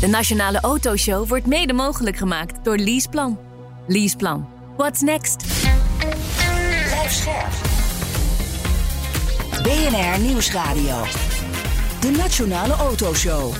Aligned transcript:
De 0.00 0.06
Nationale 0.06 0.60
Autoshow 0.60 1.28
wordt 1.28 1.46
mede 1.46 1.72
mogelijk 1.72 2.16
gemaakt 2.16 2.64
door 2.64 2.76
Leaseplan. 2.76 3.38
Leaseplan. 3.86 4.48
What's 4.76 5.00
next? 5.00 5.44
Blijf 6.86 7.12
scherp. 7.12 7.52
BNR 9.62 10.20
Nieuwsradio. 10.20 11.04
De 12.00 12.10
Nationale 12.16 12.72
Autoshow. 12.72 13.54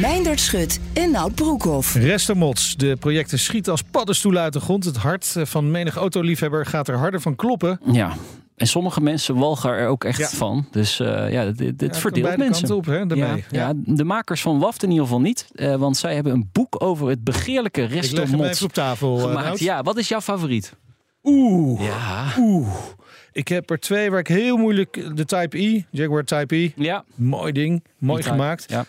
Meindert 0.00 0.40
Schut 0.40 0.80
en 0.92 1.10
Nout 1.10 1.34
Broekhoff. 1.34 1.94
Restermots. 1.94 2.76
De 2.76 2.96
projecten 2.96 3.38
schieten 3.38 3.72
als 3.72 3.82
paddenstoelen 3.82 4.42
uit 4.42 4.52
de 4.52 4.60
grond. 4.60 4.84
Het 4.84 4.96
hart 4.96 5.34
van 5.42 5.70
menig 5.70 5.96
autoliefhebber 5.96 6.66
gaat 6.66 6.88
er 6.88 6.96
harder 6.96 7.20
van 7.20 7.36
kloppen. 7.36 7.80
Ja. 7.92 8.12
En 8.60 8.66
sommige 8.66 9.00
mensen 9.00 9.34
walgen 9.36 9.70
er 9.70 9.88
ook 9.88 10.04
echt 10.04 10.18
Ja. 10.18 10.28
van. 10.28 10.66
Dus 10.70 11.00
eh, 11.00 11.32
ja, 11.32 11.44
dit, 11.44 11.78
dit 11.78 11.94
Ja, 11.94 12.00
verdeelt 12.00 12.36
mensen. 12.36 12.76
op, 12.76 12.86
hè. 12.86 12.98
Ja, 12.98 13.36
ja, 13.50 13.72
de 13.76 14.04
makers 14.04 14.42
van 14.42 14.58
WAFT 14.58 14.82
in 14.82 14.88
ieder 14.90 15.04
geval 15.04 15.20
niet. 15.20 15.48
eh, 15.54 15.74
want 15.74 15.96
zij 15.96 16.14
hebben 16.14 16.32
een 16.32 16.48
boek 16.52 16.82
over 16.82 17.08
het 17.08 17.24
begeerlijke 17.24 17.88
even 17.90 18.64
op 18.64 18.72
tafel. 18.72 19.16
eh, 19.18 19.22
gemaakt. 19.24 19.58
Ja, 19.58 19.82
wat 19.82 19.96
is 19.96 20.08
jouw 20.08 20.20
favoriet? 20.20 20.74
Oeh. 21.22 21.80
Ja. 21.84 22.32
Oeh. 22.38 22.68
Ik 23.32 23.48
heb 23.48 23.70
er 23.70 23.78
twee 23.78 24.10
waar 24.10 24.18
ik 24.20 24.28
heel 24.28 24.56
moeilijk... 24.56 25.16
De 25.16 25.24
Type 25.24 25.58
E, 25.58 25.82
Jaguar 25.90 26.24
Type 26.24 26.54
E. 26.56 26.70
Ja. 26.76 27.04
Mooi 27.14 27.52
ding. 27.52 27.84
Mooi 27.98 28.22
gemaakt. 28.22 28.64
Ja. 28.70 28.84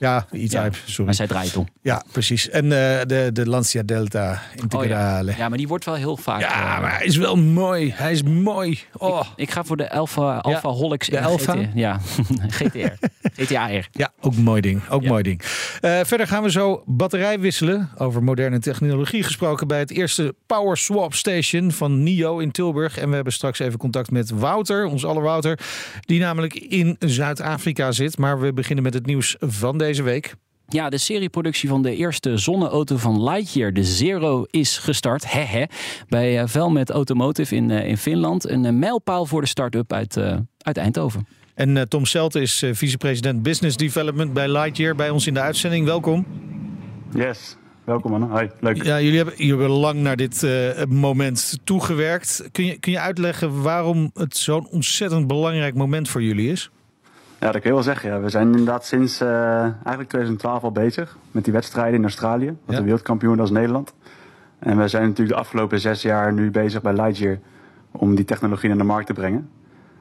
Ja, 0.00 0.26
E-Type, 0.30 0.56
Ja. 0.56 0.70
sorry. 0.84 1.04
Maar 1.04 1.14
zij 1.14 1.26
draait 1.26 1.56
om. 1.56 1.68
Ja, 1.82 2.02
precies. 2.12 2.48
En 2.48 2.64
eh, 2.64 3.00
de, 3.06 3.30
de 3.32 3.46
Lancia 3.48 3.82
Delta 3.82 4.42
Integrale. 4.56 5.30
Oh, 5.30 5.36
ja. 5.36 5.42
ja, 5.42 5.48
maar 5.48 5.58
die 5.58 5.68
wordt 5.68 5.84
wel 5.84 5.94
heel 5.94 6.16
vaak. 6.16 6.40
Ja, 6.40 6.74
eh, 6.74 6.80
maar 6.80 6.96
hij 6.96 7.06
is 7.06 7.16
wel 7.16 7.36
mooi. 7.36 7.92
Hij 7.96 8.12
is 8.12 8.22
mooi. 8.22 8.78
Oh. 8.96 9.26
Ik 9.36 9.50
ga 9.50 9.64
voor 9.64 9.76
de 9.76 9.90
Alfa, 9.90 10.36
Alfa 10.36 10.68
Holix 10.68 11.08
de 11.08 11.20
Alfa? 11.20 11.52
GT 11.52 11.68
Ja, 11.74 12.00
GTR. 12.58 13.06
GTAR. 13.34 13.88
Ja, 13.92 14.12
ook 14.20 14.34
een 14.34 14.42
mooi 14.42 14.60
ding. 14.60 14.88
Ook 14.88 15.04
mooi 15.04 15.22
ding. 15.22 15.42
Eh, 15.80 16.00
verder 16.04 16.26
gaan 16.26 16.42
we 16.42 16.50
zo 16.50 16.82
batterij 16.86 17.40
wisselen. 17.40 17.90
Over 17.98 18.22
moderne 18.22 18.58
technologie 18.58 19.22
gesproken 19.22 19.66
bij 19.66 19.78
het 19.78 19.90
eerste 19.90 20.34
Power 20.46 20.76
Swap 20.76 21.14
Station 21.14 21.72
van 21.72 22.02
NIO 22.02 22.38
in 22.38 22.50
Tilburg. 22.50 22.98
En 22.98 23.08
we 23.08 23.14
hebben 23.14 23.32
straks 23.32 23.58
even 23.58 23.78
contact 23.78 24.10
met 24.10 24.30
Wouter, 24.30 24.84
ons 24.84 25.04
aller 25.04 25.22
Wouter. 25.22 25.58
Die 26.00 26.20
namelijk 26.20 26.54
in 26.54 26.96
Zuid-Afrika 26.98 27.92
zit. 27.92 28.18
Maar 28.18 28.40
we 28.40 28.52
beginnen 28.52 28.84
met 28.84 28.94
het 28.94 29.06
nieuws 29.06 29.36
van 29.40 29.78
deze 29.78 29.88
week. 29.98 30.34
Ja, 30.66 30.88
de 30.88 30.98
serieproductie 30.98 31.68
van 31.68 31.82
de 31.82 31.96
eerste 31.96 32.36
zonneauto 32.36 32.96
van 32.96 33.22
Lightyear, 33.24 33.72
de 33.72 33.84
Zero, 33.84 34.44
is 34.50 34.78
gestart. 34.78 35.32
Hehe. 35.32 35.68
Bij 36.08 36.40
uh, 36.40 36.46
Velmet 36.46 36.90
Automotive 36.90 37.54
in, 37.54 37.70
uh, 37.70 37.86
in 37.86 37.96
Finland. 37.96 38.48
Een 38.48 38.64
uh, 38.64 38.72
mijlpaal 38.72 39.26
voor 39.26 39.40
de 39.40 39.46
start-up 39.46 39.92
uit, 39.92 40.16
uh, 40.16 40.36
uit 40.58 40.76
Eindhoven. 40.76 41.26
En 41.54 41.76
uh, 41.76 41.82
Tom 41.82 42.06
Celte 42.06 42.40
is 42.40 42.62
uh, 42.62 42.74
vicepresident 42.74 43.42
Business 43.42 43.76
Development 43.76 44.32
bij 44.32 44.48
Lightyear 44.48 44.94
bij 44.94 45.10
ons 45.10 45.26
in 45.26 45.34
de 45.34 45.40
uitzending. 45.40 45.84
Welkom. 45.84 46.26
Yes, 47.14 47.56
welkom 47.84 48.10
man. 48.10 48.22
Hoi, 48.22 48.50
leuk. 48.60 48.82
Ja, 48.82 49.00
jullie 49.00 49.16
hebben, 49.16 49.34
jullie 49.36 49.58
hebben 49.58 49.70
lang 49.70 50.00
naar 50.00 50.16
dit 50.16 50.42
uh, 50.42 50.84
moment 50.88 51.58
toegewerkt. 51.64 52.48
Kun 52.52 52.64
je, 52.64 52.78
kun 52.78 52.92
je 52.92 53.00
uitleggen 53.00 53.62
waarom 53.62 54.10
het 54.14 54.36
zo'n 54.36 54.68
ontzettend 54.68 55.26
belangrijk 55.26 55.74
moment 55.74 56.08
voor 56.08 56.22
jullie 56.22 56.50
is? 56.50 56.70
Ja, 57.40 57.52
dat 57.52 57.60
kun 57.60 57.70
je 57.70 57.74
wel 57.74 57.82
zeggen. 57.82 58.10
Ja. 58.10 58.20
We 58.20 58.28
zijn 58.28 58.46
inderdaad 58.46 58.84
sinds 58.84 59.22
uh, 59.22 59.62
eigenlijk 59.62 60.08
2012 60.08 60.62
al 60.62 60.72
bezig 60.72 61.16
met 61.30 61.44
die 61.44 61.52
wedstrijden 61.52 61.94
in 61.94 62.02
Australië. 62.02 62.46
Wat 62.46 62.56
ja. 62.64 62.76
de 62.76 62.82
wereldkampioen 62.82 63.36
was 63.36 63.50
Nederland. 63.50 63.94
En 64.58 64.78
we 64.78 64.88
zijn 64.88 65.02
natuurlijk 65.02 65.36
de 65.36 65.40
afgelopen 65.42 65.80
zes 65.80 66.02
jaar 66.02 66.32
nu 66.32 66.50
bezig 66.50 66.82
bij 66.82 66.92
Lightyear 66.92 67.38
om 67.90 68.14
die 68.14 68.24
technologie 68.24 68.68
naar 68.68 68.78
de 68.78 68.84
markt 68.84 69.06
te 69.06 69.12
brengen. 69.12 69.50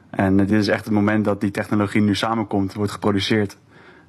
En 0.09 0.33
uh, 0.33 0.39
dit 0.39 0.51
is 0.59 0.67
echt 0.67 0.85
het 0.85 0.94
moment 0.94 1.25
dat 1.25 1.41
die 1.41 1.51
technologie 1.51 2.01
nu 2.01 2.16
samenkomt, 2.16 2.73
wordt 2.73 2.91
geproduceerd. 2.91 3.57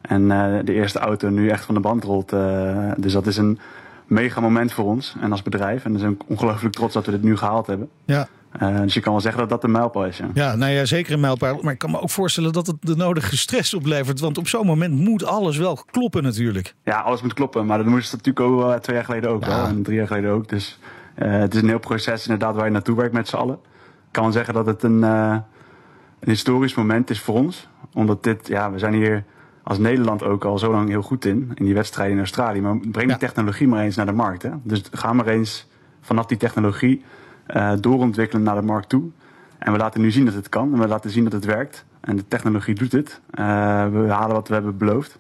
En 0.00 0.22
uh, 0.22 0.58
de 0.64 0.72
eerste 0.72 0.98
auto 0.98 1.28
nu 1.28 1.48
echt 1.48 1.64
van 1.64 1.74
de 1.74 1.80
band 1.80 2.04
rolt. 2.04 2.30
dus 2.96 3.12
dat 3.12 3.26
is 3.26 3.36
een 3.36 3.58
mega 4.06 4.40
moment 4.40 4.72
voor 4.72 4.84
ons 4.84 5.16
en 5.20 5.30
als 5.30 5.42
bedrijf. 5.42 5.84
En 5.84 5.92
we 5.92 5.98
zijn 5.98 6.18
ongelooflijk 6.26 6.74
trots 6.74 6.94
dat 6.94 7.06
we 7.06 7.12
dit 7.12 7.22
nu 7.22 7.36
gehaald 7.36 7.66
hebben. 7.66 7.88
Ja. 8.04 8.28
Uh, 8.62 8.80
dus 8.80 8.94
je 8.94 9.00
kan 9.00 9.12
wel 9.12 9.20
zeggen 9.20 9.40
dat 9.40 9.50
dat 9.50 9.64
een 9.64 9.70
mijlpaal 9.70 10.06
is. 10.06 10.16
Ja. 10.16 10.28
ja, 10.34 10.54
nou 10.56 10.72
ja, 10.72 10.84
zeker 10.84 11.12
een 11.12 11.20
mijlpaal. 11.20 11.58
Maar 11.62 11.72
ik 11.72 11.78
kan 11.78 11.90
me 11.90 12.00
ook 12.00 12.10
voorstellen 12.10 12.52
dat 12.52 12.66
het 12.66 12.76
de 12.80 12.96
nodige 12.96 13.36
stress 13.36 13.74
oplevert. 13.74 14.20
Want 14.20 14.38
op 14.38 14.48
zo'n 14.48 14.66
moment 14.66 14.94
moet 14.94 15.24
alles 15.24 15.56
wel 15.56 15.84
kloppen 15.90 16.22
natuurlijk. 16.22 16.74
Ja, 16.84 17.00
alles 17.00 17.22
moet 17.22 17.34
kloppen. 17.34 17.66
Maar 17.66 17.78
dat 17.78 17.86
moest 17.86 18.12
natuurlijk 18.12 18.46
ook 18.46 18.60
uh, 18.60 18.74
twee 18.74 18.96
jaar 18.96 19.04
geleden 19.04 19.30
ook 19.30 19.44
ja. 19.44 19.48
wel. 19.48 19.64
En 19.64 19.82
drie 19.82 19.96
jaar 19.96 20.06
geleden 20.06 20.30
ook. 20.30 20.48
Dus 20.48 20.78
uh, 21.18 21.32
het 21.32 21.54
is 21.54 21.62
een 21.62 21.68
heel 21.68 21.78
proces 21.78 22.22
inderdaad 22.22 22.54
waar 22.54 22.64
je 22.64 22.70
naartoe 22.70 22.96
werkt 22.96 23.12
met 23.12 23.28
z'n 23.28 23.36
allen. 23.36 23.54
Ik 23.54 24.16
kan 24.16 24.22
wel 24.22 24.32
zeggen 24.32 24.54
dat 24.54 24.66
het 24.66 24.82
een, 24.82 25.02
een 25.02 25.42
historisch 26.20 26.74
moment 26.74 27.10
is 27.10 27.20
voor 27.20 27.34
ons. 27.34 27.68
Omdat 27.94 28.22
dit, 28.22 28.48
ja, 28.48 28.70
we 28.72 28.78
zijn 28.78 28.94
hier 28.94 29.24
als 29.62 29.78
Nederland 29.78 30.22
ook 30.22 30.44
al 30.44 30.58
zo 30.58 30.70
lang 30.70 30.88
heel 30.88 31.02
goed 31.02 31.24
in. 31.24 31.52
In 31.54 31.64
die 31.64 31.74
wedstrijden 31.74 32.14
in 32.14 32.20
Australië. 32.20 32.60
Maar 32.60 32.78
breng 32.78 32.92
die 32.92 33.06
ja. 33.06 33.16
technologie 33.16 33.68
maar 33.68 33.84
eens 33.84 33.96
naar 33.96 34.06
de 34.06 34.12
markt. 34.12 34.42
Hè? 34.42 34.50
Dus 34.62 34.82
ga 34.92 35.12
maar 35.12 35.26
eens 35.26 35.68
vanaf 36.00 36.26
die 36.26 36.36
technologie 36.36 37.04
uh, 37.54 37.72
doorontwikkelen 37.80 38.42
naar 38.42 38.54
de 38.54 38.62
markt 38.62 38.88
toe. 38.88 39.02
En 39.58 39.72
we 39.72 39.78
laten 39.78 40.00
nu 40.00 40.10
zien 40.10 40.24
dat 40.24 40.34
het 40.34 40.48
kan. 40.48 40.72
En 40.74 40.80
we 40.80 40.88
laten 40.88 41.10
zien 41.10 41.24
dat 41.24 41.32
het 41.32 41.44
werkt. 41.44 41.84
En 42.00 42.16
de 42.16 42.28
technologie 42.28 42.74
doet 42.74 42.92
het. 42.92 43.20
Uh, 43.34 43.44
we 43.88 44.06
halen 44.08 44.34
wat 44.34 44.48
we 44.48 44.54
hebben 44.54 44.76
beloofd. 44.76 45.18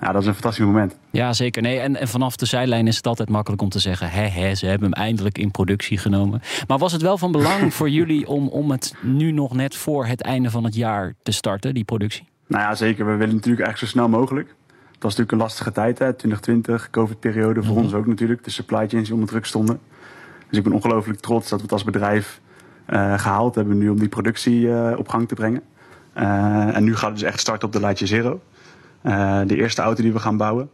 Ja, 0.00 0.12
dat 0.12 0.22
is 0.22 0.26
een 0.26 0.34
fantastisch 0.34 0.64
moment. 0.64 0.96
Ja, 1.10 1.32
zeker. 1.32 1.62
Nee, 1.62 1.78
en, 1.78 1.96
en 1.96 2.08
vanaf 2.08 2.36
de 2.36 2.46
zijlijn 2.46 2.86
is 2.86 2.96
het 2.96 3.06
altijd 3.06 3.28
makkelijk 3.28 3.62
om 3.62 3.68
te 3.68 3.78
zeggen... 3.78 4.10
hè, 4.10 4.26
hè, 4.26 4.54
ze 4.54 4.66
hebben 4.66 4.90
hem 4.90 5.02
eindelijk 5.02 5.38
in 5.38 5.50
productie 5.50 5.98
genomen. 5.98 6.42
Maar 6.66 6.78
was 6.78 6.92
het 6.92 7.02
wel 7.02 7.18
van 7.18 7.32
belang 7.32 7.74
voor 7.74 7.90
jullie 7.90 8.28
om, 8.28 8.48
om 8.48 8.70
het 8.70 8.94
nu 9.00 9.32
nog 9.32 9.54
net 9.54 9.76
voor 9.76 10.06
het 10.06 10.22
einde 10.22 10.50
van 10.50 10.64
het 10.64 10.74
jaar 10.74 11.14
te 11.22 11.32
starten, 11.32 11.74
die 11.74 11.84
productie? 11.84 12.28
Nou 12.46 12.62
ja, 12.62 12.74
zeker. 12.74 13.06
We 13.06 13.16
willen 13.16 13.34
natuurlijk 13.34 13.66
eigenlijk 13.66 13.78
zo 13.78 13.86
snel 13.98 14.08
mogelijk. 14.08 14.48
Het 15.02 15.02
was 15.02 15.16
natuurlijk 15.16 15.32
een 15.32 15.38
lastige 15.38 15.72
tijd, 15.72 15.98
hè? 15.98 16.12
2020, 16.12 16.90
COVID-periode 16.90 17.62
voor 17.62 17.70
mm 17.70 17.76
-hmm. 17.76 17.84
ons 17.84 17.94
ook 17.94 18.06
natuurlijk. 18.06 18.44
De 18.44 18.50
supply 18.50 18.88
chains 18.88 19.04
die 19.04 19.14
onder 19.14 19.28
druk 19.28 19.44
stonden. 19.44 19.80
Dus 20.52 20.60
ik 20.60 20.66
ben 20.66 20.76
ongelooflijk 20.76 21.20
trots 21.20 21.48
dat 21.48 21.58
we 21.58 21.64
het 21.64 21.72
als 21.72 21.84
bedrijf 21.84 22.40
uh, 22.88 23.18
gehaald 23.18 23.54
hebben 23.54 23.78
nu 23.78 23.88
om 23.88 23.98
die 23.98 24.08
productie 24.08 24.60
uh, 24.60 24.92
op 24.96 25.08
gang 25.08 25.28
te 25.28 25.34
brengen. 25.34 25.62
Uh, 26.16 26.76
en 26.76 26.84
nu 26.84 26.96
gaat 26.96 27.10
het 27.10 27.18
dus 27.18 27.28
echt 27.28 27.40
starten 27.40 27.66
op 27.66 27.72
de 27.72 27.80
Lightyear 27.80 28.08
Zero. 28.08 28.40
de 29.46 29.56
eerste 29.56 29.82
auto 29.82 30.02
die 30.02 30.12
we 30.12 30.18
gaan 30.18 30.36
bouwen. 30.36 30.70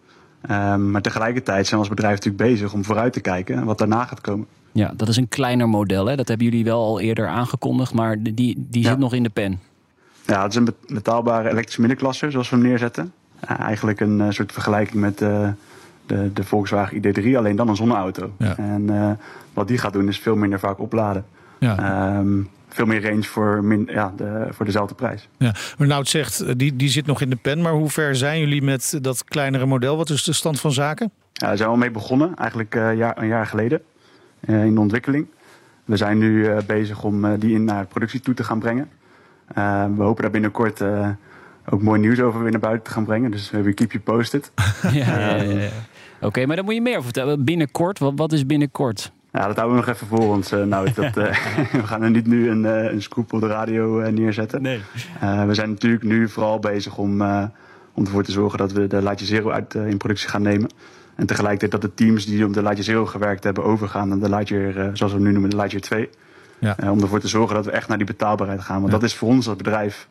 maar 0.91 1.03
tegelijkertijd 1.03 1.67
zijn 1.67 1.81
we 1.81 1.87
als 1.87 1.97
bedrijf 1.97 2.15
natuurlijk 2.15 2.51
bezig 2.51 2.73
om 2.73 2.85
vooruit 2.85 3.13
te 3.13 3.21
kijken 3.21 3.65
wat 3.65 3.79
daarna 3.79 4.05
gaat 4.05 4.21
komen. 4.21 4.47
Ja, 4.73 4.93
dat 4.97 5.09
is 5.09 5.17
een 5.17 5.29
kleiner 5.29 5.69
model. 5.69 6.07
Hè? 6.07 6.17
Dat 6.17 6.29
hebben 6.29 6.47
jullie 6.47 6.65
wel 6.65 6.85
al 6.85 7.01
eerder 7.01 7.29
aangekondigd, 7.29 7.95
maar 7.95 8.23
die, 8.23 8.35
die 8.35 8.67
ja. 8.71 8.89
zit 8.89 8.99
nog 8.99 9.15
in 9.15 9.23
de 9.23 9.29
pen. 9.29 9.61
Ja, 10.27 10.43
het 10.43 10.51
is 10.51 10.57
een 10.57 10.75
betaalbare 10.87 11.51
elektrische 11.51 11.81
middenklasse, 11.81 12.31
zoals 12.31 12.51
we 12.51 12.57
hem 12.57 12.65
neerzetten. 12.65 13.13
eigenlijk 13.41 14.01
een 14.01 14.33
soort 14.33 14.53
vergelijking 14.53 15.01
met 15.01 15.19
de, 15.19 15.53
de 16.09 16.45
Volkswagen 16.45 17.03
ID3, 17.03 17.37
alleen 17.37 17.57
dan 17.57 17.69
een 17.69 17.77
zonneauto. 17.77 18.33
Ja. 18.39 18.57
En 18.57 18.83
uh, 18.91 19.11
wat 19.53 19.69
die 19.69 19.79
gaat 19.79 19.93
doen 19.93 20.09
is 20.09 20.19
veel 20.19 20.37
minder 20.37 20.59
vaak 20.59 20.79
opladen. 20.79 21.25
Ja. 21.59 22.17
Um, 22.19 22.49
veel 22.69 22.87
meer 22.87 23.03
range 23.03 23.23
voor, 23.23 23.65
min, 23.65 23.89
ja, 23.91 24.13
de, 24.17 24.47
voor 24.51 24.65
dezelfde 24.65 24.95
prijs. 24.95 25.29
Ja. 25.37 25.55
Maar 25.79 25.87
nou 25.87 26.01
het 26.01 26.09
zegt, 26.09 26.59
die, 26.59 26.77
die 26.77 26.89
zit 26.89 27.07
nog 27.07 27.21
in 27.21 27.31
de 27.31 27.37
pen. 27.37 27.63
Maar 27.63 27.73
hoe 27.73 27.89
ver 27.89 28.17
zijn 28.17 28.41
jullie 28.41 28.63
met 28.63 28.99
dat 29.03 29.25
kleinere 29.25 29.67
model? 29.67 29.97
Wat 29.97 30.11
is 30.11 30.23
de 30.23 30.33
stand 30.33 30.61
van 30.61 30.73
zaken? 30.73 31.11
Ja, 31.33 31.47
daar 31.47 31.57
zijn 31.57 31.69
we 31.69 31.75
al 31.75 31.81
mee 31.81 31.91
begonnen, 31.91 32.37
eigenlijk 32.37 32.75
uh, 32.75 32.97
jaar, 32.97 33.19
een 33.19 33.27
jaar 33.27 33.47
geleden. 33.47 33.81
Uh, 34.47 34.65
in 34.65 34.75
de 34.75 34.81
ontwikkeling. 34.81 35.27
We 35.85 35.97
zijn 35.97 36.19
nu 36.19 36.45
uh, 36.45 36.57
bezig 36.67 37.05
om 37.05 37.39
die 37.39 37.55
in 37.55 37.65
naar 37.65 37.87
productie 37.87 38.21
toe 38.21 38.35
te 38.35 38.45
gaan 38.45 38.59
brengen. 38.59 38.89
we 39.97 40.03
hopen 40.03 40.23
daar 40.23 40.31
binnenkort 40.31 40.83
ook 41.71 41.83
mooi 41.83 42.01
nieuws 42.01 42.21
over 42.21 42.43
weer 42.43 42.51
naar 42.51 42.61
buiten 42.61 42.85
te 42.85 42.91
gaan 42.91 43.05
brengen. 43.05 43.31
Dus 43.31 43.51
we 43.51 43.73
keep 43.73 43.93
you 43.93 44.03
posted. 44.05 44.51
ja, 44.83 45.19
ja, 45.19 45.37
ja, 45.37 45.61
ja. 45.61 45.69
Oké, 46.19 46.27
okay, 46.27 46.45
maar 46.45 46.57
dan 46.57 46.65
moet 46.65 46.75
je 46.75 46.81
meer 46.81 46.93
over 46.93 47.05
vertellen. 47.05 47.45
Binnenkort, 47.45 47.99
wat, 47.99 48.13
wat 48.17 48.33
is 48.33 48.47
binnenkort? 48.47 49.13
Ja, 49.33 49.47
dat 49.47 49.57
houden 49.57 49.79
we 49.79 49.87
nog 49.87 49.95
even 49.95 50.07
voor 50.07 50.35
ons. 50.35 50.53
Uh, 50.53 50.65
nou, 50.65 50.93
dat, 50.93 51.17
uh, 51.17 51.35
we 51.81 51.87
gaan 51.87 52.03
er 52.03 52.11
niet 52.11 52.27
nu 52.27 52.51
een, 52.51 52.65
uh, 52.65 52.93
een 52.93 53.03
scoop 53.03 53.33
op 53.33 53.41
de 53.41 53.47
radio 53.47 54.11
neerzetten. 54.11 54.63
Nee. 54.63 54.81
we 55.47 55.55
zijn 55.55 55.71
natuurlijk 55.71 56.03
nu 56.03 56.29
vooral 56.29 56.59
bezig 56.59 56.97
om, 56.97 57.23
om 57.95 58.05
ervoor 58.05 58.23
te 58.23 58.33
zorgen 58.33 58.59
dat 58.59 58.73
we 58.73 58.87
de 58.87 59.03
Lightyear 59.03 59.41
Zero 59.41 59.51
uit 59.51 59.75
in 59.75 59.97
productie 59.97 60.29
gaan 60.29 60.43
nemen. 60.43 60.71
En 61.15 61.27
tegelijkertijd 61.27 61.71
dat 61.71 61.81
de 61.81 61.95
teams 61.95 62.27
die 62.27 62.45
op 62.45 62.53
de 62.53 62.63
Lightyear 62.63 62.85
Zero 62.85 63.07
gewerkt 63.07 63.45
hebben 63.45 63.65
overgaan 63.65 64.09
naar 64.09 64.19
de 64.19 64.29
Lightyear, 64.29 64.97
zoals 64.97 65.13
we 65.13 65.19
nu 65.19 65.33
noemen, 65.33 65.51
de 65.51 65.57
Lightyear 65.57 65.83
2. 65.83 66.09
Ja. 66.61 66.77
om 66.91 67.01
ervoor 67.01 67.21
te 67.21 67.29
zorgen 67.29 67.55
dat 67.55 67.65
we 67.65 67.71
echt 67.71 67.89
naar 67.89 67.97
die 67.97 68.07
betaalbaarheid 68.07 68.61
gaan. 68.61 68.81
Want 68.81 68.93
ja. 68.93 68.99
dat 68.99 69.09
is 69.09 69.15
voor 69.15 69.29
ons 69.29 69.49
als 69.49 69.57
bedrijf, 69.57 70.09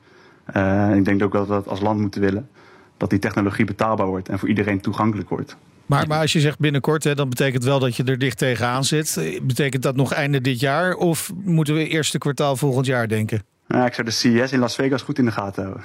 ik 0.95 1.05
denk 1.05 1.23
ook 1.23 1.31
dat 1.31 1.47
we 1.47 1.53
dat 1.53 1.67
als 1.67 1.81
land 1.81 1.99
moeten 1.99 2.21
willen. 2.21 2.49
dat 2.97 3.09
die 3.09 3.19
technologie 3.19 3.65
betaalbaar 3.65 4.07
wordt 4.07 4.29
en 4.29 4.39
voor 4.39 4.49
iedereen 4.49 4.81
toegankelijk 4.81 5.29
wordt. 5.29 5.57
Maar, 5.87 6.07
maar 6.07 6.21
als 6.21 6.33
je 6.33 6.39
zegt 6.39 6.59
binnenkort, 6.59 7.03
hè, 7.03 7.15
dan 7.15 7.29
betekent 7.29 7.63
wel 7.63 7.79
dat 7.79 7.95
je 7.95 8.03
er 8.03 8.17
dicht 8.19 8.37
tegenaan 8.37 8.83
zit. 8.85 9.39
Betekent 9.43 9.83
dat 9.83 9.95
nog 9.95 10.13
einde 10.13 10.41
dit 10.41 10.59
jaar 10.59 10.93
of 10.93 11.31
moeten 11.43 11.73
we 11.75 11.87
eerste 11.87 12.17
kwartaal 12.17 12.55
volgend 12.55 12.85
jaar 12.85 13.07
denken? 13.07 13.41
Nou, 13.67 13.85
ik 13.85 13.93
zou 13.93 14.07
de 14.07 14.13
CES 14.13 14.51
in 14.51 14.59
Las 14.59 14.75
Vegas 14.75 15.01
goed 15.01 15.17
in 15.17 15.25
de 15.25 15.31
gaten 15.31 15.63
houden. 15.63 15.83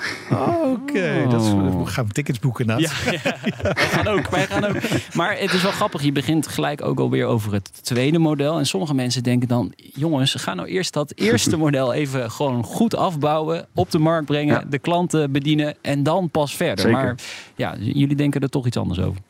Oké, 0.72 1.26
dat 1.30 1.42
is- 1.42 1.48
we 1.52 1.82
gaan 1.86 2.06
we 2.06 2.12
tickets 2.12 2.38
boeken. 2.38 2.66
Naat. 2.66 2.80
Ja, 2.80 2.90
ja, 3.10 3.20
wij 3.62 3.74
gaan 3.76 4.06
ook, 4.06 4.28
wij 4.28 4.46
gaan 4.46 4.64
ook. 4.64 4.76
Maar 5.14 5.38
het 5.38 5.52
is 5.52 5.62
wel 5.62 5.72
grappig, 5.72 6.02
je 6.02 6.12
begint 6.12 6.46
gelijk 6.48 6.82
ook 6.82 6.98
alweer 7.00 7.26
over 7.26 7.52
het 7.52 7.84
tweede 7.84 8.18
model. 8.18 8.58
En 8.58 8.66
sommige 8.66 8.94
mensen 8.94 9.22
denken 9.22 9.48
dan, 9.48 9.72
jongens, 9.76 10.34
ga 10.34 10.54
nou 10.54 10.68
eerst 10.68 10.92
dat 10.92 11.12
eerste 11.14 11.56
model 11.66 11.92
even 11.92 12.30
gewoon 12.30 12.64
goed 12.64 12.96
afbouwen, 12.96 13.66
op 13.74 13.90
de 13.90 13.98
markt 13.98 14.26
brengen, 14.26 14.54
Ja. 14.54 14.64
de 14.70 14.78
klanten 14.78 15.32
bedienen 15.32 15.74
en 15.80 16.02
dan 16.02 16.30
pas 16.30 16.56
verder. 16.56 16.84
Zeker. 16.84 17.02
Maar 17.02 17.14
ja, 17.56 17.74
jullie 17.78 18.16
denken 18.16 18.40
er 18.40 18.48
toch 18.48 18.66
iets 18.66 18.76
anders 18.76 19.00
over. 19.00 19.20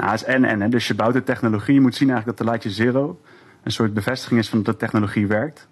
Ja, 0.00 0.10
het 0.10 0.20
is 0.20 0.26
en 0.26 0.44
en. 0.44 0.60
Hè. 0.60 0.68
Dus 0.68 0.88
je 0.88 0.94
bouwt 0.94 1.12
de 1.12 1.22
technologie. 1.22 1.74
Je 1.74 1.80
moet 1.80 1.94
zien 1.94 2.10
eigenlijk 2.10 2.38
dat 2.38 2.46
de 2.46 2.52
Lightyear 2.52 2.92
Zero 2.92 3.20
een 3.62 3.72
soort 3.72 3.94
bevestiging 3.94 4.40
is 4.40 4.48
van 4.48 4.62
dat 4.62 4.74
de 4.74 4.80
technologie 4.80 5.26
werkt. 5.26 5.68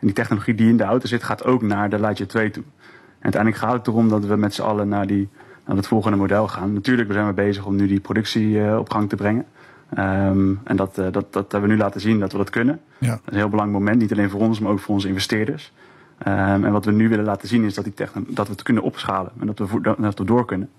En 0.00 0.06
die 0.06 0.12
technologie 0.12 0.54
die 0.54 0.68
in 0.68 0.76
de 0.76 0.84
auto 0.84 1.06
zit, 1.06 1.22
gaat 1.22 1.44
ook 1.44 1.62
naar 1.62 1.90
de 1.90 2.00
Lightyear 2.00 2.30
2 2.30 2.50
toe. 2.50 2.62
En 2.62 3.32
uiteindelijk 3.32 3.62
gaat 3.62 3.72
het 3.72 3.86
erom 3.86 4.08
dat 4.08 4.24
we 4.24 4.36
met 4.36 4.54
z'n 4.54 4.62
allen 4.62 4.88
naar, 4.88 5.06
die, 5.06 5.28
naar 5.66 5.76
het 5.76 5.86
volgende 5.86 6.16
model 6.16 6.48
gaan. 6.48 6.72
Natuurlijk 6.72 7.08
we 7.08 7.14
zijn 7.14 7.26
we 7.26 7.32
bezig 7.32 7.66
om 7.66 7.76
nu 7.76 7.86
die 7.86 8.00
productie 8.00 8.64
eh, 8.64 8.78
op 8.78 8.90
gang 8.90 9.08
te 9.08 9.16
brengen. 9.16 9.46
Ehm, 9.94 10.54
en 10.64 10.76
dat, 10.76 10.98
eh, 10.98 11.12
dat, 11.12 11.32
dat 11.32 11.52
hebben 11.52 11.68
we 11.70 11.74
nu 11.74 11.80
laten 11.80 12.00
zien 12.00 12.20
dat 12.20 12.32
we 12.32 12.38
dat 12.38 12.50
kunnen. 12.50 12.80
Ja. 12.98 13.08
Dat 13.08 13.20
is 13.24 13.32
een 13.32 13.38
heel 13.38 13.48
belangrijk 13.48 13.78
moment, 13.78 14.00
niet 14.00 14.12
alleen 14.12 14.30
voor 14.30 14.40
ons, 14.40 14.60
maar 14.60 14.72
ook 14.72 14.80
voor 14.80 14.94
onze 14.94 15.08
investeerders. 15.08 15.72
Ehm, 16.18 16.64
en 16.64 16.72
wat 16.72 16.84
we 16.84 16.92
nu 16.92 17.08
willen 17.08 17.24
laten 17.24 17.48
zien 17.48 17.64
is 17.64 17.74
dat, 17.74 17.84
die 17.84 17.94
dat 18.28 18.46
we 18.46 18.52
het 18.52 18.62
kunnen 18.62 18.82
opschalen 18.82 19.32
en 19.40 19.46
dat 19.46 19.58
we, 19.58 19.80
dat 19.98 20.18
we 20.18 20.24
door 20.24 20.44
kunnen. 20.44 20.70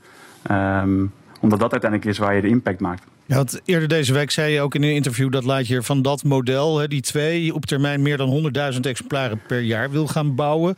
Ehm, 0.42 1.06
omdat 1.41 1.59
dat 1.59 1.71
uiteindelijk 1.71 2.11
is 2.11 2.17
waar 2.17 2.35
je 2.35 2.41
de 2.41 2.47
impact 2.47 2.79
maakt. 2.79 3.03
Ja, 3.25 3.43
eerder 3.65 3.88
deze 3.88 4.13
week 4.13 4.31
zei 4.31 4.53
je 4.53 4.61
ook 4.61 4.75
in 4.75 4.83
een 4.83 4.93
interview 4.93 5.31
dat 5.31 5.45
Lightyear 5.45 5.83
van 5.83 6.01
dat 6.01 6.23
model, 6.23 6.77
hè, 6.79 6.88
die 6.88 7.01
twee, 7.01 7.53
op 7.53 7.65
termijn 7.65 8.01
meer 8.01 8.17
dan 8.17 8.51
100.000 8.73 8.79
exemplaren 8.81 9.41
per 9.47 9.59
jaar 9.59 9.91
wil 9.91 10.07
gaan 10.07 10.35
bouwen. 10.35 10.75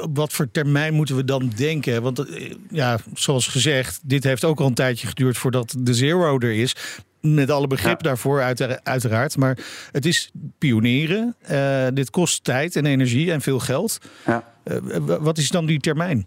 Op 0.00 0.16
wat 0.16 0.32
voor 0.32 0.50
termijn 0.50 0.94
moeten 0.94 1.16
we 1.16 1.24
dan 1.24 1.52
denken? 1.56 2.02
Want 2.02 2.18
eh, 2.18 2.54
ja, 2.70 2.98
zoals 3.14 3.46
gezegd, 3.46 4.00
dit 4.02 4.24
heeft 4.24 4.44
ook 4.44 4.60
al 4.60 4.66
een 4.66 4.74
tijdje 4.74 5.06
geduurd 5.06 5.38
voordat 5.38 5.74
de 5.78 5.94
Zero 5.94 6.38
er 6.38 6.52
is. 6.52 6.76
Met 7.20 7.50
alle 7.50 7.66
begrip 7.66 8.00
Ja. 8.02 8.08
daarvoor, 8.08 8.40
uitera- 8.42 8.80
uiteraard. 8.82 9.36
Maar 9.36 9.58
het 9.92 10.06
is 10.06 10.30
pionieren. 10.58 11.34
Eh, 11.40 11.86
dit 11.94 12.10
kost 12.10 12.44
tijd 12.44 12.76
en 12.76 12.86
energie 12.86 13.32
en 13.32 13.40
veel 13.40 13.58
geld. 13.58 13.98
Ja. 14.26 14.44
Eh, 14.64 14.76
wat 15.20 15.38
is 15.38 15.48
dan 15.48 15.66
die 15.66 15.80
termijn? 15.80 16.26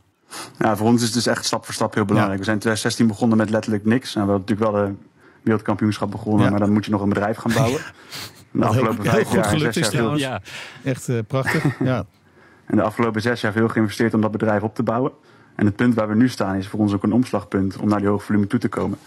Ja, 0.58 0.76
voor 0.76 0.88
ons 0.88 1.00
is 1.00 1.06
het 1.06 1.14
dus 1.14 1.28
echt 1.28 1.46
stap 1.46 1.66
voor 1.66 1.74
stap 1.74 1.94
heel 1.94 2.06
belangrijk. 2.06 2.38
We 2.38 2.44
zijn 2.44 2.56
in 2.56 2.62
2016 2.62 3.08
begonnen 3.08 3.38
met 3.38 3.50
letterlijk 3.50 3.86
niks. 3.86 4.16
En 4.16 4.26
we 4.26 4.32
hadden 4.32 4.48
natuurlijk 4.48 4.72
wel 4.72 4.86
de 4.86 4.94
wereldkampioenschap 5.42 6.12
begonnen, 6.12 6.44
Ja. 6.44 6.50
maar 6.50 6.60
dan 6.60 6.72
moet 6.72 6.86
je 6.86 6.92
nog 6.92 7.02
een 7.02 7.10
bedrijf 7.10 7.38
gaan 7.38 7.54
bouwen. 7.54 7.82
De 8.52 8.66
afgelopen 8.66 9.02
heel 9.02 9.12
vijf 9.12 9.28
goed 9.28 9.36
jaar, 9.36 9.46
gelukt 9.46 9.74
zes 9.74 9.88
is 9.88 9.94
jaar 9.94 10.02
trouwens. 10.02 10.52
Echt 10.84 11.10
eh, 11.10 11.18
prachtig. 11.28 11.80
ja. 11.80 12.06
en 12.66 12.76
de 12.78 12.84
afgelopen 12.84 13.22
zes 13.22 13.42
jaar 13.42 13.52
veel 13.52 13.68
geïnvesteerd 13.68 14.14
om 14.14 14.22
dat 14.22 14.32
bedrijf 14.32 14.62
op 14.62 14.76
te 14.76 14.84
bouwen. 14.84 15.12
En 15.56 15.66
het 15.66 15.76
punt 15.76 15.94
waar 15.96 16.08
we 16.08 16.16
nu 16.16 16.30
staan 16.30 16.56
is 16.56 16.68
voor 16.68 16.80
ons 16.80 16.94
ook 16.94 17.04
een 17.04 17.14
omslagpunt 17.14 17.78
om 17.78 17.90
naar 17.90 18.00
die 18.00 18.08
hoge 18.08 18.26
volume 18.26 18.48
toe 18.48 18.60
te 18.60 18.68
komen. 18.68 18.98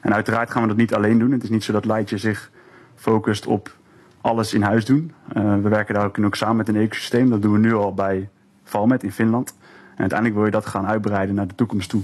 En 0.00 0.14
uiteraard 0.14 0.50
gaan 0.50 0.62
we 0.62 0.68
dat 0.68 0.76
niet 0.76 0.94
alleen 0.94 1.18
doen. 1.18 1.30
Het 1.30 1.42
is 1.42 1.50
niet 1.50 1.64
zo 1.64 1.72
dat 1.72 1.84
Lightyear 1.84 2.20
zich 2.20 2.50
focust 2.94 3.46
op 3.46 3.76
alles 4.20 4.54
in 4.54 4.62
huis 4.62 4.84
doen. 4.84 5.12
Eh, 5.32 5.42
we 5.42 5.68
werken 5.68 5.94
daar 5.94 6.04
ook, 6.04 6.18
ook 6.18 6.36
samen 6.36 6.56
met 6.56 6.68
een 6.68 6.76
ecosysteem. 6.76 7.30
Dat 7.30 7.42
doen 7.42 7.52
we 7.52 7.58
nu 7.58 7.74
al 7.74 7.94
bij 7.94 8.28
Valmet 8.64 9.02
in 9.02 9.12
Finland. 9.12 9.54
En 9.94 9.98
uiteindelijk 9.98 10.38
wil 10.38 10.44
je 10.44 10.52
dat 10.52 10.66
gaan 10.66 10.86
uitbreiden 10.86 11.34
naar 11.34 11.46
de 11.48 11.54
toekomst 11.54 11.88
toe. 11.88 12.02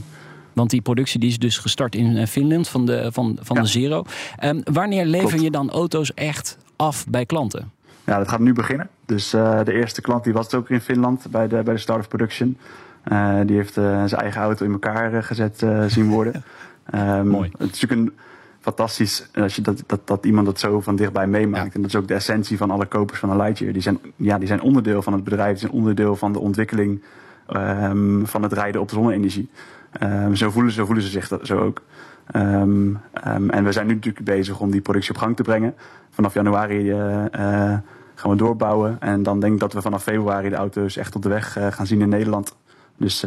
Want 0.52 0.70
die 0.70 0.80
productie 0.80 1.20
die 1.20 1.28
is 1.28 1.38
dus 1.38 1.58
gestart 1.58 1.94
in 1.94 2.16
eh, 2.16 2.26
Finland 2.26 2.68
van 2.68 2.86
de, 2.86 3.12
van, 3.12 3.38
van 3.40 3.56
Ja. 3.56 3.62
de 3.62 3.68
Zero. 3.68 4.04
Ehm, 4.36 4.60
wanneer 4.64 5.04
lever 5.06 5.28
Klopt. 5.28 5.42
je 5.42 5.50
dan 5.50 5.70
auto's 5.70 6.14
echt 6.14 6.58
af 6.76 7.06
bij 7.08 7.26
klanten? 7.26 7.70
Ja, 8.04 8.18
dat 8.18 8.28
gaat 8.28 8.40
nu 8.40 8.52
beginnen. 8.52 8.88
Dus 9.06 9.32
eh, 9.32 9.64
de 9.64 9.72
eerste 9.72 10.00
klant 10.00 10.24
die 10.24 10.32
was 10.32 10.54
ook 10.54 10.70
in 10.70 10.80
Finland 10.80 11.26
bij 11.30 11.48
de, 11.48 11.62
bij 11.62 11.74
de 11.74 11.80
start 11.80 11.98
of 11.98 12.08
production. 12.08 12.56
Eh, 13.02 13.34
die 13.46 13.56
heeft 13.56 13.72
zijn 13.72 14.08
eigen 14.08 14.40
auto 14.40 14.64
in 14.64 14.72
elkaar 14.72 15.22
gezet 15.22 15.66
zien 15.86 16.08
worden. 16.08 16.42
Ehm, 16.90 17.26
Mooi. 17.28 17.50
Het 17.58 17.74
is 17.74 17.80
natuurlijk 17.80 18.10
een 18.10 18.16
fantastisch 18.60 19.28
als 19.34 19.56
je 19.56 19.62
dat, 19.62 19.82
dat, 19.86 20.00
dat 20.04 20.24
iemand 20.26 20.46
dat 20.46 20.58
zo 20.60 20.80
van 20.80 20.96
dichtbij 20.96 21.26
meemaakt. 21.26 21.74
En 21.74 21.80
dat 21.80 21.90
is 21.90 21.96
ook 21.96 22.08
de 22.08 22.14
essentie 22.14 22.56
van 22.56 22.70
alle 22.70 22.86
kopers 22.86 23.18
van 23.20 23.30
een 23.30 23.36
Lightyear. 23.36 23.72
Die 23.72 23.82
zijn, 23.82 23.98
ja, 24.16 24.38
die 24.38 24.46
zijn 24.46 24.62
onderdeel 24.62 25.02
van 25.02 25.12
het 25.12 25.24
bedrijf, 25.24 25.50
die 25.50 25.58
zijn 25.58 25.72
onderdeel 25.72 26.16
van 26.16 26.32
de 26.32 26.38
ontwikkeling 26.38 27.02
ehm, 27.48 28.24
van 28.24 28.42
het 28.42 28.52
rijden 28.52 28.80
op 28.80 28.90
zonne-energie. 28.90 29.50
Ehm, 29.92 30.34
zo, 30.34 30.50
voelen, 30.50 30.72
zo 30.72 30.84
voelen 30.84 31.04
ze 31.04 31.10
zich 31.10 31.28
dat, 31.28 31.46
zo 31.46 31.58
ook. 31.58 31.82
Ehm, 32.26 32.94
en 33.50 33.64
we 33.64 33.72
zijn 33.72 33.86
nu 33.86 33.94
natuurlijk 33.94 34.24
bezig 34.24 34.60
om 34.60 34.70
die 34.70 34.80
productie 34.80 35.14
op 35.14 35.20
gang 35.20 35.36
te 35.36 35.42
brengen. 35.42 35.74
Vanaf 36.10 36.34
januari 36.34 36.90
eh, 36.90 37.24
eh, 37.24 37.78
gaan 38.14 38.30
we 38.30 38.36
doorbouwen. 38.36 38.96
En 39.00 39.22
dan 39.22 39.40
denk 39.40 39.52
ik 39.52 39.60
dat 39.60 39.72
we 39.72 39.82
vanaf 39.82 40.02
februari 40.02 40.48
de 40.48 40.54
auto's 40.54 40.96
echt 40.96 41.14
op 41.14 41.22
de 41.22 41.28
weg 41.28 41.56
eh, 41.56 41.66
gaan 41.66 41.86
zien 41.86 42.00
in 42.00 42.08
Nederland. 42.08 42.56
Dus 42.98 43.24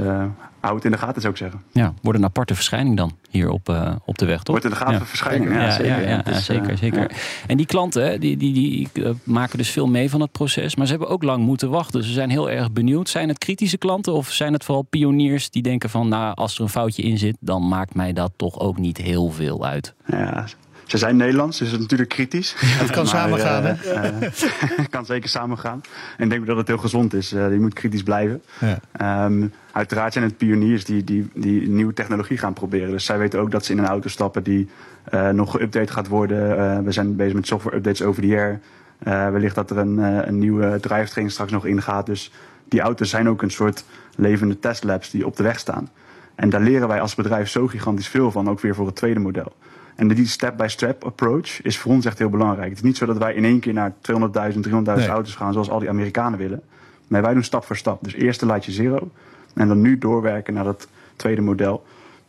hou 0.60 0.76
het 0.76 0.86
in 0.86 0.92
de 0.92 0.98
gaten, 0.98 1.22
zou 1.22 1.34
ik 1.34 1.40
zeggen. 1.40 1.62
Ja, 1.72 1.94
wordt 2.02 2.20
een 2.20 2.26
aparte 2.26 2.56
verschijning 2.56 2.98
dan 2.98 3.12
hier 3.30 3.50
op, 3.50 3.70
eh, 3.70 3.96
op 4.06 4.18
de 4.18 4.26
weg, 4.26 4.38
toch? 4.38 4.48
Wordt 4.48 4.64
in 4.64 4.70
de 4.72 4.76
gaten 4.78 4.94
Ja. 4.94 5.06
verschijning, 5.06 5.52
ja, 5.52 5.62
ja, 5.62 5.72
zeker. 5.72 6.08
ja, 6.08 6.26
is, 6.26 6.46
zeker, 6.46 6.70
eh, 6.70 6.78
zeker. 6.78 7.12
En 7.48 7.58
die 7.58 7.66
klanten, 7.66 8.20
die, 8.20 8.38
die, 8.38 8.54
die 8.54 8.90
maken 9.24 9.58
dus 9.58 9.70
veel 9.70 9.88
mee 9.88 10.10
van 10.10 10.22
het 10.22 10.32
proces. 10.32 10.76
Maar 10.76 10.86
ze 10.86 10.92
hebben 10.92 11.10
ook 11.10 11.24
lang 11.24 11.44
moeten 11.46 11.70
wachten. 11.70 12.04
Ze 12.04 12.12
zijn 12.12 12.30
heel 12.30 12.50
erg 12.50 12.72
benieuwd. 12.72 13.10
Zijn 13.10 13.28
het 13.28 13.38
kritische 13.38 13.78
klanten 13.78 14.14
of 14.14 14.32
zijn 14.32 14.54
het 14.54 14.64
vooral 14.64 14.84
pioniers 14.84 15.50
die 15.50 15.62
denken 15.62 15.90
van... 15.90 16.08
nou, 16.08 16.36
als 16.36 16.56
er 16.56 16.62
een 16.62 16.70
foutje 16.70 17.02
in 17.04 17.18
zit, 17.18 17.38
dan 17.40 17.68
maakt 17.68 17.96
mij 17.96 18.14
dat 18.14 18.32
toch 18.36 18.60
ook 18.60 18.78
niet 18.78 18.98
heel 18.98 19.30
veel 19.32 19.66
uit. 19.66 19.94
Ja, 20.06 20.46
ze 20.92 20.98
zijn 20.98 21.18
Nederlands, 21.18 21.58
dus 21.58 21.68
het 21.68 21.76
is 21.76 21.82
natuurlijk 21.82 22.10
kritisch. 22.10 22.56
Het 22.84 22.90
kan 22.90 23.08
samengaan, 23.18 23.64
hè? 23.64 23.74
Het 24.82 24.90
kan 24.90 25.06
zeker 25.06 25.30
samengaan. 25.30 25.82
En 26.18 26.24
ik 26.24 26.30
denk 26.30 26.46
dat 26.46 26.58
het 26.58 26.68
heel 26.68 26.78
gezond 26.78 27.14
is. 27.14 27.34
Eh, 27.34 27.52
je 27.52 27.60
moet 27.60 27.74
kritisch 27.74 28.04
blijven. 28.04 28.42
Ja. 28.60 28.80
Ehm, 28.92 29.48
uiteraard 29.72 30.14
zijn 30.14 30.26
het 30.26 30.38
pioniers 30.38 30.86
die, 30.86 31.04
die, 31.04 31.30
die 31.34 31.70
nieuwe 31.70 31.94
technologie 31.94 32.38
gaan 32.38 32.54
proberen. 32.54 32.92
Dus 32.92 33.06
zij 33.06 33.18
weten 33.18 33.40
ook 33.40 33.52
dat 33.52 33.66
ze 33.66 33.72
in 33.72 33.78
een 33.78 33.88
auto 33.88 34.10
stappen 34.10 34.44
die 34.44 34.70
eh, 35.04 35.30
nog 35.30 35.58
geüpdate 35.58 35.92
gaat 35.92 36.08
worden. 36.08 36.58
Eh, 36.58 36.80
we 36.80 36.92
zijn 36.92 37.16
bezig 37.16 37.34
met 37.34 37.48
software 37.48 37.76
updates 37.76 38.02
over 38.02 38.22
the 38.22 38.28
air. 38.28 38.60
Eh, 39.04 39.30
wellicht 39.30 39.56
dat 39.56 39.70
er 39.70 39.78
een, 39.78 40.00
eh, 40.00 40.28
een 40.28 40.40
nieuwe 40.40 40.80
drivetrain 40.80 41.32
straks 41.32 41.52
nog 41.52 41.66
ingaat. 41.66 42.06
Dus 42.06 42.32
die 42.68 42.82
auto's 42.82 43.10
zijn 43.10 43.30
ook 43.30 43.42
een 43.42 43.52
soort 43.52 43.84
levende 44.16 44.60
testlabs 44.60 45.10
die 45.10 45.26
op 45.26 45.36
de 45.36 45.44
weg 45.44 45.60
staan. 45.60 45.90
En 46.36 46.50
daar 46.50 46.62
leren 46.62 46.88
wij 46.88 47.02
als 47.02 47.16
bedrijf 47.16 47.50
zo 47.50 47.68
gigantisch 47.68 48.08
veel 48.08 48.32
van, 48.32 48.50
ook 48.50 48.60
weer 48.60 48.76
voor 48.76 48.86
het 48.86 48.96
tweede 48.96 49.20
model. 49.20 49.54
En 49.96 50.08
die 50.08 50.28
step-by-step 50.28 51.04
approach 51.04 51.62
is 51.62 51.78
voor 51.78 51.92
ons 51.92 52.06
echt 52.06 52.18
heel 52.18 52.30
belangrijk. 52.30 52.70
Het 52.70 52.78
is 52.78 52.84
niet 52.84 52.98
zo 52.98 53.06
dat 53.06 53.18
wij 53.18 53.34
in 53.34 53.46
één 53.46 53.60
keer 53.60 53.74
naar 53.74 53.92
200.000, 53.92 54.68
300.000 54.68 54.72
Nee. 54.96 55.08
auto's 55.08 55.36
gaan 55.36 55.54
zoals 55.54 55.70
al 55.70 55.80
die 55.80 55.90
Amerikanen 55.90 56.40
willen. 56.40 56.62
Nee, 57.08 57.22
wij 57.22 57.34
doen 57.34 57.44
stap 57.44 57.66
voor 57.66 57.78
stap. 57.78 58.04
Dus 58.04 58.14
eerst 58.14 58.40
de 58.40 58.46
Lightje 58.46 58.72
Zero 58.72 59.10
en 59.54 59.68
dan 59.68 59.82
nu 59.82 59.98
doorwerken 59.98 60.54
naar 60.54 60.64
dat 60.64 60.88
tweede 61.16 61.42
model 61.42 61.84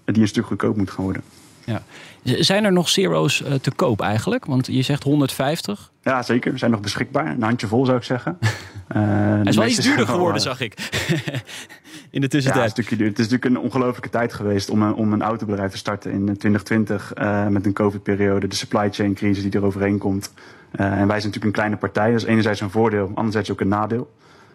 die 0.05 0.23
een 0.23 0.29
stuk 0.29 0.47
goedkoop 0.47 0.77
moet 0.77 0.91
gaan 0.91 1.05
worden. 1.05 1.23
Ja. 1.65 1.83
Zijn 2.23 2.65
er 2.65 2.73
nog 2.73 2.89
zero's 2.89 3.43
eh, 3.43 3.55
te 3.55 3.71
koop 3.71 4.01
eigenlijk? 4.01 4.45
Want 4.45 4.67
je 4.67 4.83
zegt 4.83 5.03
150. 5.03 5.91
Ja, 6.03 6.23
zeker. 6.23 6.53
We 6.53 6.59
zijn 6.59 6.71
nog 6.71 6.81
beschikbaar. 6.81 7.27
Een 7.27 7.43
handje 7.43 7.67
vol 7.67 7.85
zou 7.85 7.97
ik 7.99 8.05
zeggen. 8.05 8.39
Eh, 8.89 9.01
Hij 9.01 9.43
de 9.43 9.49
is 9.49 9.57
wel 9.57 9.67
iets 9.67 9.79
duurder 9.79 10.07
geworden, 10.07 10.37
eh, 10.37 10.43
zag 10.43 10.61
ik. 10.61 10.75
In 12.11 12.21
de 12.21 12.21
Ja, 12.21 12.29
tussentijd. 12.29 12.65
een 12.65 12.71
stukje 12.71 12.97
duur. 12.97 13.09
Het 13.09 13.19
is 13.19 13.29
natuurlijk 13.29 13.55
een 13.57 13.63
ongelofelijke 13.63 14.09
tijd 14.11 14.33
geweest 14.33 14.71
om 14.71 14.83
een, 14.83 14.95
om 14.95 15.13
een 15.13 15.23
autobedrijf 15.23 15.71
te 15.71 15.77
starten 15.77 16.11
in 16.11 16.19
2020 16.25 17.13
eh, 17.13 17.47
met 17.47 17.67
een 17.67 17.73
COVID-periode, 17.73 18.49
de 18.49 18.55
supply 18.55 18.89
chain 18.93 19.15
crisis 19.15 19.43
die 19.43 19.53
er 19.53 19.65
overheen 19.65 19.99
komt. 19.99 20.33
Eh, 20.71 20.87
en 20.87 20.93
wij 20.93 20.97
zijn 20.97 21.09
natuurlijk 21.09 21.45
een 21.45 21.53
kleine 21.53 21.77
partij. 21.77 22.11
Dat 22.11 22.21
is 22.21 22.27
enerzijds 22.27 22.61
een 22.61 22.71
voordeel, 22.71 23.11
anderzijds 23.15 23.51
ook 23.51 23.61
een 23.61 23.69
nadeel. 23.69 24.11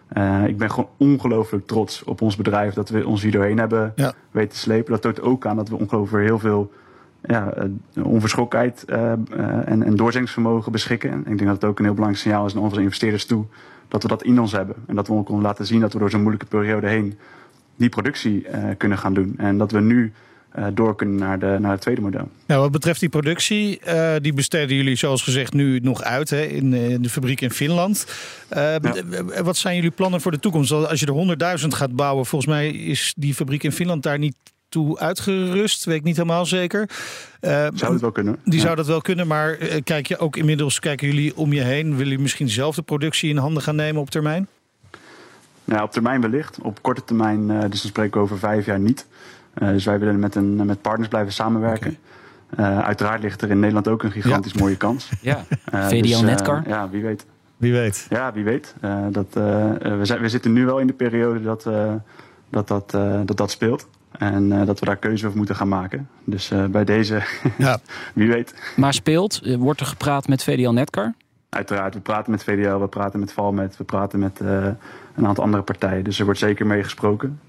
Eh, 0.08 0.44
ik 0.46 0.58
ben 0.58 0.70
gewoon 0.70 0.88
ongelooflijk 0.96 1.66
trots 1.66 2.04
op 2.04 2.20
ons 2.22 2.36
bedrijf 2.36 2.74
dat 2.74 2.88
we 2.88 3.06
ons 3.06 3.22
hier 3.22 3.32
doorheen 3.32 3.58
hebben 3.58 3.92
Ja. 3.96 4.12
weten 4.30 4.50
te 4.52 4.58
slepen. 4.58 4.92
Dat 4.92 5.02
toont 5.02 5.20
ook 5.20 5.46
aan 5.46 5.56
dat 5.56 5.68
we 5.68 5.76
ongelooflijk 5.76 6.24
heel 6.26 6.38
veel 6.38 6.72
ja, 7.22 7.52
eh, 7.52 8.04
onverschrokkenheid 8.06 8.84
eh, 8.84 9.12
eh, 9.12 9.18
en, 9.64 9.82
en 9.82 9.96
doorzettingsvermogen 9.96 10.72
beschikken. 10.72 11.10
En 11.10 11.18
ik 11.18 11.24
denk 11.24 11.44
dat 11.44 11.54
het 11.62 11.64
ook 11.64 11.78
een 11.78 11.84
heel 11.84 11.94
belangrijk 11.94 12.24
signaal 12.24 12.46
is 12.46 12.54
naar 12.54 12.62
onze 12.62 12.80
investeerders 12.80 13.24
toe 13.24 13.44
dat 13.88 14.02
we 14.02 14.08
dat 14.08 14.22
in 14.22 14.40
ons 14.40 14.52
hebben. 14.52 14.76
En 14.86 14.94
dat 14.94 15.08
we 15.08 15.14
ook 15.14 15.28
laten 15.28 15.66
zien 15.66 15.80
dat 15.80 15.92
we 15.92 15.98
door 15.98 16.10
zo'n 16.10 16.20
moeilijke 16.20 16.46
periode 16.46 16.88
heen 16.88 17.18
die 17.76 17.88
productie 17.88 18.46
kunnen 18.76 18.98
gaan 18.98 19.14
doen. 19.14 19.34
En 19.36 19.58
dat 19.58 19.72
we 19.72 19.80
nu 19.80 20.12
door 20.74 20.96
kunnen 20.96 21.16
naar, 21.16 21.38
de, 21.38 21.56
naar 21.60 21.70
het 21.70 21.80
tweede 21.80 22.00
model. 22.00 22.28
Nou, 22.46 22.60
wat 22.60 22.70
betreft 22.70 23.00
die 23.00 23.08
productie, 23.08 23.80
die 24.20 24.32
besteden 24.32 24.76
jullie 24.76 24.96
zoals 24.96 25.22
gezegd 25.22 25.52
nu 25.52 25.78
nog 25.78 26.02
uit 26.02 26.30
hè, 26.30 26.42
in, 26.42 26.74
in 26.74 27.02
de 27.02 27.08
fabriek 27.08 27.40
in 27.40 27.50
Finland. 27.50 28.06
Wat 29.42 29.56
zijn 29.56 29.74
jullie 29.74 29.90
plannen 29.90 30.20
voor 30.20 30.30
de 30.30 30.38
toekomst? 30.38 30.72
Als 30.72 31.00
je 31.00 31.06
er 31.36 31.58
100.000 31.60 31.66
gaat 31.68 31.96
bouwen, 31.96 32.26
volgens 32.26 32.50
mij 32.50 32.70
is 32.70 33.14
die 33.16 33.34
fabriek 33.34 33.62
in 33.62 33.72
Finland 33.72 34.02
daar 34.02 34.18
niet 34.18 34.36
toe 34.68 34.98
uitgerust. 34.98 35.84
Weet 35.84 35.96
ik 35.96 36.02
niet 36.04 36.16
helemaal 36.16 36.46
zeker. 36.46 36.90
Eh, 37.40 37.66
Zou 37.74 37.92
het 37.92 38.00
wel 38.00 38.12
kunnen? 38.12 38.38
Die 38.44 38.54
Ja. 38.54 38.60
zou 38.60 38.76
dat 38.76 38.86
wel 38.86 39.00
kunnen, 39.00 39.26
maar 39.26 39.52
eh, 39.52 39.80
kijk 39.84 40.06
je 40.06 40.18
ook 40.18 40.36
inmiddels, 40.36 40.80
kijken 40.80 41.06
jullie 41.06 41.36
om 41.36 41.52
je 41.52 41.60
heen? 41.60 41.84
Willen 41.90 41.98
jullie 42.04 42.18
misschien 42.18 42.48
zelf 42.48 42.74
de 42.74 42.82
productie 42.82 43.30
in 43.30 43.36
handen 43.36 43.62
gaan 43.62 43.76
nemen 43.76 44.00
op 44.00 44.10
termijn? 44.10 44.48
Nou, 45.64 45.82
op 45.82 45.92
termijn 45.92 46.20
wellicht. 46.20 46.58
Op 46.62 46.82
korte 46.82 47.04
termijn, 47.04 47.50
eh, 47.50 47.60
dus 47.60 47.80
dan 47.82 47.90
spreken 47.90 48.12
we 48.16 48.24
over 48.24 48.38
vijf 48.38 48.66
jaar 48.66 48.78
niet. 48.80 49.06
dus 49.58 49.84
wij 49.84 49.98
willen 49.98 50.18
met, 50.18 50.34
een, 50.34 50.66
met 50.66 50.82
partners 50.82 51.08
blijven 51.08 51.32
samenwerken. 51.32 51.96
uiteraard 52.56 53.22
ligt 53.22 53.42
er 53.42 53.50
in 53.50 53.58
Nederland 53.58 53.88
ook 53.88 54.02
een 54.02 54.10
gigantisch 54.10 54.52
mooie 54.52 54.76
kans. 54.76 55.08
Ja, 55.20 55.44
VDL 55.70 56.02
dus, 56.02 56.20
Netcar. 56.20 56.62
ja, 56.68 56.90
wie 56.90 57.02
weet. 57.02 57.24
Wie 57.56 57.72
weet. 57.72 58.06
Ja, 58.10 58.32
wie 58.32 58.44
weet. 58.44 58.74
dat, 59.10 59.26
we, 59.32 59.98
zijn, 60.02 60.20
we 60.20 60.28
zitten 60.28 60.52
nu 60.52 60.64
wel 60.64 60.78
in 60.78 60.86
de 60.86 60.92
periode 60.92 61.42
dat 61.42 61.62
dat, 62.50 62.68
dat, 62.68 62.90
dat, 63.26 63.36
dat 63.36 63.50
speelt. 63.50 63.88
En 64.18 64.52
uh, 64.52 64.66
dat 64.66 64.80
we 64.80 64.86
daar 64.86 64.96
keuze 64.96 65.26
over 65.26 65.36
moeten 65.36 65.56
gaan 65.56 65.68
maken. 65.68 66.08
Dus 66.24 66.50
uh, 66.50 66.64
bij 66.64 66.84
deze, 66.84 67.22
ja. 67.58 67.78
wie 68.14 68.28
weet. 68.28 68.54
Maar 68.76 68.94
speelt, 68.94 69.56
wordt 69.58 69.80
er 69.80 69.86
gepraat 69.86 70.28
met 70.28 70.44
VDL 70.44 70.70
Netcar? 70.70 71.14
Uiteraard, 71.48 71.94
we 71.94 72.00
praten 72.00 72.30
met 72.30 72.44
VDL, 72.44 72.76
we 72.76 72.88
praten 72.88 73.20
met 73.20 73.32
Valmet, 73.32 73.76
we 73.76 73.84
praten 73.84 74.18
met 74.18 74.40
uh, 74.42 74.66
een 75.14 75.26
aantal 75.26 75.44
andere 75.44 75.62
partijen. 75.62 76.04
Dus 76.04 76.18
er 76.18 76.24
wordt 76.24 76.40
zeker 76.40 76.66
mee 76.66 76.82
gesproken. 76.82 77.40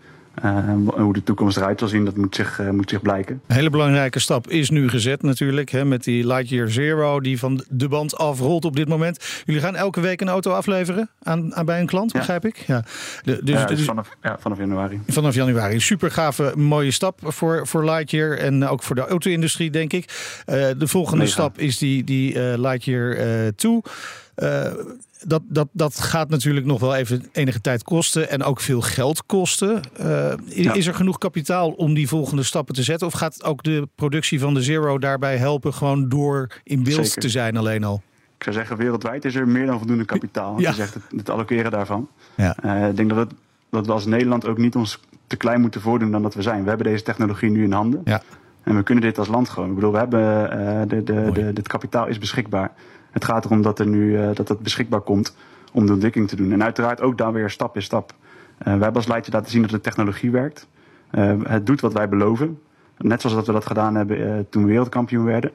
Uh, 0.44 0.74
hoe 0.96 1.14
de 1.14 1.24
toekomst 1.24 1.58
eruit 1.58 1.80
zal 1.80 1.88
zien, 1.88 2.06
dat 2.06 2.18
moet 2.18 2.36
zich, 2.36 2.60
uh, 2.60 2.70
moet 2.70 2.90
zich 2.90 3.02
blijken. 3.02 3.42
Een 3.48 3.56
hele 3.56 3.70
belangrijke 3.70 4.20
stap 4.20 4.50
is 4.50 4.70
nu 4.70 4.90
gezet 4.90 5.22
natuurlijk. 5.22 5.70
Hè, 5.70 5.86
met 5.86 6.04
die 6.04 6.28
Lightyear 6.28 6.70
Zero 6.70 7.20
die 7.20 7.40
van 7.40 7.64
de 7.70 7.88
band 7.88 8.18
afrolt 8.18 8.66
op 8.66 8.76
dit 8.76 8.88
moment. 8.88 9.44
Jullie 9.46 9.62
gaan 9.62 9.76
elke 9.76 10.02
week 10.02 10.22
een 10.22 10.30
auto 10.30 10.52
afleveren 10.52 11.10
aan, 11.24 11.56
aan 11.56 11.66
bij 11.66 11.80
een 11.80 11.86
klant, 11.86 12.14
begrijp 12.14 12.46
ik? 12.46 12.58
Ja, 12.68 12.84
de, 13.24 13.40
dus, 13.44 13.60
ja, 13.60 13.66
dus, 13.66 13.82
vanaf, 13.82 14.10
ja, 14.22 14.38
vanaf 14.40 14.58
januari. 14.58 15.02
Vanaf 15.08 15.36
januari. 15.36 15.80
Super 15.80 16.12
gave, 16.12 16.54
mooie 16.56 16.92
stap 16.92 17.20
voor, 17.24 17.68
voor 17.68 17.86
Lightyear. 17.86 18.38
En 18.38 18.68
ook 18.68 18.84
voor 18.84 18.96
de 18.96 19.08
auto-industrie, 19.08 19.70
denk 19.70 19.94
ik. 19.94 20.06
Uh, 20.48 20.56
de 20.78 20.88
volgende 20.88 21.26
stap 21.26 21.58
is 21.58 21.78
die, 21.78 22.04
die 22.04 22.58
Lightyear 22.58 23.18
2 23.56 23.82
dat, 25.26 25.42
dat, 25.48 25.68
dat 25.72 26.00
gaat 26.00 26.30
natuurlijk 26.30 26.66
nog 26.66 26.80
wel 26.80 26.96
even 26.96 27.26
enige 27.32 27.62
tijd 27.62 27.84
kosten 27.84 28.30
en 28.30 28.44
ook 28.44 28.60
veel 28.60 28.82
geld 28.82 29.26
kosten. 29.26 29.82
Uh, 30.02 30.34
Is 30.76 30.88
er 30.88 30.94
genoeg 30.94 31.18
kapitaal 31.18 31.70
om 31.70 31.94
die 31.94 32.08
volgende 32.08 32.44
stappen 32.44 32.76
te 32.76 32.84
zetten? 32.84 33.08
Of 33.08 33.14
gaat 33.14 33.44
ook 33.44 33.64
de 33.64 33.88
productie 33.96 34.40
van 34.40 34.54
de 34.54 34.62
Zero 34.62 34.98
daarbij 35.00 35.38
helpen 35.38 35.74
gewoon 35.74 36.10
door 36.10 36.48
in 36.64 36.84
beeld 36.84 37.22
te 37.22 37.30
zijn 37.30 37.58
alleen 37.58 37.84
al? 37.84 38.02
Ik 38.38 38.44
zou 38.44 38.56
zeggen, 38.56 38.78
wereldwijd 38.78 39.26
is 39.26 39.36
er 39.36 39.48
meer 39.48 39.66
dan 39.66 39.78
voldoende 39.78 40.06
kapitaal. 40.06 40.60
Ja. 40.60 40.74
zegt 40.74 40.94
het, 40.94 41.04
het 41.16 41.30
allokeren 41.30 41.72
daarvan. 41.72 42.10
Ja. 42.36 42.56
Uh, 42.66 42.88
ik 42.88 42.96
denk 42.96 43.10
dat, 43.10 43.18
het, 43.18 43.32
dat 43.70 43.86
we 43.86 43.92
als 43.92 44.06
Nederland 44.06 44.48
ook 44.48 44.58
niet 44.58 44.76
ons 44.76 45.00
te 45.28 45.36
klein 45.36 45.62
moeten 45.62 45.82
voordoen 45.82 46.12
dan 46.12 46.22
dat 46.22 46.34
we 46.34 46.42
zijn. 46.42 46.64
We 46.64 46.70
hebben 46.70 46.88
deze 46.88 47.04
technologie 47.04 47.50
nu 47.50 47.64
in 47.64 47.72
handen. 47.72 48.02
Ja. 48.04 48.22
En 48.64 48.76
we 48.76 48.84
kunnen 48.84 49.04
dit 49.04 49.18
als 49.18 49.28
land 49.28 49.50
gewoon. 49.50 49.70
Ik 49.70 49.76
bedoel, 49.76 49.92
we 49.92 49.98
hebben 49.98 50.22
uh, 50.22 50.82
de, 50.88 51.04
de, 51.04 51.30
de, 51.34 51.54
dit 51.54 51.68
kapitaal 51.68 52.08
is 52.08 52.18
beschikbaar. 52.18 52.72
Het 53.12 53.26
gaat 53.26 53.46
erom 53.46 53.62
dat, 53.62 53.80
er 53.80 53.88
nu, 53.88 54.18
uh, 54.18 54.30
dat 54.34 54.48
het 54.48 54.60
beschikbaar 54.60 55.02
komt 55.02 55.36
om 55.72 55.86
de 55.86 55.94
ontwikkeling 55.94 56.30
te 56.30 56.36
doen. 56.36 56.52
En 56.52 56.64
uiteraard 56.64 57.02
ook 57.02 57.18
daar 57.18 57.34
weer 57.34 57.50
stap 57.50 57.76
in 57.76 57.82
stap. 57.82 58.14
Uh, 58.14 58.64
wij 58.64 58.74
hebben 58.74 58.96
als 58.96 59.08
Leidje 59.08 59.32
laten 59.32 59.52
zien 59.52 59.62
dat 59.62 59.72
de 59.72 59.82
technologie 59.82 60.32
werkt. 60.32 60.68
Uh, 61.12 61.34
het 61.44 61.66
doet 61.66 61.82
wat 61.82 61.94
wij 61.94 62.10
beloven. 62.10 62.60
Net 62.98 63.22
zoals 63.22 63.36
dat 63.36 63.48
we 63.48 63.54
dat 63.54 63.66
gedaan 63.66 63.96
hebben 63.96 64.48
toen 64.50 64.64
we 64.64 64.70
wereldkampioen 64.70 65.26
werden. 65.26 65.52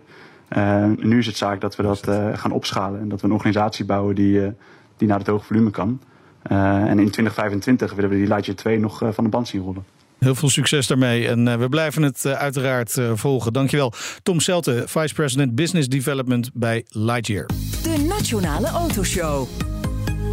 nu 0.96 1.18
is 1.18 1.26
het 1.26 1.36
zaak 1.36 1.60
dat 1.60 1.76
we 1.76 1.82
dat 1.82 2.08
gaan 2.34 2.52
opschalen. 2.52 3.00
En 3.00 3.08
dat 3.08 3.20
we 3.20 3.26
een 3.26 3.32
organisatie 3.32 3.84
bouwen 3.84 4.14
die, 4.14 4.52
die 4.96 5.08
naar 5.08 5.18
het 5.18 5.26
hoge 5.26 5.44
volume 5.44 5.70
kan. 5.70 6.00
en 6.42 6.98
in 6.98 7.10
2025 7.10 7.94
willen 7.94 8.10
we 8.10 8.16
die 8.16 8.26
Lightyear 8.26 8.56
2 8.58 8.78
nog 8.78 9.02
van 9.10 9.24
de 9.24 9.30
band 9.30 9.48
zien 9.48 9.62
rollen. 9.62 9.84
Heel 10.24 10.34
veel 10.34 10.48
succes 10.48 10.86
daarmee 10.86 11.28
en 11.28 11.46
uh, 11.46 11.54
we 11.54 11.68
blijven 11.68 12.02
het 12.02 12.24
uh, 12.24 12.32
uiteraard 12.32 12.96
uh, 12.96 13.12
volgen. 13.14 13.52
Dankjewel. 13.52 13.92
Tom 14.22 14.40
Selte, 14.40 14.84
Vice 14.86 15.14
President 15.14 15.54
Business 15.54 15.88
Development 15.88 16.50
bij 16.54 16.84
Lightyear. 16.88 17.46
De 17.82 18.04
Nationale 18.08 18.66
Autoshow. 18.66 19.48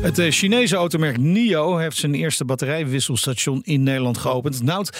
Het 0.01 0.19
Chinese 0.29 0.75
automerk 0.75 1.17
NIO 1.17 1.77
heeft 1.77 1.97
zijn 1.97 2.15
eerste 2.15 2.45
batterijwisselstation 2.45 3.61
in 3.63 3.83
Nederland 3.83 4.17
geopend. 4.17 4.63
Nout, 4.63 4.97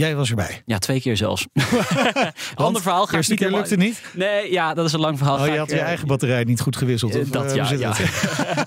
Jij 0.00 0.16
was 0.16 0.30
erbij. 0.30 0.62
Ja, 0.66 0.78
twee 0.78 1.00
keer 1.00 1.16
zelfs. 1.16 1.46
Ander 2.54 2.82
verhaal. 2.82 3.06
Ga 3.06 3.16
eerste 3.16 3.34
keer 3.34 3.50
lukte 3.50 3.76
niet? 3.76 4.02
Nee, 4.14 4.52
ja, 4.52 4.74
dat 4.74 4.86
is 4.86 4.92
een 4.92 5.00
lang 5.00 5.18
verhaal. 5.18 5.38
Oh, 5.38 5.46
je 5.46 5.58
had 5.58 5.70
je 5.70 5.78
eigen 5.78 6.06
batterij 6.06 6.44
niet 6.44 6.60
goed 6.60 6.76
gewisseld. 6.76 7.16
Uh, 7.16 7.30
dat, 7.30 7.54
ja. 7.54 7.72
ja. 7.72 7.92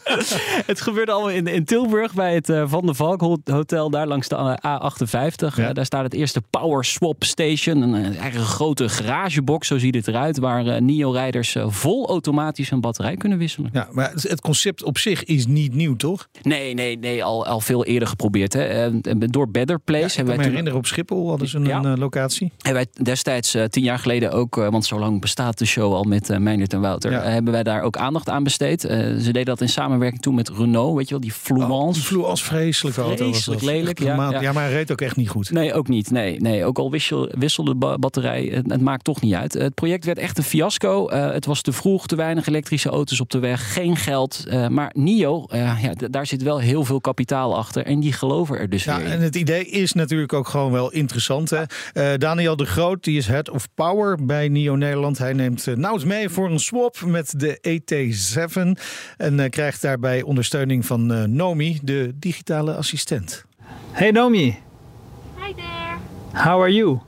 het 0.72 0.82
gebeurde 0.82 1.12
allemaal 1.12 1.30
in, 1.30 1.48
in 1.48 1.66
Tilburg 1.66 2.14
bij 2.14 2.34
het 2.34 2.52
Van 2.66 2.86
der 2.86 2.96
Valk 2.96 3.22
Hotel, 3.44 3.90
daar 3.90 4.08
langs 4.08 4.28
de 4.28 4.60
A58. 4.68 5.56
Ja. 5.56 5.74
daar 5.74 5.86
staat 5.86 6.04
het 6.04 6.14
eerste 6.14 6.42
Power 6.50 6.86
Swap 6.86 7.24
Station. 7.24 7.82
Een 7.82 8.18
eigen 8.18 8.42
grote 8.42 8.90
garagebox, 8.90 9.68
zo 9.68 9.78
ziet 9.78 9.96
het 9.96 10.08
eruit. 10.08 10.38
Waar 10.38 10.82
NIO-rijders 10.82 11.56
vol 11.68 12.08
automatisch 12.08 12.72
een 12.72 12.82
batterij 12.82 13.16
kunnen 13.16 13.38
wisselen. 13.38 13.70
Ja, 13.74 13.88
maar 13.92 14.12
het 14.16 14.42
concept 14.42 14.84
op 14.84 14.98
zich 14.98 15.24
is 15.24 15.46
niet 15.46 15.74
nieuw, 15.74 15.96
toch? 15.96 16.28
Nee, 16.42 16.74
nee, 16.74 16.98
nee 16.98 17.24
al, 17.24 17.46
al 17.46 17.60
veel 17.60 17.86
eerder 17.86 18.08
geprobeerd. 18.08 18.54
Hè. 18.54 18.90
door 19.30 19.50
Better 19.50 19.80
Place 19.80 20.02
ja, 20.02 20.16
hebben 20.16 20.26
wij 20.26 20.36
toen... 20.36 20.46
herinneren 20.46 20.80
op 20.80 20.86
Schiphol 20.86 21.23
hadden 21.30 21.48
ze 21.48 21.58
een 21.58 21.66
ja. 21.66 21.84
Eh, 21.84 21.94
locatie. 21.96 22.52
Hebben 22.62 22.88
wij 22.94 23.04
destijds 23.06 23.56
uh, 23.56 23.64
tien 23.64 23.84
jaar 23.84 24.00
geleden 24.00 24.32
ook, 24.32 24.58
uh, 24.58 24.70
want 24.70 24.86
zo 24.86 25.00
lang 25.00 25.22
bestaat 25.22 25.58
de 25.58 25.66
show 25.66 25.94
al 25.94 26.04
met 26.04 26.30
uh, 26.30 26.36
en 26.36 26.82
Wouter, 26.82 27.24
hebben 27.24 27.54
wij 27.54 27.64
daar 27.64 27.82
ook 27.82 27.98
aandacht 27.98 28.30
aan 28.30 28.44
besteed. 28.44 28.82
ze 28.82 29.20
deden 29.24 29.46
dat 29.46 29.62
in 29.62 29.70
samenwerking 29.70 30.22
toen 30.22 30.36
met 30.36 30.50
Renault, 30.50 30.96
weet 30.96 31.06
je 31.06 31.12
wel, 31.12 31.24
die 31.24 31.32
Fluence. 31.32 31.74
Oh, 31.74 31.94
die 31.94 32.02
Fluence, 32.02 32.44
vreselijke 32.44 33.02
auto 33.02 33.32
dat. 33.46 33.62
lelijk. 33.62 34.00
Ja, 34.00 34.32
ja. 34.32 34.42
ja, 34.42 34.52
maar 34.52 34.64
hij 34.64 34.74
reed 34.74 34.92
ook 34.92 35.02
echt 35.02 35.16
niet 35.16 35.30
goed. 35.30 35.52
Nee, 35.52 35.74
ook 35.74 35.88
niet. 35.88 36.12
Nee, 36.12 36.40
nee. 36.40 36.66
ook 36.66 36.78
al 36.78 36.92
wissel, 36.92 37.30
wisselde 37.32 37.78
de 37.78 37.98
batterij, 38.00 38.44
het, 38.44 38.72
het, 38.72 38.82
maakt 38.82 39.04
toch 39.04 39.22
niet 39.22 39.34
uit. 39.34 39.54
Het 39.54 39.74
project 39.74 40.06
werd 40.06 40.18
echt 40.18 40.38
een 40.38 40.44
fiasco. 40.44 41.10
het 41.10 41.46
was 41.46 41.62
te 41.62 41.72
vroeg, 41.72 42.08
te 42.08 42.16
weinig 42.16 42.48
elektrische 42.48 42.90
auto's 42.90 43.20
op 43.20 43.30
de 43.30 43.40
weg, 43.40 43.74
geen 43.74 43.96
geld. 43.96 44.46
maar 44.70 44.92
NIO, 44.94 45.46
ja, 45.50 45.78
daar 46.10 46.26
zit 46.26 46.44
wel 46.44 46.60
heel 46.60 46.84
veel 46.84 47.02
kapitaal 47.02 47.58
achter 47.58 47.86
en 47.86 48.00
die 48.00 48.14
geloven 48.14 48.60
er 48.60 48.70
dus 48.70 48.84
ja, 48.84 48.98
weer 48.98 49.06
in. 49.06 49.12
En 49.12 49.22
het 49.22 49.36
idee 49.36 49.66
is 49.66 49.94
natuurlijk 49.94 50.34
ook 50.34 50.48
gewoon 50.48 50.72
wel 50.72 50.94
interessant. 51.04 51.50
Hè? 51.50 51.64
Uh, 51.94 52.18
Daniel 52.18 52.56
de 52.56 52.66
Groot, 52.66 53.04
die 53.04 53.18
is 53.18 53.28
Head 53.28 53.50
of 53.50 53.68
Power 53.74 54.26
bij 54.26 54.48
NIO 54.50 54.76
Nederland. 54.76 55.18
Hij 55.18 55.34
neemt 55.34 55.66
uh, 55.68 55.76
Nouts 55.76 56.04
mee 56.04 56.30
voor 56.30 56.50
een 56.50 56.60
swap 56.60 57.02
met 57.06 57.34
de 57.40 57.58
ET7. 57.58 58.82
En 59.18 59.40
uh, 59.40 59.50
krijgt 59.50 59.82
daarbij 59.82 60.22
ondersteuning 60.22 60.86
van 60.86 61.36
Nomi, 61.36 61.80
de 61.82 62.12
digitale 62.16 62.76
assistent. 62.76 63.46
Hey 63.92 64.12
Nomi. 64.12 64.58
Hi 65.38 65.54
there. 65.54 66.44
How 66.44 66.62
are 66.62 66.74
you? 66.74 67.00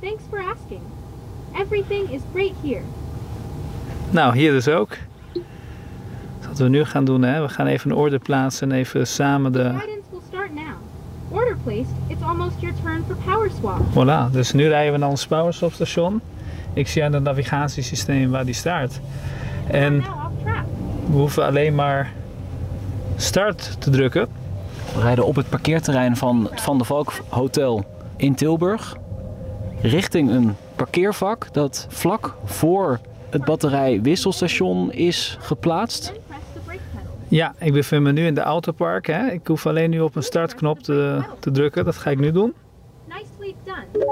Thanks 0.00 0.22
for 0.30 0.38
asking. 0.38 0.80
Everything 1.54 2.10
is 2.10 2.20
great 2.32 2.54
here. 2.62 2.82
Nou, 4.10 4.36
hier 4.36 4.52
dus 4.52 4.68
ook. 4.68 4.96
Wat 6.48 6.58
we 6.58 6.68
nu 6.68 6.84
gaan 6.84 7.04
doen, 7.04 7.22
hè? 7.22 7.42
we 7.42 7.48
gaan 7.48 7.66
even 7.66 7.90
een 7.90 7.96
orde 7.96 8.18
plaatsen 8.18 8.70
en 8.70 8.78
even 8.78 9.06
samen 9.06 9.52
de 9.52 10.00
order 11.32 11.56
placed, 11.64 11.92
it's 12.08 12.22
almost 12.22 12.60
your 12.60 12.74
turn 12.82 13.04
for 13.06 13.16
power 13.24 13.50
swap. 13.58 13.80
Voilà, 13.90 14.30
dus 14.32 14.52
nu 14.52 14.68
rijden 14.68 14.92
we 14.92 14.98
naar 14.98 15.08
ons 15.08 15.26
power 15.26 15.54
swap 15.54 15.72
station. 15.72 16.20
Ik 16.72 16.88
zie 16.88 17.04
aan 17.04 17.12
het 17.12 17.22
navigatiesysteem 17.22 18.30
waar 18.30 18.44
die 18.44 18.54
staat. 18.54 19.00
En 19.66 19.98
we 21.06 21.12
hoeven 21.12 21.44
alleen 21.44 21.74
maar 21.74 22.12
start 23.16 23.76
te 23.80 23.90
drukken. 23.90 24.28
We 24.94 25.00
rijden 25.00 25.26
op 25.26 25.36
het 25.36 25.48
parkeerterrein 25.48 26.16
van 26.16 26.48
het 26.50 26.60
Van 26.60 26.78
de 26.78 26.84
Valk 26.84 27.12
Hotel 27.28 27.84
in 28.16 28.34
Tilburg. 28.34 28.96
Richting 29.80 30.30
een 30.30 30.56
parkeervak 30.76 31.46
dat 31.52 31.86
vlak 31.88 32.34
voor 32.44 32.98
het 33.30 33.44
batterijwisselstation 33.44 34.92
is 34.92 35.36
geplaatst. 35.40 36.12
Ja, 37.32 37.54
ik 37.58 37.72
bevind 37.72 38.02
me 38.02 38.12
nu 38.12 38.26
in 38.26 38.34
de 38.34 38.40
autopark. 38.40 39.06
Hè. 39.06 39.30
Ik 39.30 39.46
hoef 39.46 39.66
alleen 39.66 39.90
nu 39.90 40.00
op 40.00 40.16
een 40.16 40.22
startknop 40.22 40.82
te, 40.82 41.22
te 41.38 41.50
drukken. 41.50 41.84
Dat 41.84 41.96
ga 41.96 42.10
ik 42.10 42.18
nu 42.18 42.32
doen. 42.32 42.54
Nicely 43.08 43.54
done. 43.64 44.06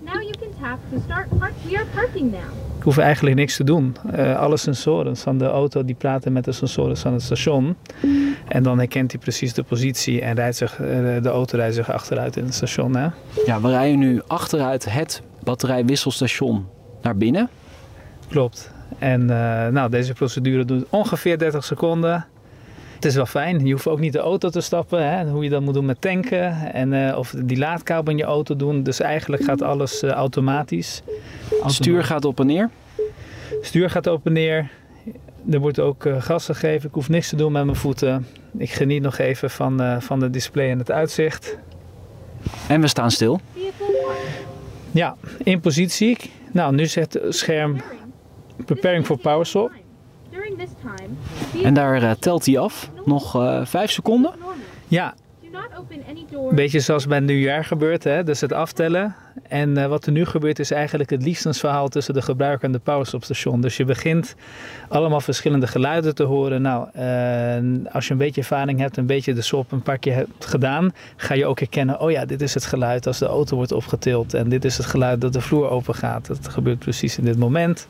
Now 0.00 0.22
you 0.22 0.30
can 0.30 0.48
tap 0.60 0.78
to 0.90 0.98
start 1.04 1.38
park. 1.38 1.52
We 1.68 1.76
are 1.76 1.86
parking 1.94 2.30
now. 2.30 2.40
Ik 2.76 2.82
hoef 2.82 2.98
eigenlijk 2.98 3.36
niks 3.36 3.56
te 3.56 3.64
doen. 3.64 3.96
Uh, 4.16 4.38
alle 4.38 4.56
sensoren 4.56 5.16
van 5.16 5.38
de 5.38 5.44
auto 5.44 5.84
die 5.84 5.94
praten 5.94 6.32
met 6.32 6.44
de 6.44 6.52
sensoren 6.52 6.96
van 6.96 7.12
het 7.12 7.22
station. 7.22 7.76
En 8.48 8.62
dan 8.62 8.78
herkent 8.78 9.12
hij 9.12 9.20
precies 9.20 9.54
de 9.54 9.62
positie 9.62 10.20
en 10.20 10.34
rijdt 10.34 10.56
zich, 10.56 10.78
uh, 10.78 10.86
de 11.22 11.28
auto 11.28 11.56
rijdt 11.56 11.74
zich 11.74 11.92
achteruit 11.92 12.36
in 12.36 12.44
het 12.44 12.54
station. 12.54 12.96
Hè. 12.96 13.08
Ja, 13.46 13.60
we 13.60 13.68
rijden 13.68 13.98
nu 13.98 14.22
achteruit 14.26 14.92
het 14.92 15.22
batterijwisselstation 15.42 16.66
naar 17.02 17.16
binnen. 17.16 17.48
Klopt. 18.28 18.72
En 18.98 19.20
uh, 19.20 19.28
nou, 19.66 19.90
deze 19.90 20.12
procedure 20.12 20.64
doet 20.64 20.84
ongeveer 20.90 21.38
30 21.38 21.64
seconden 21.64 22.26
het 22.94 23.04
is 23.04 23.14
wel 23.14 23.26
fijn. 23.26 23.66
Je 23.66 23.72
hoeft 23.72 23.86
ook 23.86 24.00
niet 24.00 24.12
de 24.12 24.18
auto 24.18 24.48
te 24.48 24.60
stappen. 24.60 25.10
Hè? 25.10 25.30
Hoe 25.30 25.44
je 25.44 25.50
dat 25.50 25.62
moet 25.62 25.74
doen 25.74 25.84
met 25.84 26.00
tanken. 26.00 26.72
En, 26.72 26.92
uh, 26.92 27.18
of 27.18 27.34
die 27.38 27.58
laadkabel 27.58 28.12
in 28.12 28.18
je 28.18 28.24
auto 28.24 28.56
doen. 28.56 28.82
Dus 28.82 29.00
eigenlijk 29.00 29.42
gaat 29.42 29.62
alles 29.62 30.02
uh, 30.02 30.10
automatisch. 30.10 31.02
Stuur 31.66 32.04
gaat 32.04 32.24
op 32.24 32.40
en 32.40 32.46
neer? 32.46 32.70
Stuur 33.60 33.90
gaat 33.90 34.06
op 34.06 34.26
en 34.26 34.32
neer. 34.32 34.70
Er 35.50 35.60
wordt 35.60 35.80
ook 35.80 36.04
uh, 36.04 36.22
gas 36.22 36.44
gegeven. 36.44 36.88
Ik 36.88 36.94
hoef 36.94 37.08
niks 37.08 37.28
te 37.28 37.36
doen 37.36 37.52
met 37.52 37.64
mijn 37.64 37.76
voeten. 37.76 38.26
Ik 38.58 38.70
geniet 38.70 39.02
nog 39.02 39.18
even 39.18 39.50
van, 39.50 40.02
van 40.02 40.20
het 40.20 40.32
display 40.32 40.70
en 40.70 40.78
het 40.78 40.90
uitzicht. 40.90 41.58
En 42.68 42.80
we 42.80 42.86
staan 42.86 43.10
stil? 43.10 43.40
Ja, 44.90 45.16
in 45.42 45.60
positie. 45.60 46.18
Nou, 46.52 46.74
nu 46.74 46.86
zet 46.86 47.12
het 47.12 47.36
scherm 47.36 47.76
preparing 48.64 49.06
for 49.06 49.18
power 49.18 49.46
swap. 49.46 49.70
En 51.62 51.74
daar 51.74 52.02
uh, 52.02 52.10
telt 52.10 52.46
hij 52.46 52.58
af. 52.58 52.90
Nog 53.04 53.36
uh, 53.36 53.64
vijf 53.64 53.90
seconden. 53.90 54.32
Ja, 54.88 55.14
beetje 56.54 56.80
zoals 56.80 57.06
bij 57.06 57.20
nieuwjaar 57.20 57.64
gebeurt, 57.64 58.04
hè? 58.04 58.24
dus 58.24 58.40
het 58.40 58.52
aftellen. 58.52 59.14
En 59.48 59.78
uh, 59.78 59.86
wat 59.86 60.06
er 60.06 60.12
nu 60.12 60.24
gebeurt 60.24 60.58
is 60.58 60.70
eigenlijk 60.70 61.10
het 61.10 61.22
liefdesverhaal 61.22 61.88
tussen 61.88 62.14
de 62.14 62.22
gebruiker 62.22 62.64
en 62.64 62.72
de 62.72 62.78
powerstopstation. 62.78 63.60
Dus 63.60 63.76
je 63.76 63.84
begint 63.84 64.34
allemaal 64.88 65.20
verschillende 65.20 65.66
geluiden 65.66 66.14
te 66.14 66.22
horen. 66.22 66.62
Nou, 66.62 66.88
uh, 66.96 67.92
als 67.92 68.06
je 68.06 68.12
een 68.12 68.18
beetje 68.18 68.40
ervaring 68.40 68.78
hebt, 68.80 68.96
een 68.96 69.06
beetje 69.06 69.34
de 69.34 69.42
SOP 69.42 69.72
een 69.72 69.82
paar 69.82 69.98
keer 69.98 70.14
hebt 70.14 70.46
gedaan, 70.46 70.92
ga 71.16 71.34
je 71.34 71.46
ook 71.46 71.58
herkennen, 71.58 72.00
oh 72.00 72.10
ja, 72.10 72.24
dit 72.24 72.40
is 72.40 72.54
het 72.54 72.66
geluid 72.66 73.06
als 73.06 73.18
de 73.18 73.26
auto 73.26 73.56
wordt 73.56 73.72
opgetild. 73.72 74.34
En 74.34 74.48
dit 74.48 74.64
is 74.64 74.76
het 74.76 74.86
geluid 74.86 75.20
dat 75.20 75.32
de 75.32 75.40
vloer 75.40 75.68
open 75.68 75.94
gaat. 75.94 76.26
Dat 76.26 76.48
gebeurt 76.48 76.78
precies 76.78 77.18
in 77.18 77.24
dit 77.24 77.38
moment. 77.38 77.88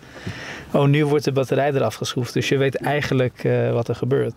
Oh, 0.73 0.87
nu 0.87 1.06
wordt 1.06 1.25
de 1.25 1.33
batterij 1.33 1.73
eraf 1.73 1.94
geschroefd. 1.94 2.33
Dus 2.33 2.49
je 2.49 2.56
weet 2.56 2.76
eigenlijk 2.76 3.44
uh, 3.44 3.73
wat 3.73 3.88
er 3.88 3.94
gebeurt. 3.94 4.35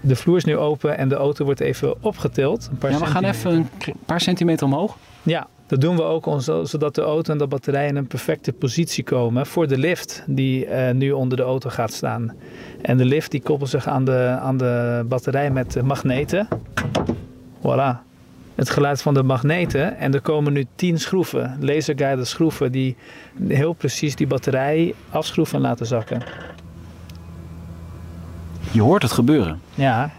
De 0.00 0.16
vloer 0.16 0.36
is 0.36 0.44
nu 0.44 0.56
open 0.56 0.98
en 0.98 1.08
de 1.08 1.14
auto 1.14 1.44
wordt 1.44 1.60
even 1.60 2.02
opgetild. 2.02 2.68
Een 2.70 2.78
paar 2.78 2.90
ja, 2.90 2.98
we 2.98 3.06
gaan 3.06 3.24
even 3.24 3.52
een 3.52 3.68
paar 4.06 4.20
centimeter 4.20 4.66
omhoog. 4.66 4.96
Ja, 5.22 5.46
dat 5.66 5.80
doen 5.80 5.96
we 5.96 6.02
ook 6.02 6.40
zodat 6.62 6.94
de 6.94 7.02
auto 7.02 7.32
en 7.32 7.38
de 7.38 7.46
batterij 7.46 7.86
in 7.86 7.96
een 7.96 8.06
perfecte 8.06 8.52
positie 8.52 9.04
komen 9.04 9.46
voor 9.46 9.68
de 9.68 9.78
lift 9.78 10.22
die 10.26 10.66
uh, 10.66 10.90
nu 10.90 11.12
onder 11.12 11.36
de 11.36 11.42
auto 11.42 11.70
gaat 11.70 11.92
staan. 11.92 12.34
En 12.82 12.96
de 12.96 13.04
lift 13.04 13.30
die 13.30 13.42
koppelt 13.42 13.70
zich 13.70 13.86
aan 13.86 14.04
de, 14.04 14.36
aan 14.40 14.56
de 14.56 15.04
batterij 15.08 15.50
met 15.50 15.82
magneten. 15.82 16.48
Voilà. 17.58 18.06
Het 18.54 18.70
geluid 18.70 19.02
van 19.02 19.14
de 19.14 19.22
magneten. 19.22 19.96
En 19.96 20.14
er 20.14 20.20
komen 20.20 20.52
nu 20.52 20.66
10 20.74 20.98
schroeven, 20.98 21.56
laserguided 21.60 22.26
schroeven, 22.26 22.72
die 22.72 22.96
heel 23.48 23.72
precies 23.72 24.16
die 24.16 24.26
batterij 24.26 24.94
afschroeven 25.10 25.56
en 25.56 25.62
laten 25.62 25.86
zakken. 25.86 26.22
Je 28.70 28.82
hoort 28.82 29.02
het 29.02 29.12
gebeuren. 29.12 29.60
Ja. 29.74 30.10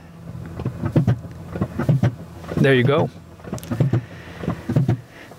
There 2.61 2.81
you 2.81 2.85
go. 2.85 3.09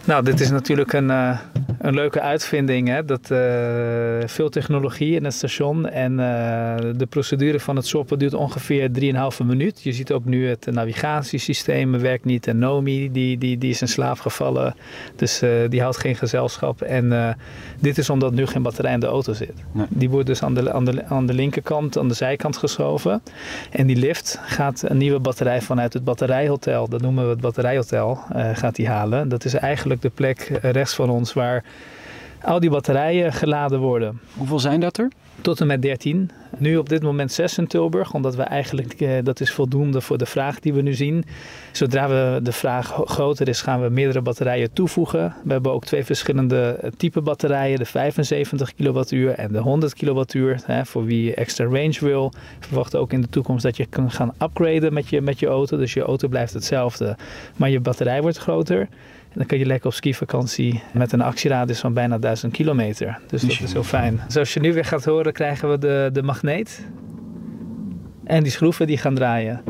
Nou, 0.05 0.25
dit 0.25 0.41
is 0.41 0.51
natuurlijk 0.51 0.93
een, 0.93 1.11
uh, 1.11 1.39
een 1.81 1.95
leuke 1.95 2.21
uitvinding. 2.21 2.89
Hè? 2.89 3.05
Dat, 3.05 3.31
uh, 3.31 3.39
veel 4.27 4.49
technologie 4.49 5.15
in 5.15 5.25
het 5.25 5.35
station. 5.35 5.89
En 5.89 6.13
uh, 6.13 6.19
de 6.97 7.07
procedure 7.09 7.61
van 7.61 7.77
het 7.77 7.87
shoppen 7.87 8.19
duurt 8.19 8.35
ongeveer 8.35 8.91
3,5 9.41 9.47
minuut. 9.47 9.83
Je 9.83 9.93
ziet 9.93 10.13
ook 10.13 10.25
nu 10.25 10.49
het 10.49 10.67
navigatiesysteem 10.71 11.99
werkt 11.99 12.25
niet. 12.25 12.47
En 12.47 12.59
Nomi 12.59 13.13
die, 13.13 13.39
die, 13.39 13.59
die 13.59 13.71
is 13.71 13.81
in 13.81 13.89
slaap 13.89 14.19
gevallen. 14.19 14.75
Dus 15.17 15.43
die 15.69 15.81
houdt 15.81 15.97
geen 15.97 16.17
gezelschap. 16.17 16.83
En 16.83 17.37
dit 17.79 17.99
is 17.99 18.11
omdat 18.11 18.33
nu 18.33 18.47
geen 18.47 18.63
batterij 18.63 18.93
in 18.93 19.01
de 19.01 19.07
auto 19.07 19.33
zit. 19.33 19.55
Nee. 19.73 19.87
Die 19.89 20.11
wordt 20.11 20.27
dus 20.27 20.43
aan 20.43 20.55
de, 20.55 20.73
aan, 20.73 20.85
de, 20.85 21.05
aan 21.05 21.27
de 21.27 21.35
linkerkant, 21.35 21.99
aan 21.99 22.09
de 22.09 22.15
zijkant 22.15 22.57
geschoven. 22.57 23.23
En 23.71 23.87
die 23.87 23.97
lift 23.97 24.41
gaat 24.43 24.83
een 24.87 24.97
nieuwe 24.97 25.19
batterij 25.19 25.61
vanuit 25.61 25.93
het 25.93 26.05
batterijhotel. 26.05 26.89
Dat 26.89 27.01
noemen 27.01 27.25
we 27.25 27.31
het 27.31 27.41
batterijhotel. 27.41 28.19
gaat 28.53 28.77
die 28.77 28.89
halen. 28.89 29.29
Dat 29.29 29.45
is 29.45 29.55
eigenlijk 29.55 30.03
de 30.03 30.11
plek 30.11 30.59
rechts 30.63 30.95
van 30.95 31.11
ons 31.11 31.33
waar 31.33 31.65
al 32.45 32.61
die 32.61 32.71
batterijen 32.71 33.33
geladen 33.33 33.79
worden. 33.79 34.21
Hoeveel 34.37 34.59
zijn 34.59 34.81
dat 34.81 34.99
er? 34.99 35.09
Tot 35.41 35.61
en 35.61 35.67
met 35.67 35.83
13. 35.83 36.31
Nu 36.59 36.77
op 36.77 36.89
dit 36.89 37.03
moment 37.03 37.33
6 37.33 37.59
in 37.59 37.67
Tilburg, 37.67 38.15
omdat 38.15 38.35
we 38.35 38.43
eigenlijk, 38.43 39.01
eh, 39.01 39.11
dat 39.23 39.41
is 39.41 39.53
voldoende 39.53 40.01
voor 40.01 40.19
de 40.19 40.27
vraag 40.27 40.61
die 40.61 40.73
we 40.73 40.83
nu 40.83 40.95
zien. 40.95 41.25
Zodra 41.73 42.09
we 42.09 42.41
de 42.43 42.53
vraag 42.53 43.01
groter 43.05 43.49
is, 43.49 43.63
gaan 43.63 43.81
we 43.83 43.89
meerdere 43.89 44.21
batterijen 44.21 44.73
toevoegen. 44.73 45.35
We 45.45 45.53
hebben 45.53 45.73
ook 45.73 45.85
twee 45.85 46.05
verschillende 46.05 46.79
eh, 46.81 46.91
type 46.97 47.21
batterijen, 47.21 47.79
de 47.79 47.85
75 47.85 48.75
kWh 48.75 49.33
en 49.37 49.53
de 49.53 49.59
100 49.59 49.95
kWh. 49.95 50.59
Hè, 50.65 50.85
voor 50.85 51.05
wie 51.05 51.35
extra 51.35 51.65
range 51.65 51.97
wil. 52.01 52.33
We 52.61 52.67
verwachten 52.67 53.01
ook 53.01 53.13
in 53.13 53.21
de 53.21 53.29
toekomst 53.29 53.63
dat 53.63 53.77
je 53.77 53.87
kan 53.87 54.11
gaan 54.11 54.35
upgraden 54.43 54.93
met 54.93 55.09
je, 55.09 55.21
met 55.21 55.39
je 55.39 55.47
auto. 55.47 55.77
Dus 55.77 55.93
je 55.93 56.03
auto 56.03 56.29
blijft 56.29 56.53
hetzelfde, 56.53 57.17
maar 57.57 57.71
je 57.71 57.81
batterij 57.81 58.23
wordt 58.23 58.39
groter. 58.39 58.89
En 59.31 59.37
dan 59.39 59.47
kun 59.47 59.59
je 59.59 59.67
lekker 59.67 59.87
op 59.87 59.95
skivakantie 59.95 60.83
met 60.93 61.13
een 61.13 61.23
actieradius 61.23 61.81
van 61.81 61.93
bijna 61.95 62.19
1000 62.19 62.53
kilometer. 62.53 63.19
Dus 63.27 63.43
dat 63.43 63.51
is 63.61 63.73
heel 63.73 63.85
fijn. 63.85 64.21
Zoals 64.29 64.55
je 64.55 64.61
nu 64.61 64.73
weer 64.73 64.85
gaat 64.85 65.05
horen, 65.05 65.33
krijgen 65.33 65.71
we 65.71 65.79
de, 65.79 66.11
de 66.13 66.23
magneet. 66.23 66.87
En 68.25 68.43
die 68.43 68.53
schroeven 68.53 68.87
die 68.87 68.99
gaan 68.99 69.15
draaien. 69.15 69.61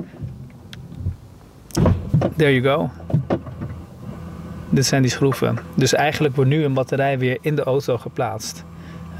There 2.37 2.61
you 2.61 2.63
go. 2.63 2.91
Dit 4.71 4.87
zijn 4.87 5.03
die 5.03 5.11
schroeven. 5.11 5.59
Dus 5.75 5.93
eigenlijk 5.95 6.35
wordt 6.35 6.51
nu 6.51 6.65
een 6.65 6.75
batterij 6.75 7.19
weer 7.19 7.39
in 7.41 7.55
de 7.55 7.63
auto 7.63 7.99
geplaatst. 7.99 8.65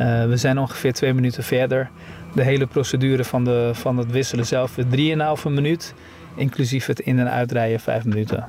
Uh, 0.01 0.27
we 0.27 0.37
zijn 0.37 0.59
ongeveer 0.59 0.93
twee 0.93 1.15
minuten 1.15 1.45
verder. 1.45 1.91
De 2.35 2.43
hele 2.43 2.67
procedure 2.67 3.25
van, 3.25 3.45
de, 3.45 3.71
van 3.73 3.97
het 3.97 4.11
wisselen 4.11 4.47
zelf 4.47 4.79
is 4.79 4.85
3,5 5.43 5.43
minuut. 5.51 5.95
Inclusief 6.35 6.87
het 6.87 7.01
in- 7.01 7.19
en 7.19 7.31
uitrijden 7.31 7.81
5 7.81 8.05
minuten. 8.05 8.49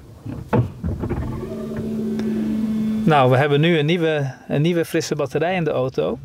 Nou, 3.03 3.29
we 3.29 3.37
hebben 3.37 3.61
nu 3.61 3.77
een 3.77 3.85
nieuwe, 3.85 4.33
een 4.47 4.61
nieuwe 4.61 4.85
frisse 4.85 5.15
batterij 5.15 5.55
in 5.55 5.63
de 5.63 5.69
auto. 5.69 6.19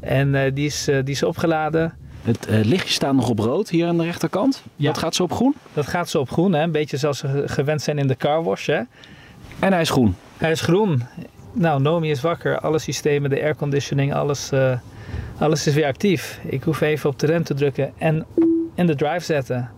En 0.00 0.34
uh, 0.34 0.40
die, 0.54 0.66
is, 0.66 0.88
uh, 0.88 0.96
die 1.04 1.14
is 1.14 1.22
opgeladen. 1.22 1.94
Het 2.22 2.48
uh, 2.50 2.64
lichtje 2.64 2.92
staat 2.92 3.14
nog 3.14 3.28
op 3.28 3.38
rood 3.38 3.68
hier 3.68 3.86
aan 3.86 3.98
de 3.98 4.04
rechterkant. 4.04 4.62
Ja. 4.76 4.86
Dat 4.86 4.98
gaat 4.98 5.14
zo 5.14 5.22
op 5.22 5.32
groen? 5.32 5.54
Dat 5.72 5.86
gaat 5.86 6.08
zo 6.08 6.18
op 6.18 6.30
groen, 6.30 6.52
hè? 6.52 6.62
een 6.62 6.72
beetje 6.72 6.96
zoals 6.96 7.20
we 7.20 7.42
gewend 7.46 7.82
zijn 7.82 7.98
in 7.98 8.06
de 8.06 8.16
carwash. 8.16 8.66
Hè? 8.66 8.80
En 9.58 9.72
hij 9.72 9.80
is 9.80 9.90
groen? 9.90 10.14
Hij 10.36 10.50
is 10.50 10.60
groen. 10.60 11.02
Nou, 11.52 11.80
Nomi 11.82 12.10
is 12.10 12.20
wakker. 12.20 12.60
Alle 12.60 12.78
systemen, 12.78 13.30
de 13.30 13.42
airconditioning, 13.42 14.14
alles, 14.14 14.50
alles 15.38 15.66
is 15.66 15.74
weer 15.74 15.86
actief. 15.86 16.40
Ik 16.44 16.62
hoef 16.62 16.80
even 16.80 17.10
op 17.10 17.18
de 17.18 17.26
rem 17.26 17.44
te 17.44 17.54
drukken 17.54 17.92
en 17.98 18.26
in 18.74 18.86
de 18.86 18.94
drive 18.94 19.24
zetten. 19.24 19.70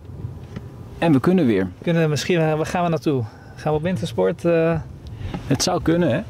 En 0.97 1.11
we 1.11 1.19
kunnen 1.19 1.45
weer? 1.45 1.63
We 1.63 1.83
kunnen 1.83 2.09
misschien, 2.09 2.37
waar 2.57 2.65
gaan 2.65 2.83
we 2.83 2.89
naartoe? 2.89 3.23
Gaan 3.55 3.71
we 3.71 3.77
op 3.77 3.83
wintersport? 3.83 4.43
Het 5.47 5.63
zou 5.63 5.81
kunnen, 5.81 6.11
hè? 6.11 6.21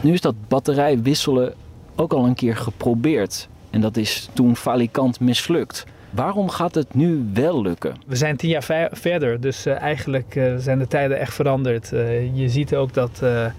Nu 0.00 0.12
is 0.12 0.20
dat 0.20 0.34
batterij 0.48 1.02
wisselen 1.02 1.54
ook 1.96 2.12
al 2.12 2.24
een 2.24 2.34
keer 2.34 2.56
geprobeerd. 2.56 3.48
En 3.70 3.80
dat 3.80 3.96
is 3.96 4.28
toen 4.32 4.56
falikant 4.56 5.20
mislukt. 5.20 5.84
Waarom 6.10 6.48
gaat 6.48 6.74
het 6.74 6.94
nu 6.94 7.30
wel 7.32 7.62
lukken? 7.62 7.94
We 8.06 8.16
zijn 8.16 8.36
tien 8.36 8.50
jaar 8.50 8.90
verder, 8.92 9.40
dus 9.40 9.66
uh, 9.66 9.80
eigenlijk 9.80 10.34
uh, 10.34 10.54
zijn 10.58 10.78
de 10.78 10.86
tijden 10.86 11.18
echt 11.18 11.34
veranderd. 11.34 11.92
Uh, 11.92 12.36
je 12.36 12.48
ziet 12.48 12.74
ook 12.74 12.94
dat 12.94 13.16
de 13.18 13.52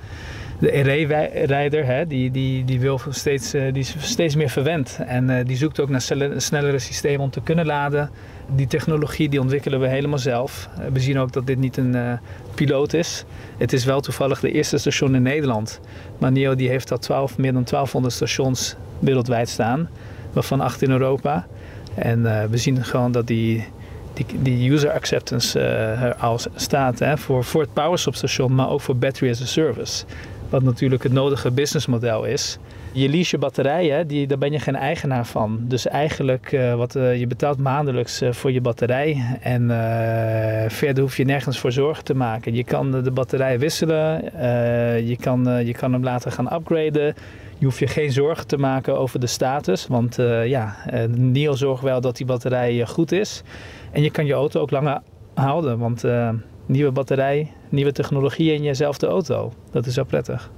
RE-rijder, 0.60 2.08
die, 2.08 2.32
die, 2.32 2.66
die, 2.66 2.80
wil 2.80 3.00
steeds, 3.10 3.52
die 3.52 3.72
is 3.74 3.96
steeds 4.00 4.36
meer 4.36 4.50
verwend. 4.50 5.00
En 5.06 5.46
die 5.46 5.58
zoekt 5.58 5.80
ook 5.80 5.90
naar 5.90 6.02
snellere 6.38 6.80
systemen 6.80 7.22
om 7.22 7.30
te 7.30 7.42
kunnen 7.42 7.66
laden. 7.66 8.10
Die 8.56 8.68
technologie 8.68 9.30
die 9.30 9.42
ontwikkelen 9.42 9.80
we 9.80 9.88
helemaal 9.88 10.20
zelf. 10.20 10.70
We 10.94 11.00
zien 11.00 11.20
ook 11.20 11.32
dat 11.32 11.48
dit 11.48 11.58
niet 11.58 11.78
een 11.78 11.96
uh, 11.96 12.14
piloot 12.56 12.94
is. 12.94 13.24
Het 13.58 13.74
is 13.74 13.86
wel 13.86 14.00
toevallig 14.00 14.40
de 14.40 14.52
eerste 14.52 14.78
station 14.78 15.16
in 15.16 15.22
Nederland. 15.22 15.80
Maar 16.18 16.32
NIO 16.32 16.56
die 16.56 16.70
heeft 16.70 16.92
al 16.92 16.98
12, 16.98 17.38
meer 17.38 17.54
dan 17.54 17.64
1200 17.64 18.14
stations 18.14 18.76
wereldwijd 19.00 19.50
staan. 19.50 19.90
Waarvan 20.34 20.62
8 20.62 20.82
in 20.82 20.92
Europa. 20.92 21.48
En 21.96 22.20
uh, 22.20 22.44
we 22.44 22.58
zien 22.58 22.84
gewoon 22.84 23.12
dat 23.12 23.28
die, 23.28 23.68
die, 24.14 24.26
die 24.42 24.72
user 24.72 24.92
acceptance 24.92 25.60
er 25.60 26.16
al 26.16 26.40
staat. 26.56 27.00
Hè, 27.00 27.18
voor, 27.18 27.44
voor 27.44 27.62
het 27.62 27.74
powerstop 27.74 28.50
maar 28.50 28.70
ook 28.70 28.82
voor 28.82 28.96
battery 28.96 29.32
as 29.32 29.42
a 29.42 29.46
service. 29.46 30.06
Wat 30.50 30.64
natuurlijk 30.64 31.04
het 31.04 31.12
nodige 31.12 31.52
businessmodel 31.52 32.26
is. 32.26 32.58
Je 32.92 33.10
lease 33.10 33.36
je 33.36 33.42
batterijen, 33.42 34.28
daar 34.28 34.38
ben 34.38 34.52
je 34.52 34.60
geen 34.60 34.76
eigenaar 34.76 35.26
van. 35.26 35.60
Dus 35.62 35.88
eigenlijk, 35.88 36.52
uh, 36.52 36.76
wat, 36.76 36.96
uh, 36.96 37.20
je 37.20 37.28
betaalt 37.28 37.58
maandelijks 37.58 38.22
uh, 38.22 38.32
voor 38.32 38.52
je 38.52 38.62
batterij. 38.62 39.38
En 39.42 39.68
verder 40.72 41.04
hoef 41.04 41.18
je 41.18 41.26
nergens 41.26 41.60
voor 41.60 41.72
zorgen 41.72 42.04
te 42.04 42.14
maken. 42.14 42.56
Je 42.56 42.64
kan 42.64 42.92
de 42.92 43.12
batterij 43.12 43.60
wisselen. 43.60 44.24
je, 45.08 45.18
kan, 45.20 45.66
je 45.66 45.74
kan 45.74 45.94
hem 45.94 46.04
later 46.04 46.32
gaan 46.32 46.54
upgraden. 46.54 47.16
Je 47.58 47.66
hoeft 47.66 47.80
je 47.80 47.88
geen 47.88 48.12
zorgen 48.12 48.48
te 48.48 48.58
maken 48.58 48.98
over 48.98 49.20
de 49.20 49.28
status. 49.28 49.88
Want 49.88 50.16
ja, 50.46 50.76
NIO 51.08 51.56
zorgt 51.56 51.84
wel 51.84 52.02
dat 52.02 52.18
die 52.18 52.26
batterij 52.26 52.86
goed 52.86 53.12
is. 53.12 53.44
En 53.92 54.02
je 54.02 54.12
kan 54.12 54.26
je 54.26 54.34
auto 54.34 54.62
ook 54.62 54.72
langer 54.72 55.02
houden. 55.34 55.78
Want 55.78 56.04
nieuwe 56.66 56.92
batterij, 56.92 57.52
nieuwe 57.70 57.92
technologie 57.92 58.54
in 58.54 58.64
jezelfde 58.64 59.08
auto. 59.08 59.54
Dat 59.72 59.86
is 59.86 59.94
zo 59.94 60.04
prettig. 60.04 60.52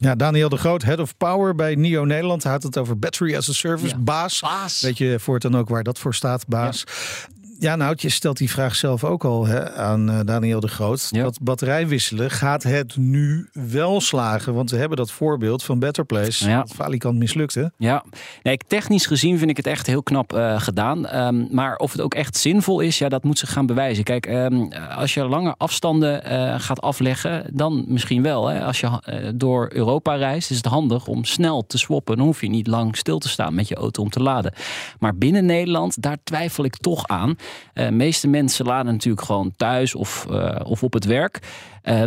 Ja, 0.00 0.14
Daniel 0.14 0.48
de 0.48 0.56
Groot, 0.56 0.82
Head 0.82 0.98
of 0.98 1.16
Power 1.16 1.54
bij 1.54 1.74
NIO 1.74 2.04
Nederland. 2.04 2.42
Hij 2.42 2.52
had 2.52 2.62
het 2.62 2.78
over 2.78 2.98
Battery 2.98 3.36
as 3.36 3.48
a 3.48 3.52
Service, 3.52 3.94
ja. 3.94 4.00
baas. 4.00 4.40
baas. 4.40 4.80
Weet 4.80 4.98
je 4.98 5.16
voortaan 5.18 5.56
ook 5.56 5.68
waar 5.68 5.82
dat 5.82 5.98
voor 5.98 6.14
staat, 6.14 6.46
baas. 6.46 6.84
Ja. 6.86 7.38
Ja, 7.60 7.76
nou, 7.76 7.94
je 7.98 8.08
stelt 8.08 8.36
die 8.36 8.50
vraag 8.50 8.74
zelf 8.74 9.04
ook 9.04 9.24
al 9.24 9.46
hè, 9.46 9.72
aan 9.72 10.10
uh, 10.10 10.20
Daniel 10.24 10.60
de 10.60 10.68
Groot. 10.68 11.08
Ja. 11.10 11.22
Dat 11.22 11.38
batterij 11.42 11.88
wisselen, 11.88 12.30
gaat 12.30 12.62
het 12.62 12.96
nu 12.96 13.48
wel 13.52 14.00
slagen? 14.00 14.54
Want 14.54 14.70
we 14.70 14.76
hebben 14.76 14.96
dat 14.96 15.10
voorbeeld 15.10 15.62
van 15.62 15.78
Better 15.78 16.04
Place. 16.04 16.48
Ja. 16.48 16.58
Dat 16.58 16.72
falikant 16.74 17.18
mislukte. 17.18 17.72
Ja, 17.76 18.04
nee, 18.42 18.58
technisch 18.66 19.06
gezien 19.06 19.38
vind 19.38 19.50
ik 19.50 19.56
het 19.56 19.66
echt 19.66 19.86
heel 19.86 20.02
knap 20.02 20.32
uh, 20.32 20.60
gedaan. 20.60 21.16
Um, 21.16 21.48
maar 21.50 21.76
of 21.76 21.92
het 21.92 22.00
ook 22.00 22.14
echt 22.14 22.36
zinvol 22.36 22.80
is, 22.80 22.98
ja, 22.98 23.08
dat 23.08 23.24
moet 23.24 23.38
zich 23.38 23.52
gaan 23.52 23.66
bewijzen. 23.66 24.04
Kijk, 24.04 24.26
um, 24.26 24.72
als 24.72 25.14
je 25.14 25.24
lange 25.24 25.54
afstanden 25.58 26.32
uh, 26.32 26.54
gaat 26.60 26.80
afleggen, 26.80 27.46
dan 27.52 27.84
misschien 27.88 28.22
wel. 28.22 28.46
Hè. 28.46 28.64
Als 28.64 28.80
je 28.80 29.32
door 29.34 29.70
Europa 29.72 30.14
reist, 30.14 30.50
is 30.50 30.56
het 30.56 30.66
handig 30.66 31.06
om 31.06 31.24
snel 31.24 31.66
te 31.66 31.78
swappen. 31.78 32.16
Dan 32.16 32.26
hoef 32.26 32.40
je 32.40 32.48
niet 32.48 32.66
lang 32.66 32.96
stil 32.96 33.18
te 33.18 33.28
staan 33.28 33.54
met 33.54 33.68
je 33.68 33.74
auto 33.74 34.02
om 34.02 34.10
te 34.10 34.22
laden. 34.22 34.52
Maar 34.98 35.16
binnen 35.16 35.44
Nederland, 35.44 36.02
daar 36.02 36.18
twijfel 36.24 36.64
ik 36.64 36.76
toch 36.76 37.06
aan. 37.06 37.36
De 37.74 37.90
meeste 37.90 38.28
mensen 38.28 38.66
laden 38.66 38.92
natuurlijk 38.92 39.24
gewoon 39.24 39.52
thuis 39.56 39.94
of, 39.94 40.26
of 40.64 40.82
op 40.82 40.92
het 40.92 41.04
werk. 41.04 41.38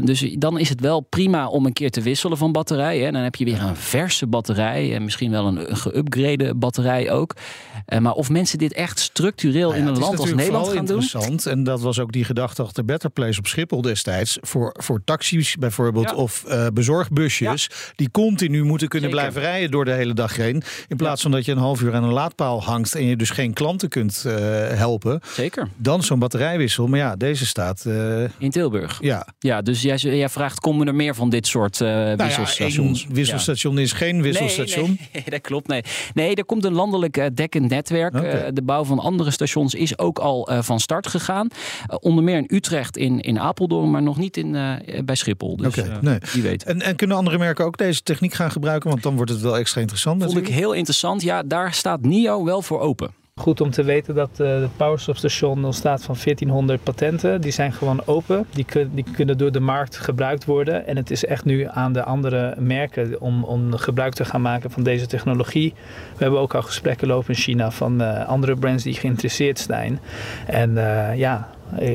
dus 0.03 0.35
dan 0.37 0.59
is 0.59 0.69
het 0.69 0.79
wel 0.79 0.99
prima 1.01 1.47
om 1.47 1.65
een 1.65 1.73
keer 1.73 1.91
te 1.91 2.01
wisselen 2.01 2.37
van 2.37 2.51
batterij. 2.51 2.99
Hè. 2.99 3.11
Dan 3.11 3.21
heb 3.21 3.35
je 3.35 3.45
weer 3.45 3.61
een 3.61 3.75
verse 3.75 4.27
batterij 4.27 4.95
en 4.95 5.03
misschien 5.03 5.31
wel 5.31 5.47
een 5.47 5.77
geüpgrade 5.77 6.55
batterij 6.55 7.11
ook. 7.11 7.35
maar 7.99 8.13
of 8.13 8.29
mensen 8.29 8.57
dit 8.57 8.73
echt 8.73 8.99
structureel 8.99 9.69
Nou 9.69 9.81
in 9.81 9.87
een 9.87 9.99
land 9.99 10.19
als 10.19 10.33
Nederland 10.33 10.67
gaan 10.67 10.85
doen. 10.85 11.01
interessant. 11.01 11.45
En 11.45 11.63
dat 11.63 11.81
was 11.81 11.99
ook 11.99 12.11
die 12.11 12.23
gedachte 12.23 12.61
achter 12.63 12.85
Better 12.85 13.09
Place 13.09 13.39
op 13.39 13.47
Schiphol 13.47 13.81
destijds. 13.81 14.37
Voor, 14.41 14.75
voor 14.79 15.01
taxis 15.05 15.55
bijvoorbeeld 15.55 16.09
Ja. 16.09 16.15
of 16.15 16.43
eh, 16.47 16.67
bezorgbusjes. 16.73 17.69
Die 17.95 18.11
continu 18.11 18.63
moeten 18.63 18.87
kunnen 18.87 19.09
Zeker. 19.09 19.23
blijven 19.23 19.49
rijden 19.51 19.71
door 19.71 19.85
de 19.85 19.91
hele 19.91 20.13
dag 20.13 20.35
heen. 20.35 20.63
In 20.87 20.97
plaats 20.97 21.21
van 21.21 21.31
dat 21.31 21.45
je 21.45 21.51
een 21.51 21.57
half 21.57 21.81
uur 21.81 21.93
aan 21.95 22.03
een 22.03 22.13
laadpaal 22.13 22.63
hangt. 22.63 22.95
En 22.95 23.05
je 23.05 23.15
dus 23.15 23.29
geen 23.29 23.53
klanten 23.53 23.89
kunt 23.89 24.23
eh, 24.27 24.33
helpen. 24.69 25.21
Zeker. 25.33 25.69
Dan 25.75 26.03
zo'n 26.03 26.19
batterijwissel. 26.19 26.87
Maar 26.87 26.99
ja, 26.99 27.15
deze 27.15 27.45
staat... 27.45 27.85
eh, 27.85 28.23
In 28.37 28.51
Tilburg. 28.51 28.97
ja. 29.01 29.27
Ja, 29.39 29.61
dus 29.61 29.81
jij, 29.81 29.95
jij 29.97 30.29
vraagt, 30.29 30.59
komen 30.59 30.87
er 30.87 30.95
meer 30.95 31.15
van 31.15 31.29
dit 31.29 31.47
soort 31.47 31.79
Nou 31.79 32.09
ja, 32.09 32.15
wisselstations? 32.25 33.05
wisselstation 33.09 33.77
is 33.79 33.91
geen 33.91 34.21
wisselstation. 34.21 34.87
Nee, 34.87 35.09
nee, 35.13 35.23
dat 35.35 35.41
klopt. 35.41 35.67
Nee. 35.67 35.83
nee, 36.13 36.35
er 36.35 36.45
komt 36.45 36.65
een 36.65 36.73
landelijk 36.73 37.17
eh, 37.17 37.25
dekkend 37.33 37.69
netwerk. 37.69 38.13
De 38.55 38.61
bouw 38.63 38.83
van 38.83 38.99
andere 38.99 39.31
stations 39.31 39.73
is 39.73 39.97
ook 39.97 40.19
al 40.19 40.49
van 40.59 40.79
start 40.79 41.07
gegaan. 41.07 41.47
Onder 41.99 42.23
meer 42.23 42.37
in 42.37 42.45
Utrecht, 42.47 42.97
in, 42.97 43.19
in 43.21 43.39
Apeldoorn, 43.39 43.91
maar 43.91 44.01
nog 44.01 44.17
niet 44.17 44.37
in, 44.37 44.51
bij 45.05 45.15
Schiphol. 45.15 45.57
Dus 45.57 45.75
nee. 46.01 46.17
wie 46.33 46.41
weet. 46.43 46.63
En, 46.63 46.81
en 46.81 46.95
kunnen 46.95 47.17
andere 47.17 47.37
merken 47.37 47.65
ook 47.65 47.77
deze 47.77 48.01
techniek 48.03 48.33
gaan 48.33 48.51
gebruiken? 48.51 48.89
Want 48.89 49.03
dan 49.03 49.15
wordt 49.15 49.31
het 49.31 49.41
wel 49.41 49.57
extra 49.57 49.81
interessant 49.81 50.23
Vond 50.23 50.37
ik 50.37 50.47
heel 50.47 50.73
interessant. 50.73 51.21
Ja, 51.21 51.43
daar 51.43 51.73
staat 51.73 52.01
NIO 52.01 52.43
wel 52.43 52.61
voor 52.61 52.79
open. 52.79 53.11
Goed 53.41 53.61
om 53.61 53.69
te 53.69 53.83
weten 53.83 54.15
dat 54.15 54.39
eh 54.39 54.47
het 54.47 54.77
Powerstop 54.77 55.17
station 55.17 55.65
al 55.65 55.73
staat 55.73 56.03
van 56.03 56.15
1400 56.23 56.83
patenten. 56.83 57.41
Die 57.41 57.51
zijn 57.51 57.73
gewoon 57.73 58.01
open. 58.05 58.45
Die, 58.51 58.65
die 58.91 59.05
kunnen 59.15 59.37
door 59.37 59.51
de 59.51 59.59
markt 59.59 59.97
gebruikt 59.97 60.45
worden. 60.45 60.87
En 60.87 60.97
het 60.97 61.11
is 61.11 61.25
echt 61.25 61.45
nu 61.45 61.67
aan 61.69 61.93
de 61.93 62.03
andere 62.03 62.55
merken 62.59 63.21
om, 63.21 63.43
om 63.43 63.73
gebruik 63.77 64.13
te 64.13 64.25
gaan 64.25 64.41
maken 64.41 64.71
van 64.71 64.83
deze 64.83 65.05
technologie. 65.05 65.73
We 66.17 66.23
hebben 66.23 66.39
ook 66.39 66.55
al 66.55 66.61
gesprekken 66.61 67.07
lopen 67.07 67.29
in 67.29 67.39
China 67.39 67.71
van 67.71 68.01
eh, 68.01 68.27
andere 68.27 68.55
brands 68.55 68.83
die 68.83 68.93
geïnteresseerd 68.93 69.59
zijn. 69.59 69.99
En 70.47 70.77
eh, 70.77 71.17
ja, 71.17 71.49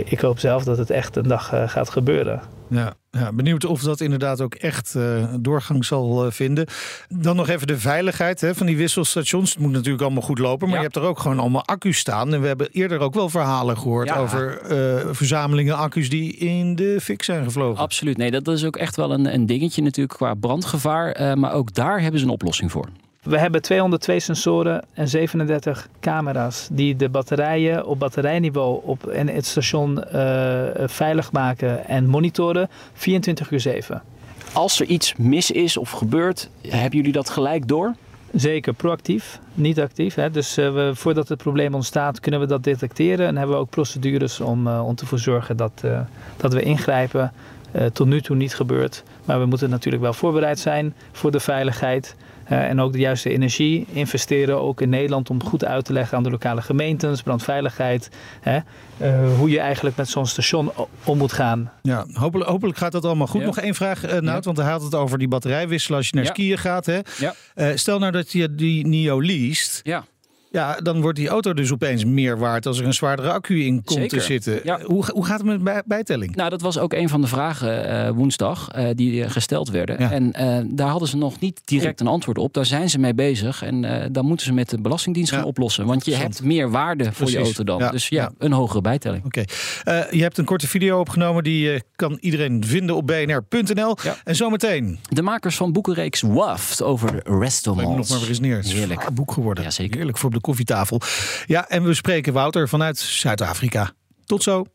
ik 0.05 0.21
hoop 0.21 0.39
zelf 0.39 0.65
dat 0.65 0.79
het 0.79 0.91
echt 0.91 1.17
een 1.17 1.29
dag 1.29 1.53
gaat 1.67 1.91
gebeuren. 1.91 2.58
Ja, 2.71 2.95
ja, 3.11 3.33
benieuwd 3.33 3.65
of 3.65 3.83
dat 3.83 4.01
inderdaad 4.01 4.41
ook 4.41 4.55
echt 4.55 4.95
eh, 4.95 5.35
doorgang 5.41 5.85
zal 5.85 6.25
eh, 6.27 6.31
vinden. 6.33 6.67
Dan 7.09 7.37
nog 7.37 7.49
even 7.49 7.67
de 7.67 7.79
veiligheid 7.79 8.41
hè, 8.41 8.55
van 8.55 8.67
die 8.67 8.77
wisselstations. 8.77 9.51
Het 9.51 9.59
moet 9.63 9.73
natuurlijk 9.73 10.03
allemaal 10.03 10.23
goed 10.23 10.39
lopen, 10.39 10.67
maar 10.69 10.77
Ja. 10.77 10.83
je 10.83 10.89
hebt 10.93 10.97
er 11.05 11.11
ook 11.11 11.19
gewoon 11.19 11.39
allemaal 11.39 11.65
accu's 11.65 11.99
staan. 11.99 12.35
En 12.35 12.41
we 12.41 12.47
hebben 12.47 12.69
eerder 12.73 12.99
ook 12.99 13.15
wel 13.15 13.29
verhalen 13.29 13.79
gehoord 13.79 14.09
Ja. 14.09 14.17
over 14.17 14.59
eh, 14.61 15.07
verzamelingen 15.11 15.77
accu's 15.77 16.11
die 16.11 16.37
in 16.37 16.75
de 16.75 16.99
fik 17.01 17.23
zijn 17.23 17.45
gevlogen. 17.45 17.83
Absoluut. 17.83 18.17
Nee, 18.17 18.31
dat 18.31 18.49
is 18.49 18.65
ook 18.65 18.77
echt 18.77 18.97
wel 18.97 19.13
een, 19.13 19.35
een 19.35 19.47
dingetje 19.47 19.83
natuurlijk 19.83 20.17
qua 20.19 20.35
brandgevaar. 20.35 21.39
Maar 21.39 21.53
ook 21.53 21.75
daar 21.75 22.01
hebben 22.01 22.21
ze 22.21 22.27
een 22.27 22.33
oplossing 22.33 22.71
voor. 22.71 22.89
We 23.23 23.39
hebben 23.39 23.63
202 23.63 24.21
sensoren 24.21 24.85
en 24.93 25.09
37 25.09 25.89
camera's 26.01 26.69
die 26.71 26.97
de 26.97 27.09
batterijen 27.09 27.87
op 27.87 27.99
batterijniveau 27.99 28.81
op 28.85 29.07
en 29.07 29.29
het 29.29 29.47
station 29.47 30.05
eh, 30.05 30.65
veilig 30.87 31.33
maken 31.33 31.87
en 31.87 32.07
monitoren 32.07 32.69
24 32.93 33.51
uur 33.51 33.61
7. 33.61 34.03
Als 34.53 34.81
er 34.81 34.87
iets 34.87 35.15
mis 35.17 35.51
is 35.51 35.77
of 35.77 35.91
gebeurt, 35.91 36.51
hebben 36.69 36.97
jullie 36.97 37.13
dat 37.13 37.31
gelijk 37.31 37.69
door? 37.69 37.95
Zeker 38.33 38.73
proactief, 38.73 39.39
niet 39.55 39.81
actief. 39.81 40.15
Hè. 40.15 40.31
Dus 40.31 40.57
eh, 40.57 40.73
we, 40.73 40.91
voordat 40.95 41.29
het 41.29 41.39
probleem 41.39 41.75
ontstaat, 41.75 42.21
kunnen 42.21 42.41
we 42.41 42.47
dat 42.47 42.65
detecteren. 42.65 43.27
En 43.27 43.37
hebben 43.37 43.57
we 43.57 43.63
ook 43.63 43.71
procedures 43.71 44.41
om, 44.41 44.67
eh, 44.67 44.87
om 44.87 44.95
ervoor 44.97 45.19
te 45.19 45.25
zorgen 45.25 45.57
dat, 45.57 45.85
dat 46.37 46.53
we 46.53 46.63
ingrijpen. 46.63 47.33
Tot 47.93 48.07
nu 48.07 48.21
toe 48.21 48.37
niet 48.37 48.55
gebeurd. 48.55 49.03
Maar 49.25 49.41
we 49.41 49.47
moeten 49.47 49.71
natuurlijk 49.71 50.03
wel 50.03 50.13
voorbereid 50.13 50.59
zijn 50.59 50.95
voor 51.13 51.31
de 51.31 51.41
veiligheid. 51.41 52.17
Eh, 52.49 52.69
en 52.69 52.81
ook 52.81 52.93
de 52.93 52.99
juiste 52.99 53.31
energie 53.31 53.87
investeren, 53.93 54.61
ook 54.61 54.81
in 54.81 54.89
Nederland, 54.89 55.31
om 55.31 55.43
goed 55.45 55.65
uit 55.65 55.85
te 55.85 55.93
leggen 55.93 56.17
aan 56.17 56.23
de 56.23 56.31
lokale 56.31 56.63
gemeentes, 56.63 57.23
brandveiligheid. 57.23 58.11
Hè, 58.41 58.59
eh, 58.99 59.37
hoe 59.37 59.51
je 59.51 59.61
eigenlijk 59.61 59.97
met 59.97 60.09
zo'n 60.09 60.27
station 60.27 60.71
om 61.05 61.19
moet 61.19 61.33
gaan. 61.33 61.73
Ja, 61.83 62.07
hopelijk, 62.13 62.51
hopelijk 62.51 62.79
gaat 62.79 62.93
dat 62.93 63.05
allemaal 63.05 63.27
goed. 63.27 63.41
Ja. 63.41 63.47
Nog 63.47 63.59
één 63.59 63.75
vraag, 63.75 64.05
eh 64.05 64.11
Nout, 64.13 64.25
Ja. 64.25 64.41
want 64.41 64.57
hij 64.57 64.71
had 64.71 64.83
het 64.83 64.95
over 64.95 65.19
die 65.19 65.29
batterijwisselen 65.29 65.99
als 65.99 66.09
je 66.09 66.15
naar 66.15 66.25
Ja. 66.25 66.31
skiën 66.31 66.59
gaat. 66.59 66.87
Hè? 66.87 66.99
Ja. 67.19 67.35
Eh, 67.55 67.69
stel 67.75 67.99
nou 67.99 68.13
dat 68.13 68.33
je 68.33 68.55
die 68.55 68.87
NIO 68.87 69.21
leest. 69.21 69.81
Ja. 69.83 70.05
Ja, 70.51 70.77
dan 70.83 71.01
wordt 71.01 71.19
die 71.19 71.29
auto 71.29 71.55
dus 71.55 71.73
opeens 71.73 72.05
meer 72.05 72.39
waard 72.39 72.67
als 72.67 72.79
er 72.79 72.87
een 72.87 72.95
zwaardere 72.95 73.31
accu 73.33 73.65
in 73.65 73.75
komt 73.85 73.99
Zeker. 73.99 74.19
te 74.19 74.25
zitten. 74.25 74.61
Ja. 74.65 74.81
Hoe, 74.85 75.05
hoe 75.13 75.25
gaat 75.25 75.39
het 75.39 75.47
met 75.47 75.65
bij- 75.65 75.83
bijtelling? 75.87 76.35
Nou, 76.37 76.51
dat 76.51 76.61
was 76.61 76.79
ook 76.79 76.93
een 76.93 77.09
van 77.09 77.21
de 77.21 77.27
vragen 77.27 77.89
eh, 77.89 78.11
woensdag 78.11 78.69
eh, 78.69 78.89
die 78.95 79.25
eh, 79.25 79.31
gesteld 79.31 79.71
werden. 79.71 79.97
Ja. 79.99 80.13
En 80.13 80.33
daar 80.75 80.89
hadden 80.89 81.09
ze 81.09 81.17
nog 81.17 81.41
niet 81.41 81.61
direct 81.65 82.01
een 82.01 82.07
antwoord 82.07 82.39
op. 82.39 82.55
Daar 82.55 82.67
zijn 82.67 82.91
ze 82.91 82.99
mee 82.99 83.15
bezig. 83.15 83.63
En 83.63 84.09
dan 84.13 84.27
moeten 84.27 84.47
ze 84.47 84.53
met 84.53 84.69
de 84.71 84.81
Belastingdienst 84.81 85.31
Ja. 85.31 85.37
gaan 85.39 85.47
oplossen. 85.47 85.87
Want 85.87 86.05
je 86.05 86.15
hebt 86.15 86.43
meer 86.43 86.71
waarde 86.71 87.13
voor 87.13 87.31
je 87.31 87.39
auto 87.39 87.65
dan. 87.65 87.91
Dus 87.91 88.09
ja, 88.09 88.31
een 88.39 88.53
hogere 88.53 88.81
bijtelling. 88.81 89.25
Oké. 89.25 89.43
Je 90.11 90.23
hebt 90.23 90.39
een 90.39 90.45
korte 90.45 90.69
video 90.69 91.01
opgenomen. 91.01 91.43
Die 91.45 91.83
kan 91.97 92.17
iedereen 92.21 92.65
vinden 92.67 92.97
op 92.97 93.07
bnr.nl. 93.07 93.97
En 94.25 94.37
zometeen. 94.37 94.99
De 95.09 95.23
makers 95.23 95.57
van 95.57 95.73
boekenreeks 95.73 96.21
WAFT 96.21 96.83
over 96.83 97.21
restaurants. 97.39 97.97
nog 97.97 98.09
maar 98.09 98.19
weer 98.19 98.29
eens 98.29 98.41
neer. 98.41 98.57
Het 98.57 98.65
is 98.65 98.71
een 98.73 98.77
Heerlijk. 98.79 99.11
boek 99.15 99.33
geworden. 99.33 99.65
Ja, 99.65 99.71
zeker. 99.71 99.97
Heerlijk 99.97 100.19
voor 100.19 100.31
de 100.39 100.45
koffietafel. 100.45 101.01
Ja, 101.47 101.69
en 101.69 101.85
we 101.85 101.95
spreken 101.95 102.33
Wouter 102.33 102.69
vanuit 102.69 102.99
Zuid-Afrika. 102.99 103.93
Tot 104.25 104.43
zo. 104.43 104.67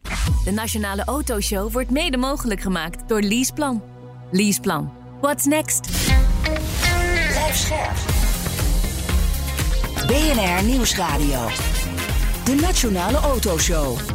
De 0.43 0.51
Nationale 0.51 1.03
Autoshow 1.03 1.71
wordt 1.71 1.91
mede 1.91 2.17
mogelijk 2.17 2.61
gemaakt 2.61 3.09
door 3.09 3.21
Leaseplan. 3.21 3.83
Leaseplan. 4.31 4.93
What's 5.21 5.45
next? 5.45 5.89
Blijf 7.29 7.55
scherp. 7.55 7.95
BNR 10.07 10.63
Nieuwsradio. 10.63 11.47
De 12.43 12.55
Nationale 12.61 13.17
Autoshow. 13.17 14.12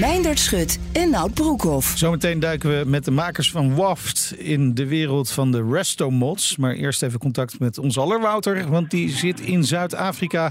Meindert 0.00 0.38
Schut 0.38 0.80
en 0.94 1.10
Nout 1.10 1.34
Broekhoff. 1.34 1.96
Zometeen 1.96 2.40
duiken 2.40 2.78
we 2.78 2.84
met 2.86 3.04
de 3.04 3.10
makers 3.10 3.50
van 3.50 3.74
WAFT 3.74 4.34
in 4.38 4.74
de 4.74 4.88
wereld 4.88 5.32
van 5.32 5.52
de 5.52 5.68
resto-mods. 5.70 6.56
Maar 6.56 6.72
eerst 6.72 7.02
even 7.02 7.18
contact 7.18 7.60
met 7.60 7.78
ons 7.78 7.98
aller 7.98 8.20
Wouter, 8.20 8.70
want 8.70 8.90
die 8.90 9.08
zit 9.08 9.40
in 9.40 9.64
Zuid-Afrika. 9.64 10.50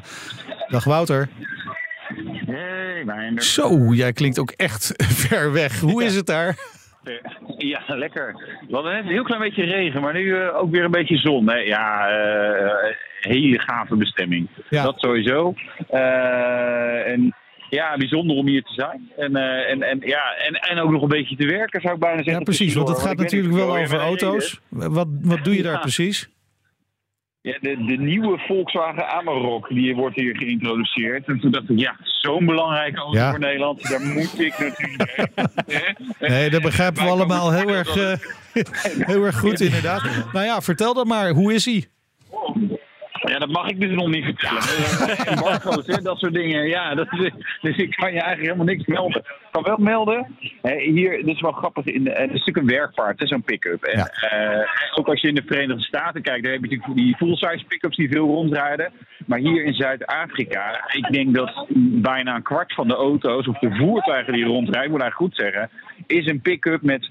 Dag 0.67 0.83
Wouter. 0.83 1.29
Hey, 2.45 3.03
Meijnder. 3.05 3.43
Zo, 3.43 3.93
jij 3.93 4.13
klinkt 4.13 4.39
ook 4.39 4.51
echt 4.51 4.93
ver 5.27 5.51
weg. 5.51 5.79
Hoe 5.79 6.03
is 6.03 6.15
het 6.15 6.25
daar? 6.25 6.55
Ja, 7.57 7.81
lekker. 7.87 8.33
We 8.67 8.75
hadden 8.75 8.93
net 8.93 9.03
een 9.03 9.09
heel 9.11 9.23
klein 9.23 9.41
beetje 9.41 9.63
regen, 9.63 10.01
maar 10.01 10.13
nu 10.13 10.35
eh, 10.35 10.55
ook 10.55 10.71
weer 10.71 10.83
een 10.83 10.91
beetje 10.91 11.17
zon. 11.17 11.49
Hè? 11.49 11.55
Ja, 11.55 12.09
eh, 12.09 12.95
hele 13.19 13.59
gave 13.59 13.95
bestemming. 13.95 14.49
Ja. 14.69 14.83
Dat 14.83 14.99
sowieso. 14.99 15.53
Eh, 15.87 17.07
en 17.07 17.35
ja, 17.69 17.97
bijzonder 17.97 18.35
om 18.35 18.47
hier 18.47 18.63
te 18.63 18.73
zijn. 18.73 19.11
En, 19.17 19.35
eh, 19.35 19.71
en, 19.71 19.81
en, 19.81 19.99
ja, 20.05 20.35
en, 20.47 20.53
en 20.53 20.79
ook 20.79 20.91
nog 20.91 21.01
een 21.01 21.07
beetje 21.07 21.35
te 21.35 21.45
werken, 21.45 21.81
zou 21.81 21.93
ik 21.93 21.99
bijna 21.99 22.15
zeggen. 22.15 22.33
Ja, 22.33 22.39
precies, 22.43 22.73
want 22.73 22.87
het 22.87 22.99
gaat 22.99 23.17
natuurlijk 23.17 23.53
wel 23.53 23.77
over 23.77 23.99
auto's. 23.99 24.59
Wat, 24.69 25.07
wat 25.21 25.43
doe 25.43 25.55
je 25.55 25.63
daar 25.63 25.73
Ja. 25.73 25.79
precies? 25.79 26.29
Ja, 27.41 27.57
de, 27.61 27.83
de 27.85 27.97
nieuwe 27.97 28.37
Volkswagen 28.47 29.07
Amarok 29.09 29.67
die 29.69 29.95
wordt 29.95 30.15
hier 30.15 30.35
geïntroduceerd. 30.37 31.27
En 31.27 31.39
toen 31.39 31.51
dacht 31.51 31.69
ik, 31.69 31.79
ja, 31.79 31.95
zo'n 32.03 32.45
belangrijke 32.45 32.97
auto 32.99 33.17
Ja. 33.17 33.29
voor 33.29 33.39
Nederland, 33.39 33.89
daar 33.89 34.01
moet 34.01 34.39
ik 34.39 34.59
natuurlijk. 34.59 35.27
Nee, 36.29 36.49
dat 36.49 36.61
begrijpen 36.61 37.03
we 37.03 37.09
allemaal 37.09 37.51
heel 37.51 37.69
erg, 37.69 37.97
eh, 37.97 38.13
heel 39.11 39.23
erg 39.25 39.39
goed 39.39 39.59
inderdaad. 39.59 40.03
Nou 40.33 40.45
ja, 40.45 40.61
vertel 40.61 40.93
dan 40.93 41.07
maar, 41.07 41.29
hoe 41.29 41.53
is 41.53 41.65
hij? 41.65 41.85
Ja, 43.21 43.39
dat 43.39 43.49
mag 43.49 43.69
ik 43.69 43.79
dus 43.79 43.91
nog 43.91 44.07
niet 44.07 44.23
vertellen. 44.25 44.61
Embargo's, 45.27 45.85
hè, 45.87 46.01
dat 46.01 46.17
soort 46.19 46.33
dingen. 46.33 46.67
Ja, 46.67 46.95
dat 46.95 47.07
is, 47.13 47.31
dus 47.61 47.77
ik 47.77 47.91
kan 47.95 48.13
je 48.13 48.21
eigenlijk 48.21 48.41
helemaal 48.41 48.65
niks 48.75 48.85
melden. 48.85 49.21
Ik 49.21 49.47
kan 49.51 49.63
wel 49.63 49.77
melden, 49.77 50.35
hè, 50.61 50.79
hier, 50.79 51.11
dit 51.25 51.35
is 51.35 51.41
wel 51.41 51.51
grappig, 51.51 51.85
in, 51.85 52.03
de- 52.03 52.09
het 52.09 52.19
is 52.33 52.39
natuurlijk 52.45 52.57
een 52.57 52.75
werkpaard, 52.75 53.19
hè, 53.19 53.27
zo'n 53.27 53.41
pick-up. 53.43 53.83
En, 53.83 53.99
eh, 54.29 54.67
ook 54.95 55.07
als 55.07 55.21
je 55.21 55.27
in 55.27 55.35
de 55.35 55.43
Verenigde 55.45 55.83
Staten 55.83 56.21
kijkt, 56.21 56.43
daar 56.43 56.53
heb 56.53 56.65
je 56.65 56.69
natuurlijk 56.77 56.95
die 57.05 57.15
full-size 57.15 57.65
pick-ups 57.67 57.95
die 57.97 58.09
veel 58.11 58.25
rondrijden. 58.25 58.91
Maar 59.25 59.39
hier 59.39 59.63
in 59.63 59.73
Zuid-Afrika, 59.73 60.83
ik 60.91 61.11
denk 61.11 61.33
dat 61.35 61.65
bijna 62.01 62.35
een 62.35 62.41
kwart 62.41 62.73
van 62.73 62.87
de 62.87 62.95
auto's, 62.95 63.47
of 63.47 63.57
de 63.59 63.75
voertuigen 63.75 64.33
die 64.33 64.45
rondrijden, 64.45 64.83
ik 64.85 64.91
moet 64.91 65.01
eigenlijk 65.01 65.31
goed 65.33 65.45
zeggen, 65.45 65.69
is 66.07 66.25
een 66.27 66.41
pick-up 66.41 66.81
met 66.81 67.09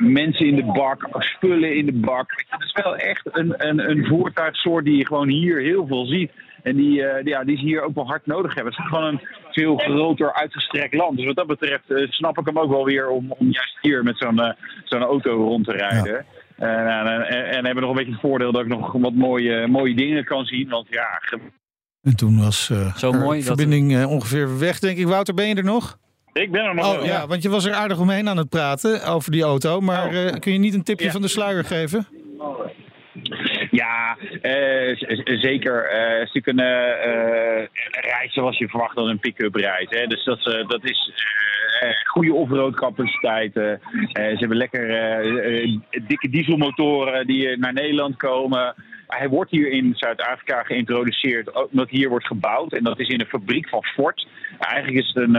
mensen 0.00 0.46
in 0.46 0.56
de 0.56 0.64
bak, 0.64 1.06
spullen 1.18 1.76
in 1.76 1.86
de 1.86 1.92
bak. 1.92 2.44
Het 2.48 2.62
is 2.62 2.72
wel 2.82 2.96
echt 2.96 3.28
een, 3.32 3.54
een, 3.68 3.90
een 3.90 4.06
voertuigsoort 4.06 4.84
die 4.84 4.96
je 4.96 5.06
gewoon 5.06 5.28
hier 5.28 5.60
heel 5.60 5.86
veel 5.86 6.06
ziet. 6.06 6.30
En 6.62 6.76
die, 6.76 7.04
eh, 7.06 7.24
ja, 7.24 7.44
die 7.44 7.56
ze 7.56 7.64
hier 7.64 7.82
ook 7.82 7.94
wel 7.94 8.06
hard 8.06 8.26
nodig 8.26 8.54
hebben. 8.54 8.72
Het 8.72 8.82
is 8.82 8.88
gewoon 8.88 9.04
een 9.04 9.20
veel 9.50 9.76
groter 9.76 10.32
uitgestrekt 10.34 10.94
land. 10.94 11.16
Dus 11.16 11.26
wat 11.26 11.36
dat 11.36 11.46
betreft 11.46 11.90
eh, 11.90 12.08
snap 12.10 12.38
ik 12.38 12.46
hem 12.46 12.58
ook 12.58 12.70
wel 12.70 12.84
weer 12.84 13.08
om, 13.08 13.32
om 13.32 13.46
juist 13.50 13.78
hier 13.80 14.02
met 14.02 14.18
zo'n 14.18 14.40
eh, 14.40 14.52
zo'n 14.84 15.02
auto 15.02 15.30
rond 15.44 15.64
te 15.64 15.72
rijden. 15.72 16.24
En, 16.56 16.86
en, 16.86 17.06
en, 17.26 17.44
en 17.50 17.64
hebben 17.64 17.82
nog 17.82 17.90
een 17.90 17.96
beetje 17.96 18.12
het 18.12 18.20
voordeel 18.20 18.52
dat 18.52 18.62
ik 18.62 18.68
nog 18.68 18.92
wat 18.92 19.12
mooie, 19.14 19.66
mooie 19.66 19.94
dingen 19.94 20.24
kan 20.24 20.44
zien. 20.44 20.68
Want 20.68 20.86
ja, 20.90 21.20
En 22.02 22.16
toen 22.16 22.38
was 22.40 22.68
uh, 22.72 22.94
Zo 22.96 23.12
mooi 23.12 23.38
dat- 23.38 23.46
verbinding 23.46 24.04
ongeveer 24.06 24.58
weg, 24.58 24.78
denk 24.78 24.98
ik. 24.98 25.06
Wouter, 25.06 25.34
ben 25.34 25.48
je 25.48 25.54
er 25.54 25.64
nog? 25.64 25.98
Ik 26.32 26.50
ben 26.50 26.64
er 26.64 26.74
nog 26.74 26.98
Oh 26.98 27.04
ja, 27.04 27.26
want 27.26 27.42
je 27.42 27.48
was 27.48 27.64
er 27.64 27.74
aardig 27.74 27.98
omheen 27.98 28.28
aan 28.28 28.36
het 28.36 28.48
praten 28.48 29.04
over 29.04 29.32
die 29.32 29.42
auto. 29.42 29.80
Maar 29.80 30.12
uh, 30.12 30.32
kun 30.32 30.52
je 30.52 30.58
niet 30.58 30.74
een 30.74 30.82
tipje 30.82 31.10
van 31.10 31.22
de 31.22 31.28
sluier 31.28 31.64
geven? 31.64 32.06
Ja, 33.70 34.16
uh, 34.42 34.96
zeker. 35.40 35.92
Uh, 35.92 36.18
het 36.18 36.28
is 36.28 36.32
natuurlijk 36.34 36.58
een 36.58 37.68
reis 38.10 38.32
zoals 38.32 38.58
je 38.58 38.68
verwacht 38.68 38.96
dan 38.96 39.08
een 39.08 39.18
pick-up 39.18 39.54
reis. 39.54 39.86
Hè? 39.88 40.06
Dus 40.06 40.24
dat, 40.24 40.44
dat 40.68 40.84
is 40.84 41.12
goede 42.04 42.32
off-road 42.32 42.74
capaciteiten. 42.74 43.80
ze 44.12 44.36
hebben 44.38 44.56
lekker 44.56 44.86
dikke 46.06 46.28
dieselmotoren 46.30 47.26
die 47.26 47.58
naar 47.58 47.72
Nederland 47.72 48.16
komen. 48.16 48.74
Hij 49.18 49.28
wordt 49.28 49.50
hier 49.50 49.70
in 49.70 49.92
Zuid-Afrika 49.94 50.62
geïntroduceerd 50.62 51.68
omdat 51.70 51.90
hier 51.90 52.08
wordt 52.08 52.26
gebouwd. 52.26 52.72
En 52.72 52.84
dat 52.84 52.98
is 52.98 53.08
in 53.08 53.20
een 53.20 53.26
fabriek 53.26 53.68
van 53.68 53.84
Ford. 53.84 54.28
Eigenlijk 54.58 55.04
is 55.04 55.12
het 55.14 55.16
een, 55.16 55.34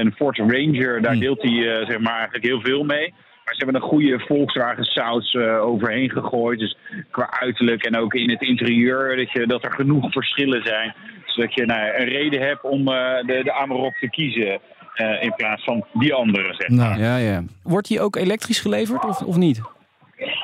een 0.00 0.12
Ford 0.12 0.38
Ranger. 0.38 1.02
Daar 1.02 1.18
deelt 1.18 1.42
hij 1.42 1.84
zeg 1.88 1.98
maar 1.98 2.14
eigenlijk 2.14 2.44
heel 2.44 2.60
veel 2.60 2.84
mee. 2.84 3.14
Maar 3.44 3.54
ze 3.54 3.64
hebben 3.64 3.82
een 3.82 3.88
goede 3.88 4.18
Volkswagen 4.18 4.84
saus 4.84 5.32
uh, 5.32 5.64
overheen 5.64 6.10
gegooid. 6.10 6.58
Dus 6.58 6.76
qua 7.10 7.30
uiterlijk 7.30 7.84
en 7.84 7.96
ook 7.96 8.14
in 8.14 8.30
het 8.30 8.42
interieur. 8.42 9.16
Dat, 9.16 9.32
je, 9.32 9.46
dat 9.46 9.64
er 9.64 9.72
genoeg 9.72 10.12
verschillen 10.12 10.62
zijn. 10.64 10.94
Zodat 11.26 11.54
je 11.54 11.66
nou, 11.66 11.80
een 11.80 12.08
reden 12.08 12.40
hebt 12.40 12.62
om 12.62 12.80
uh, 12.80 12.94
de, 13.26 13.40
de 13.44 13.52
Amarok 13.52 13.94
te 13.94 14.10
kiezen. 14.10 14.60
Uh, 14.96 15.22
in 15.22 15.34
plaats 15.36 15.64
van 15.64 15.84
die 15.92 16.14
andere, 16.14 16.54
zeg 16.54 16.68
maar. 16.68 16.98
Ja, 16.98 17.16
ja. 17.16 17.42
Wordt 17.62 17.88
die 17.88 18.00
ook 18.00 18.16
elektrisch 18.16 18.60
geleverd 18.60 19.04
of, 19.04 19.22
of 19.22 19.36
niet? 19.36 19.60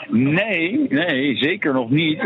Nee, 0.08 0.86
nee, 0.88 1.36
zeker 1.36 1.72
nog 1.72 1.90
niet. 1.90 2.22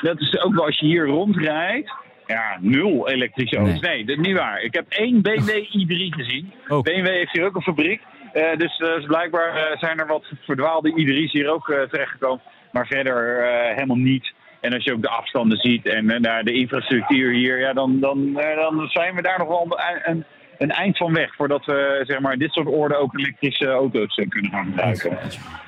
dat 0.00 0.20
is 0.20 0.40
ook 0.40 0.54
wel 0.54 0.64
als 0.64 0.78
je 0.78 0.86
hier 0.86 1.06
rondrijdt. 1.06 1.92
Ja, 2.26 2.58
nul 2.60 3.08
elektrische 3.08 3.56
auto's. 3.56 3.80
Nee. 3.80 3.94
nee, 3.94 4.04
dat 4.04 4.18
is 4.18 4.26
niet 4.26 4.36
waar. 4.36 4.62
Ik 4.62 4.74
heb 4.74 4.84
één 4.88 5.22
BMW 5.22 5.50
i3 5.78 6.14
gezien. 6.16 6.52
Oh. 6.68 6.82
BMW 6.82 7.06
heeft 7.06 7.32
hier 7.32 7.44
ook 7.44 7.56
een 7.56 7.62
fabriek. 7.62 8.00
Uh, 8.34 8.56
dus, 8.56 8.76
dus, 8.76 9.06
blijkbaar 9.06 9.56
uh, 9.56 9.78
zijn 9.78 9.98
er 9.98 10.06
wat 10.06 10.32
verdwaalde 10.40 10.90
i3's 10.90 11.32
hier 11.32 11.48
ook 11.48 11.66
terechtgekomen. 11.90 12.42
Maar 12.72 12.86
verder 12.86 13.42
helemaal 13.74 13.96
niet. 13.96 14.32
En 14.60 14.72
als 14.72 14.84
je 14.84 14.92
ook 14.92 15.02
de 15.02 15.08
afstanden 15.08 15.58
ziet 15.58 15.86
en 15.86 16.20
naar 16.20 16.44
de 16.44 16.52
infrastructuur 16.52 17.32
hier, 17.32 17.58
ja, 17.58 17.72
dan, 17.72 18.00
dan, 18.00 18.32
dan 18.32 18.88
zijn 18.88 19.14
we 19.14 19.22
daar 19.22 19.38
nog 19.38 19.48
wel 19.48 19.62
een, 19.62 20.00
een, 20.04 20.24
een 20.58 20.70
eind 20.70 20.96
van 20.96 21.12
weg. 21.12 21.34
Voordat 21.34 21.64
we 21.64 22.02
zeg 22.06 22.20
maar, 22.20 22.36
dit 22.36 22.52
soort 22.52 22.66
orde 22.66 22.96
ook 22.96 23.18
elektrische 23.18 23.66
auto's 23.66 24.14
kunnen 24.28 24.50
gaan 24.50 24.64
gebruiken. 24.64 25.18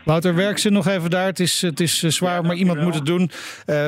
Wouter, 0.04 0.34
werk 0.34 0.58
ze 0.58 0.70
nog 0.70 0.86
even 0.86 1.10
daar. 1.10 1.26
Het 1.26 1.40
is, 1.40 1.62
het 1.62 1.80
is 1.80 1.98
zwaar, 1.98 2.42
maar 2.42 2.56
iemand 2.56 2.80
moet 2.80 2.94
het 2.94 3.06
doen. 3.06 3.30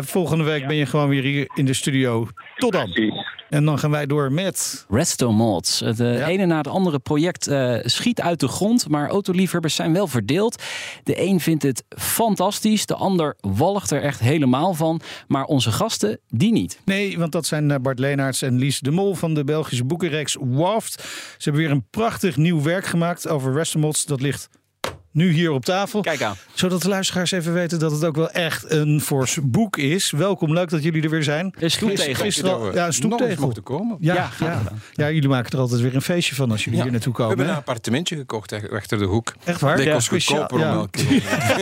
volgende 0.00 0.44
week 0.44 0.66
ben 0.66 0.76
je 0.76 0.86
gewoon 0.86 1.08
weer 1.08 1.22
hier 1.22 1.50
in 1.54 1.64
de 1.64 1.74
studio. 1.74 2.28
Tot 2.56 2.72
dan. 2.72 2.92
Precies. 2.92 3.40
En 3.52 3.64
dan 3.64 3.78
gaan 3.78 3.90
wij 3.90 4.06
door 4.06 4.32
met... 4.32 4.86
Resto 4.90 5.32
Mods. 5.32 5.80
Het 5.80 5.98
ja. 5.98 6.26
ene 6.26 6.46
na 6.46 6.56
het 6.56 6.68
andere 6.68 6.98
project 6.98 7.48
uh, 7.48 7.74
schiet 7.82 8.20
uit 8.20 8.40
de 8.40 8.48
grond, 8.48 8.88
maar 8.88 9.08
autoliefhebbers 9.08 9.74
zijn 9.74 9.92
wel 9.92 10.06
verdeeld. 10.06 10.62
De 11.04 11.22
een 11.22 11.40
vindt 11.40 11.62
het 11.62 11.84
fantastisch, 11.88 12.86
de 12.86 12.94
ander 12.94 13.36
walgt 13.40 13.90
er 13.90 14.02
echt 14.02 14.20
helemaal 14.20 14.74
van. 14.74 15.00
Maar 15.28 15.44
onze 15.44 15.72
gasten, 15.72 16.20
die 16.28 16.52
niet. 16.52 16.80
Nee, 16.84 17.18
want 17.18 17.32
dat 17.32 17.46
zijn 17.46 17.82
Bart 17.82 17.98
Leenaerts 17.98 18.42
en 18.42 18.58
Lies 18.58 18.80
de 18.80 18.90
Mol 18.90 19.14
van 19.14 19.34
de 19.34 19.44
Belgische 19.44 19.84
boekenreeks 19.84 20.36
WAFT. 20.40 20.91
Ze 20.92 21.42
hebben 21.50 21.62
weer 21.62 21.70
een 21.70 21.86
prachtig 21.90 22.36
nieuw 22.36 22.62
werk 22.62 22.86
gemaakt 22.86 23.28
over 23.28 23.52
Resto 23.52 23.78
Mods. 23.78 24.04
Dat 24.04 24.20
ligt 24.20 24.48
nu 25.12 25.30
hier 25.30 25.50
op 25.50 25.64
tafel. 25.64 26.00
Kijk 26.00 26.22
aan. 26.22 26.36
Zodat 26.52 26.82
de 26.82 26.88
luisteraars 26.88 27.30
even 27.30 27.52
weten 27.52 27.78
dat 27.78 27.92
het 27.92 28.04
ook 28.04 28.16
wel 28.16 28.30
echt 28.30 28.70
een 28.70 29.00
fors 29.00 29.38
boek 29.42 29.76
is. 29.76 30.10
Welkom, 30.10 30.52
leuk 30.52 30.70
dat 30.70 30.82
jullie 30.82 31.02
er 31.02 31.10
weer 31.10 31.22
zijn. 31.22 31.54
Een 31.58 31.70
stoeptegel. 31.70 32.24
Gisteren, 32.24 32.74
ja, 32.74 32.86
een 32.86 32.92
stoeptegel. 32.92 33.44
mochten 33.44 33.62
komen. 33.62 33.96
Ja, 34.00 34.14
ja, 34.14 34.30
ja. 34.40 34.62
ja, 34.92 35.10
jullie 35.10 35.28
maken 35.28 35.52
er 35.52 35.58
altijd 35.58 35.80
weer 35.80 35.94
een 35.94 36.02
feestje 36.02 36.34
van 36.34 36.50
als 36.50 36.64
jullie 36.64 36.78
ja. 36.78 36.84
hier 36.84 36.92
naartoe 36.92 37.12
komen. 37.12 37.30
We 37.30 37.36
hebben 37.36 37.54
een 37.54 37.60
appartementje 37.60 38.16
gekocht 38.16 38.70
achter 38.70 38.98
de 38.98 39.04
hoek. 39.04 39.32
Echt 39.44 39.60
waar? 39.60 40.00
Goedkoper 40.02 40.56
om 40.56 40.62
elke 40.62 41.04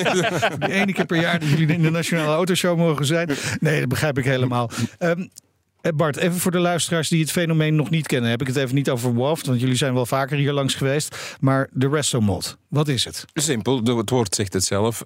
De 0.58 0.72
ene 0.72 0.92
keer 0.92 1.06
per 1.06 1.20
jaar 1.20 1.38
dat 1.38 1.48
jullie 1.48 1.74
in 1.74 1.82
de 1.82 1.90
Nationale 1.90 2.34
Autoshow 2.34 2.78
mogen 2.78 3.06
zijn. 3.06 3.30
Nee, 3.60 3.80
dat 3.80 3.88
begrijp 3.88 4.18
ik 4.18 4.24
helemaal. 4.24 4.70
Um, 4.98 5.30
Bart, 5.94 6.16
even 6.16 6.38
voor 6.38 6.50
de 6.50 6.58
luisteraars 6.58 7.08
die 7.08 7.20
het 7.20 7.30
fenomeen 7.30 7.74
nog 7.74 7.90
niet 7.90 8.06
kennen. 8.06 8.30
Heb 8.30 8.40
ik 8.40 8.46
het 8.46 8.56
even 8.56 8.74
niet 8.74 8.90
over 8.90 9.14
WAFT, 9.14 9.46
want 9.46 9.60
jullie 9.60 9.76
zijn 9.76 9.94
wel 9.94 10.06
vaker 10.06 10.36
hier 10.36 10.52
langs 10.52 10.74
geweest. 10.74 11.36
Maar 11.40 11.68
de 11.72 11.88
Resto 11.88 12.20
Mod, 12.20 12.56
wat 12.68 12.88
is 12.88 13.04
het? 13.04 13.24
Simpel, 13.34 13.96
het 13.96 14.10
woord 14.10 14.34
zegt 14.34 14.52
het 14.52 14.64
zelf. 14.64 15.04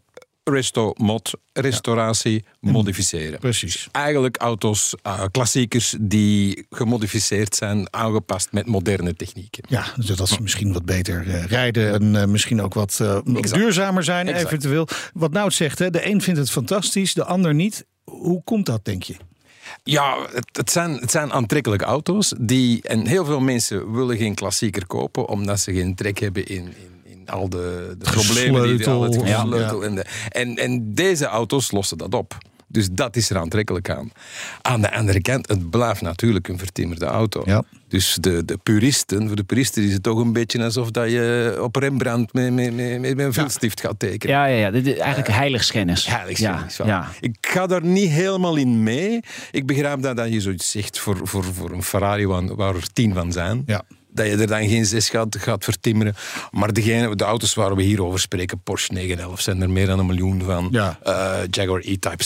Resto 0.51 0.93
mod, 0.97 1.33
restauratie, 1.53 2.45
ja. 2.61 2.71
modificeren. 2.71 3.39
Precies. 3.39 3.89
Eigenlijk 3.93 4.37
auto's, 4.37 4.95
uh, 5.07 5.25
klassiekers 5.31 5.97
die 6.01 6.67
gemodificeerd 6.71 7.55
zijn, 7.55 7.93
aangepast 7.93 8.53
met 8.53 8.67
moderne 8.67 9.15
technieken. 9.15 9.65
Ja, 9.69 9.85
zodat 9.99 10.29
ze 10.29 10.43
misschien 10.43 10.73
wat 10.73 10.85
beter 10.85 11.27
uh, 11.27 11.45
rijden 11.45 11.93
en 11.93 12.15
uh, 12.15 12.25
misschien 12.25 12.63
ook 12.63 12.75
wat 12.75 13.03
duurzamer 13.33 14.05
zijn 14.05 14.29
exact. 14.29 14.47
eventueel. 14.47 14.89
Wat 15.13 15.33
Nout 15.33 15.55
zegt, 15.55 15.79
hè, 15.79 15.91
de 15.91 16.07
een 16.07 16.21
vindt 16.23 16.41
het 16.41 16.51
fantastisch, 16.51 17.15
de 17.15 17.25
ander 17.25 17.55
niet. 17.55 17.87
Hoe 18.05 18.43
komt 18.45 18.67
dat, 18.67 18.85
denk 18.85 19.03
je? 19.03 19.17
Ja, 19.87 20.27
het, 20.33 20.49
het, 20.53 20.71
zijn, 20.71 20.93
het 20.93 21.11
zijn 21.11 21.33
aantrekkelijke 21.33 21.85
auto's. 21.85 22.35
Die, 22.39 22.83
en 22.83 23.07
heel 23.07 23.25
veel 23.25 23.41
mensen 23.41 23.93
willen 23.93 24.17
geen 24.17 24.35
klassieker 24.35 24.87
kopen 24.87 25.29
omdat 25.29 25.61
ze 25.61 25.73
geen 25.73 25.95
trek 25.95 26.19
hebben 26.19 26.47
in, 26.47 26.75
in, 27.03 27.29
al 27.29 27.49
de, 27.49 27.95
de 27.99 28.11
problemen 28.11 28.77
die 28.77 28.89
al 28.89 29.03
het 29.03 29.17
gesleutel 29.17 29.81
ja. 29.81 29.87
en, 29.87 29.95
de, 29.95 30.05
en, 30.29 30.57
en 30.57 30.95
deze 30.95 31.27
auto's 31.27 31.71
lossen 31.71 31.99
dat 31.99 32.15
op. 32.15 32.39
Dus 32.75 32.89
dat 32.91 33.17
is 33.17 33.31
er 33.31 33.39
aantrekkelijk 33.39 33.91
aan. 33.91 34.11
Aan 34.63 34.81
de 34.81 34.93
andere 34.93 35.21
kant, 35.21 35.49
het 35.49 35.71
blijft 35.71 36.01
natuurlijk 36.01 36.49
een 36.49 36.59
vertimmerde 36.59 37.05
auto. 37.05 37.43
Ja. 37.45 37.63
Dus 37.89 38.17
de, 38.21 38.45
de 38.45 38.59
puristen, 38.63 39.27
voor 39.27 39.37
de 39.37 39.45
puristen 39.45 39.83
is 39.83 39.93
het 39.93 40.03
toch 40.03 40.19
een 40.19 40.33
beetje 40.33 40.65
alsof 40.65 40.91
dat 40.91 41.11
je 41.11 41.59
op 41.61 41.77
Rembrandt 41.77 42.33
met, 42.33 42.53
met, 42.53 42.75
met, 42.75 43.01
met 43.01 43.19
een 43.19 43.33
viltstift 43.33 43.81
gaat 43.81 43.99
tekenen. 43.99 44.37
Ja, 44.37 44.45
ja, 44.47 44.57
ja. 44.57 44.71
Dit 44.71 44.87
is 44.87 44.97
eigenlijk 44.97 45.29
uh, 45.29 45.37
heiligschennis. 45.37 46.07
Heiligschennis, 46.07 46.77
ja, 46.77 46.87
ja. 46.87 47.09
Ik 47.21 47.37
ga 47.41 47.67
daar 47.67 47.85
niet 47.85 48.11
helemaal 48.11 48.57
in 48.57 48.83
mee. 48.83 49.21
Ik 49.51 49.67
begrijp 49.67 50.03
dat, 50.03 50.17
dat 50.17 50.33
je 50.33 50.41
zoiets 50.41 50.71
zegt 50.71 50.99
voor, 50.99 51.21
voor, 51.23 51.45
voor 51.45 51.71
een 51.71 51.83
Ferrari 51.83 52.27
waar, 52.27 52.55
waar 52.55 52.75
er 52.75 52.93
tien 52.93 53.15
van 53.15 53.33
zijn. 53.33 53.63
Ja 53.67 53.85
dat 54.15 54.27
je 54.27 54.37
er 54.37 54.47
dan 54.47 54.69
geen 54.69 54.87
zes 54.87 55.09
gaat, 55.09 55.37
gaat 55.37 55.65
vertimmeren. 55.65 56.15
Maar 56.51 56.73
degene, 56.73 57.17
de 57.17 57.25
auto's 57.25 57.55
waar 57.55 57.77
we 57.77 57.83
hier 57.83 58.05
over 58.05 58.21
spreken, 58.21 58.63
Porsche 58.63 58.93
911, 58.93 59.41
zijn 59.41 59.63
er 59.63 59.71
meer 59.71 59.87
dan 59.87 59.99
een 59.99 60.07
miljoen 60.07 60.43
van. 60.43 60.69
Ja. 60.71 60.99
Uh, 61.07 61.39
Jaguar 61.51 61.81
E-Type 61.85 62.25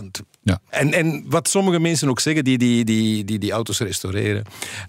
70.000. 0.00 0.06
Ja. 0.42 0.58
En, 0.68 0.92
en 0.92 1.24
wat 1.26 1.48
sommige 1.48 1.78
mensen 1.78 2.08
ook 2.08 2.20
zeggen, 2.20 2.44
die 2.44 2.58
die, 2.58 2.84
die, 2.84 3.24
die, 3.24 3.38
die 3.38 3.52
auto's 3.52 3.78
restaureren. 3.78 4.44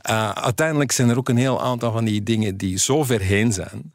Uh, 0.10 0.30
uiteindelijk 0.30 0.92
zijn 0.92 1.10
er 1.10 1.18
ook 1.18 1.30
een 1.30 1.38
heel 1.38 1.62
aantal 1.62 1.92
van 1.92 2.06
die 2.06 2.24
dingen 2.24 2.58
die 2.58 2.80
zo 2.80 3.04
ver 3.04 3.22
heen 3.22 3.54
zijn 3.54 3.94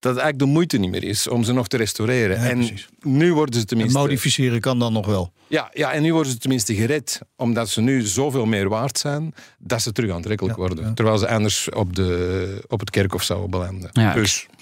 dat 0.00 0.12
het 0.14 0.20
eigenlijk 0.22 0.38
de 0.38 0.44
moeite 0.58 0.76
niet 0.78 0.90
meer 0.90 1.04
is 1.04 1.28
om 1.28 1.44
ze 1.44 1.52
nog 1.52 1.68
te 1.68 1.76
restaureren. 1.76 2.36
Ja, 2.40 2.48
en 2.48 2.56
precies. 2.56 2.88
nu 3.00 3.34
worden 3.34 3.60
ze 3.60 3.66
tenminste... 3.66 3.98
En 3.98 4.04
modificeren 4.04 4.60
kan 4.60 4.78
dan 4.78 4.92
nog 4.92 5.06
wel. 5.06 5.32
Ja, 5.46 5.70
ja, 5.72 5.92
en 5.92 6.02
nu 6.02 6.12
worden 6.12 6.32
ze 6.32 6.38
tenminste 6.38 6.74
gered, 6.74 7.20
omdat 7.36 7.68
ze 7.68 7.80
nu 7.80 8.02
zoveel 8.02 8.46
meer 8.46 8.68
waard 8.68 8.98
zijn, 8.98 9.34
dat 9.58 9.82
ze 9.82 9.92
terug 9.92 10.10
aantrekkelijk 10.10 10.56
Ja, 10.56 10.62
worden. 10.66 10.84
ja. 10.84 10.92
Terwijl 10.94 11.18
ze 11.18 11.28
anders 11.28 11.68
op, 11.70 11.96
de, 11.96 12.64
op 12.68 12.80
het 12.80 12.90
kerkhof 12.90 13.22
zouden 13.22 13.50
belanden. 13.50 13.90
Ja, 13.92 14.12
dus 14.14 14.46
Ik 14.50 14.57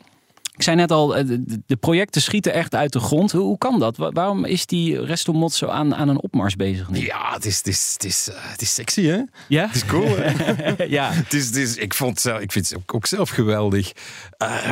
zei 0.63 0.77
net 0.77 0.91
al, 0.91 1.17
eh, 1.17 1.25
de, 1.67 1.77
projecten 1.77 2.23
schieten 2.23 2.53
echt 2.53 2.75
uit 2.75 2.93
de 2.93 3.01
grond. 3.01 3.33
Hoe, 3.33 3.59
kan 3.59 3.79
dat? 3.79 3.97
Wa- 3.97 4.11
Waarom 4.11 4.45
is 4.45 4.67
die 4.67 5.05
Restomod 5.05 5.53
zo 5.53 5.67
aan, 5.67 5.95
aan 5.95 6.09
een 6.09 6.21
opmars 6.21 6.57
bezig 6.57 6.91
nu? 6.91 7.05
ja, 7.05 7.33
het 7.33 7.45
is, 7.45 7.57
het, 7.57 7.67
is, 7.67 7.91
het, 7.93 8.05
is, 8.05 8.29
eh, 8.29 8.37
het 8.39 8.63
is 8.63 8.75
sexy, 8.75 9.03
hè? 9.03 9.21
Ja? 9.49 9.67
Het 9.67 9.75
is 9.75 9.85
cool, 9.85 10.17
hè? 10.17 10.85
ja. 10.99 11.13
het 11.13 11.35
is, 11.35 11.47
het 11.47 11.57
is, 11.57 11.77
ik, 11.77 11.95
vond 11.95 12.25
ik 12.25 12.53
vind 12.53 12.69
het 12.69 12.79
ook, 12.87 13.07
zelf 13.07 13.31
geweldig. 13.31 13.93
Eh, 14.37 14.71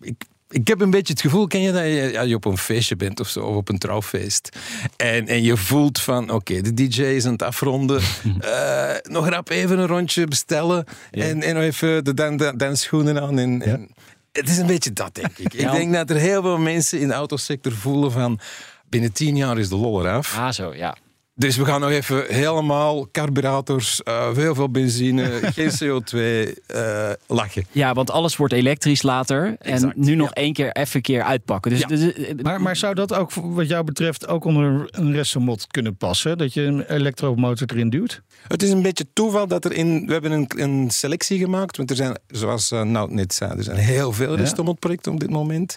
ik, 0.00 0.24
ik 0.52 0.68
heb 0.68 0.80
een 0.80 0.90
beetje 0.90 1.12
het 1.12 1.22
gevoel, 1.22 1.46
ken 1.46 1.60
je 1.60 1.72
dat 1.72 1.82
je, 1.82 2.08
ja, 2.12 2.22
je 2.22 2.34
op 2.34 2.44
een 2.44 2.58
feestje 2.58 2.96
bent 2.96 3.20
of 3.20 3.28
zo, 3.28 3.40
of 3.40 3.56
op 3.56 3.68
een 3.68 3.78
trouwfeest. 3.78 4.56
En, 4.96 5.26
en 5.26 5.42
je 5.42 5.56
voelt 5.56 6.00
van, 6.00 6.30
oké, 6.30 6.60
de 6.60 6.74
DJ 6.74 7.02
is 7.02 7.24
aan 7.24 7.32
het 7.32 7.42
afronden. 7.42 8.00
Nog 9.02 9.28
rap 9.28 9.48
even 9.48 9.78
een 9.78 9.86
rondje 9.86 10.26
bestellen. 10.26 10.84
Ja. 11.10 11.24
En, 11.24 11.42
en 11.42 11.54
nog 11.54 11.62
even 11.62 12.04
de 12.04 12.14
dan, 12.14 12.36
dan, 12.36 12.56
dansschoenen 12.56 13.20
aan. 13.22 13.38
En, 13.38 13.62
en 13.62 13.88
het 14.32 14.48
is 14.48 14.58
een 14.58 14.66
beetje 14.66 14.92
dat, 14.92 15.14
denk 15.14 15.38
ik. 15.38 15.52
Ja. 15.52 15.70
Ik 15.70 15.76
denk 15.76 15.92
dat 15.92 16.10
er 16.10 16.16
heel 16.16 16.42
veel 16.42 16.58
mensen 16.58 17.00
in 17.00 17.08
de 17.08 17.14
autosector 17.14 17.72
voelen 17.72 18.12
van... 18.12 18.40
Binnen 18.88 19.12
tien 19.12 19.36
jaar 19.36 19.58
is 19.58 19.68
de 19.68 19.76
lol 19.76 20.00
eraf. 20.00 20.38
Ah, 20.38 20.50
zo, 20.50 20.74
ja. 20.74 20.96
Dus 21.34 21.56
we 21.56 21.64
gaan 21.64 21.80
nog 21.80 21.90
even 21.90 22.24
helemaal 22.28 23.10
carburators, 23.10 24.02
eh, 24.02 24.28
veel 24.32 24.54
veel 24.54 24.70
benzine, 24.70 25.40
geen 25.56 25.70
CO2, 25.70 26.18
eh, 26.66 27.10
lachen. 27.26 27.66
Ja, 27.70 27.94
want 27.94 28.10
alles 28.10 28.36
wordt 28.36 28.52
elektrisch 28.54 29.02
later. 29.02 29.56
En 29.58 29.92
nu 29.96 30.14
nog 30.14 30.30
één 30.32 30.52
keer 30.52 30.72
even 30.72 31.00
keer 31.00 31.22
uitpakken. 31.22 31.70
Dus, 31.70 31.80
Ja. 31.80 31.86
dus, 31.86 32.12
eh, 32.12 32.34
Maar, 32.42 32.60
maar 32.60 32.76
zou 32.76 32.94
dat 32.94 33.14
ook 33.14 33.32
wat 33.32 33.68
jou 33.68 33.84
betreft 33.84 34.26
ook 34.28 34.44
onder 34.44 34.88
een 34.90 35.12
restomod 35.12 35.66
kunnen 35.66 35.96
passen? 35.96 36.38
Dat 36.38 36.52
je 36.54 36.62
een 36.62 36.80
elektromotor 36.94 37.66
erin 37.70 37.90
duwt? 37.90 38.22
Het 38.48 38.62
is 38.62 38.70
een 38.70 38.82
beetje 38.82 39.06
toeval 39.12 39.46
dat 39.46 39.64
er 39.64 39.72
in... 39.72 40.06
We 40.06 40.12
hebben 40.12 40.30
een, 40.32 40.50
een 40.56 40.90
selectie 40.90 41.38
gemaakt, 41.38 41.76
want 41.76 41.90
er 41.90 41.96
zijn, 41.96 42.18
zoals 42.26 42.72
uh, 42.72 42.82
Nout 42.82 43.10
net 43.10 43.34
zei, 43.34 43.52
er 43.56 43.64
zijn 43.64 43.76
heel 43.76 44.12
veel 44.12 44.30
Ja. 44.30 44.36
Restomod-projecten 44.36 45.12
op 45.12 45.20
dit 45.20 45.30
moment. 45.30 45.76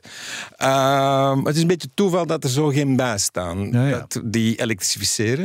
Ehm, 0.55 1.45
het 1.45 1.55
is 1.55 1.61
een 1.61 1.67
beetje 1.67 1.89
toeval 1.93 2.25
dat 2.25 2.43
er 2.43 2.49
zo 2.49 2.67
geen 2.67 2.95
bij 2.95 3.17
staan 3.17 3.69
Ja, 3.71 3.87
ja. 3.87 3.97
Dat 3.99 4.21
die 4.25 4.55
elektrificeren. 4.61 5.44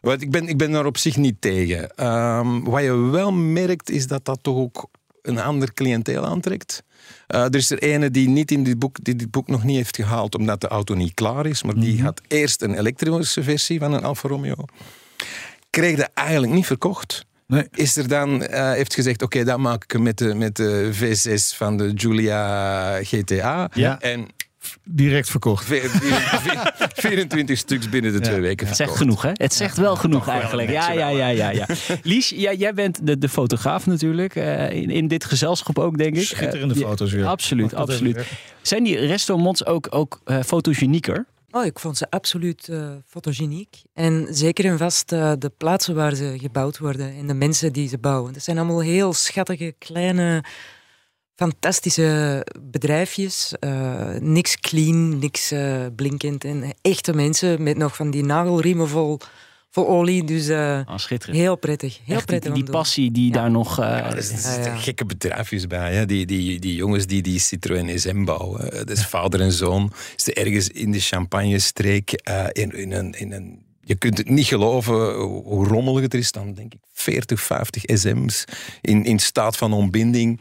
Want 0.00 0.22
ik 0.22 0.30
ben, 0.30 0.48
ik 0.48 0.56
ben 0.56 0.70
daar 0.70 0.86
op 0.86 0.96
zich 0.98 1.16
niet 1.16 1.40
tegen. 1.40 1.90
Ehm, 1.94 2.60
wat 2.62 2.82
je 2.82 2.92
wel 2.96 3.32
merkt, 3.32 3.90
is 3.90 4.06
dat 4.06 4.24
dat 4.24 4.38
toch 4.42 4.56
ook 4.56 4.88
een 5.22 5.38
ander 5.40 5.74
cliënteel 5.74 6.26
aantrekt. 6.26 6.82
Uh, 7.28 7.40
er 7.44 7.54
is 7.54 7.70
er 7.70 7.78
ene 7.78 8.10
die, 8.10 8.28
niet 8.28 8.50
in 8.50 8.64
dit 8.64 8.78
boek, 8.78 8.96
die 9.04 9.16
dit 9.16 9.30
boek 9.30 9.48
nog 9.48 9.64
niet 9.64 9.76
heeft 9.76 9.96
gehaald 9.96 10.34
omdat 10.34 10.60
de 10.60 10.68
auto 10.68 10.94
niet 10.94 11.14
klaar 11.14 11.46
is. 11.46 11.62
Maar 11.62 11.74
die 11.74 11.94
Mhm. 11.94 12.04
had 12.04 12.20
eerst 12.28 12.62
een 12.62 12.78
elektrische 12.78 13.42
versie 13.42 13.78
van 13.78 13.92
een 13.92 14.04
Alfa 14.04 14.28
Romeo. 14.28 14.64
Kreeg 15.70 15.96
dat 15.96 16.10
eigenlijk 16.14 16.52
niet 16.52 16.66
verkocht. 16.66 17.26
Is 17.70 17.96
er 17.96 18.08
dan, 18.08 18.42
eh, 18.42 18.70
heeft 18.72 18.94
gezegd, 18.94 19.22
oké, 19.22 19.44
dat 19.44 19.58
maak 19.58 19.84
ik 19.84 19.98
met 20.00 20.18
de, 20.18 20.34
met 20.34 20.56
de 20.56 20.90
V6 20.92 21.56
van 21.56 21.76
de 21.76 21.92
Giulia 21.94 23.02
GTA. 23.02 23.70
Ja. 23.74 24.00
En 24.00 24.26
Direct 24.84 25.30
verkocht. 25.30 25.64
Ve- 25.64 25.88
vier- 25.88 26.38
vier- 26.40 26.72
24 26.94 27.58
stuks 27.58 27.88
binnen 27.88 28.12
de 28.12 28.20
twee 28.20 28.40
weken 28.40 28.66
Het 28.66 28.76
verkocht. 28.76 28.76
zegt 28.76 28.96
genoeg, 28.96 29.22
hè? 29.22 29.30
Het 29.32 29.54
zegt 29.54 29.76
wel 29.76 29.96
genoeg 29.96 30.28
eigenlijk. 30.28 30.70
Ja, 30.70 30.92
ja, 30.92 31.08
ja, 31.08 31.28
ja, 31.28 31.50
ja. 31.50 31.66
Lies, 32.02 32.28
ja, 32.28 32.52
jij 32.52 32.74
bent 32.74 33.06
de, 33.06 33.18
de 33.18 33.28
fotograaf 33.28 33.86
natuurlijk. 33.86 34.34
eh, 34.36 34.70
in, 34.70 34.90
in 34.90 35.08
dit 35.08 35.24
gezelschap 35.24 35.78
ook, 35.78 35.98
denk 35.98 36.16
ik. 36.16 36.22
Schitterende 36.26 36.74
Eh, 36.74 36.80
foto's 36.80 37.12
weer. 37.12 37.26
Absoluut, 37.26 37.74
absoluut. 37.74 38.26
Zijn 38.62 38.84
die 38.84 38.96
restaurants 38.98 39.66
ook, 39.66 39.86
ook 39.90 40.20
eh, 40.24 40.40
fotogenieker? 40.42 41.26
Oh, 41.50 41.64
ik 41.64 41.78
vond 41.78 41.96
ze 41.96 42.06
absoluut 42.10 42.68
eh, 42.68 42.88
fotogeniek. 43.06 43.82
En 43.94 44.26
zeker 44.30 44.64
en 44.64 44.78
vast 44.78 45.08
de 45.08 45.52
plaatsen 45.56 45.94
waar 45.94 46.14
ze 46.14 46.34
gebouwd 46.40 46.78
worden 46.78 47.14
en 47.16 47.26
de 47.26 47.34
mensen 47.34 47.72
die 47.72 47.88
ze 47.88 47.98
bouwen. 47.98 48.32
Dat 48.32 48.42
zijn 48.42 48.58
allemaal 48.58 48.80
heel 48.82 49.12
schattige, 49.12 49.74
kleine, 49.78 50.44
fantastische 51.38 52.46
bedrijfjes. 52.70 53.54
Eh, 53.60 54.08
niks 54.20 54.56
clean, 54.60 55.18
niks 55.18 55.50
eh, 55.50 55.86
blinkend. 55.96 56.44
En 56.44 56.64
echte 56.82 57.12
mensen 57.14 57.62
met 57.62 57.76
nog 57.76 57.96
van 57.96 58.10
die 58.10 58.24
nagelriemen 58.24 58.88
vol, 58.88 59.18
vol 59.70 59.88
olie. 59.88 60.24
Dus 60.24 60.48
Ah, 60.50 60.98
schitterend. 60.98 61.38
heel 61.38 61.56
prettig. 61.56 61.98
Heel 62.04 62.16
Echt 62.16 62.28
die, 62.28 62.38
prettig 62.38 62.52
die 62.52 62.60
om 62.60 62.64
te 62.66 62.70
doen. 62.72 62.80
passie 62.80 63.10
die 63.10 63.32
daar 63.32 63.50
nog... 63.50 63.78
eh, 63.78 63.84
Ja, 63.86 64.14
er 64.16 64.22
zitten 64.22 64.78
gekke 64.78 65.04
bedrijfjes 65.04 65.66
bij. 65.66 65.94
Hè? 65.94 66.06
Die, 66.06 66.26
die, 66.26 66.58
die 66.60 66.74
jongens 66.74 67.06
die 67.06 67.22
die 67.22 67.38
Citroën 67.38 67.98
SM 68.00 68.24
bouwen. 68.24 68.70
Dat 68.70 68.90
is 68.90 69.06
vader 69.06 69.40
en 69.40 69.52
zoon. 69.52 69.92
Is 70.16 70.26
er 70.26 70.36
ergens 70.36 70.68
in 70.68 70.90
de 70.92 71.00
Champagne-streek. 71.00 72.12
eh, 72.12 72.44
in, 72.52 72.70
in, 72.72 72.92
een, 72.92 73.12
in 73.12 73.32
een, 73.32 73.66
je 73.80 73.94
kunt 73.94 74.18
het 74.18 74.28
niet 74.28 74.46
geloven 74.46 75.14
hoe 75.24 75.66
rommelig 75.66 76.02
het 76.02 76.12
er 76.12 76.18
is. 76.18 76.32
Dan 76.32 76.54
denk 76.54 76.72
ik 76.74 76.80
40, 76.92 77.40
50 77.40 77.82
SM's 77.86 78.44
in, 78.80 79.04
in 79.04 79.18
staat 79.18 79.56
van 79.56 79.72
ontbinding. 79.72 80.40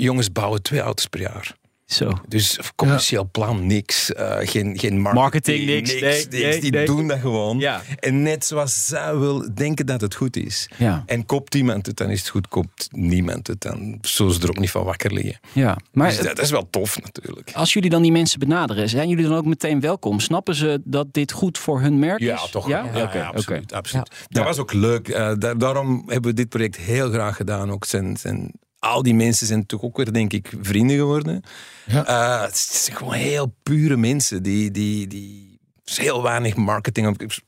Jongens 0.00 0.32
bouwen 0.32 0.62
twee 0.62 0.80
auto's 0.80 1.06
per 1.06 1.20
jaar. 1.20 1.56
Zo. 1.84 2.12
Dus 2.28 2.58
commercieel 2.76 3.28
plan, 3.32 3.66
niks. 3.66 4.12
eh, 4.12 4.36
geen, 4.38 4.78
geen 4.78 5.00
marketing, 5.00 5.14
Marketing, 5.14 5.64
niks. 5.66 6.00
Nee, 6.00 6.26
nee, 6.42 6.60
die 6.60 6.70
nee. 6.70 6.86
doen 6.86 7.06
dat 7.08 7.18
gewoon. 7.18 7.58
Ja. 7.58 7.82
En 7.98 8.22
net 8.22 8.44
zoals 8.44 8.86
zij 8.86 9.16
wil 9.16 9.54
denken 9.54 9.86
dat 9.86 10.00
het 10.00 10.14
goed 10.14 10.36
is. 10.36 10.68
Ja. 10.78 11.02
En 11.06 11.26
koopt 11.26 11.54
iemand 11.54 11.86
het, 11.86 11.96
dan 11.96 12.10
is 12.10 12.18
het 12.18 12.28
goed. 12.28 12.48
Koopt 12.48 12.88
niemand 12.90 13.46
het, 13.46 13.60
dan 13.60 13.98
zullen 14.00 14.32
ze 14.34 14.40
er 14.42 14.48
ook 14.48 14.58
niet 14.58 14.70
van 14.70 14.84
wakker 14.84 15.12
liggen. 15.12 15.38
Ja, 15.52 15.76
maar 15.92 16.08
Dus 16.08 16.16
dat, 16.16 16.26
dat 16.26 16.38
is 16.44 16.50
wel 16.50 16.66
tof 16.70 17.02
natuurlijk. 17.02 17.50
als 17.52 17.72
jullie 17.72 17.90
dan 17.90 18.02
die 18.02 18.12
mensen 18.12 18.38
benaderen, 18.38 18.88
zijn 18.88 19.08
jullie 19.08 19.24
dan 19.28 19.36
ook 19.36 19.44
meteen 19.46 19.80
welkom? 19.80 20.20
Snappen 20.20 20.54
ze 20.54 20.80
dat 20.84 21.06
dit 21.12 21.32
goed 21.32 21.58
voor 21.58 21.80
hun 21.80 21.98
merk 21.98 22.20
is? 22.20 22.26
Ja, 22.26 22.46
toch 22.50 22.68
Ja. 22.68 22.84
Ja, 22.94 23.24
absoluut. 23.34 23.72
absoluut. 23.72 24.10
Dat 24.28 24.44
was 24.44 24.58
ook 24.58 24.72
leuk. 24.72 25.08
Eh, 25.08 25.32
daar- 25.38 25.58
daarom 25.58 26.02
hebben 26.06 26.30
we 26.30 26.36
dit 26.36 26.48
project 26.48 26.76
heel 26.76 27.10
graag 27.10 27.36
gedaan. 27.36 27.70
Ook 27.70 27.84
zijn, 27.84 28.16
zijn, 28.16 28.52
al 28.84 29.02
die 29.02 29.14
mensen 29.14 29.46
zijn 29.46 29.66
toch 29.66 29.82
ook 29.82 29.96
weer, 29.96 30.12
denk 30.12 30.32
ik, 30.32 30.52
vrienden 30.60 30.96
geworden. 30.96 31.42
Eh, 31.86 32.42
het 32.42 32.56
zijn 32.56 32.96
gewoon 32.96 33.12
heel 33.12 33.54
pure 33.62 33.96
mensen. 33.96 34.42
Die, 34.42 34.70
die, 34.70 35.06
die, 35.06 35.58
is 35.84 35.98
heel 35.98 36.22
weinig 36.22 36.56
marketing. 36.56 37.20
Ik 37.20 37.40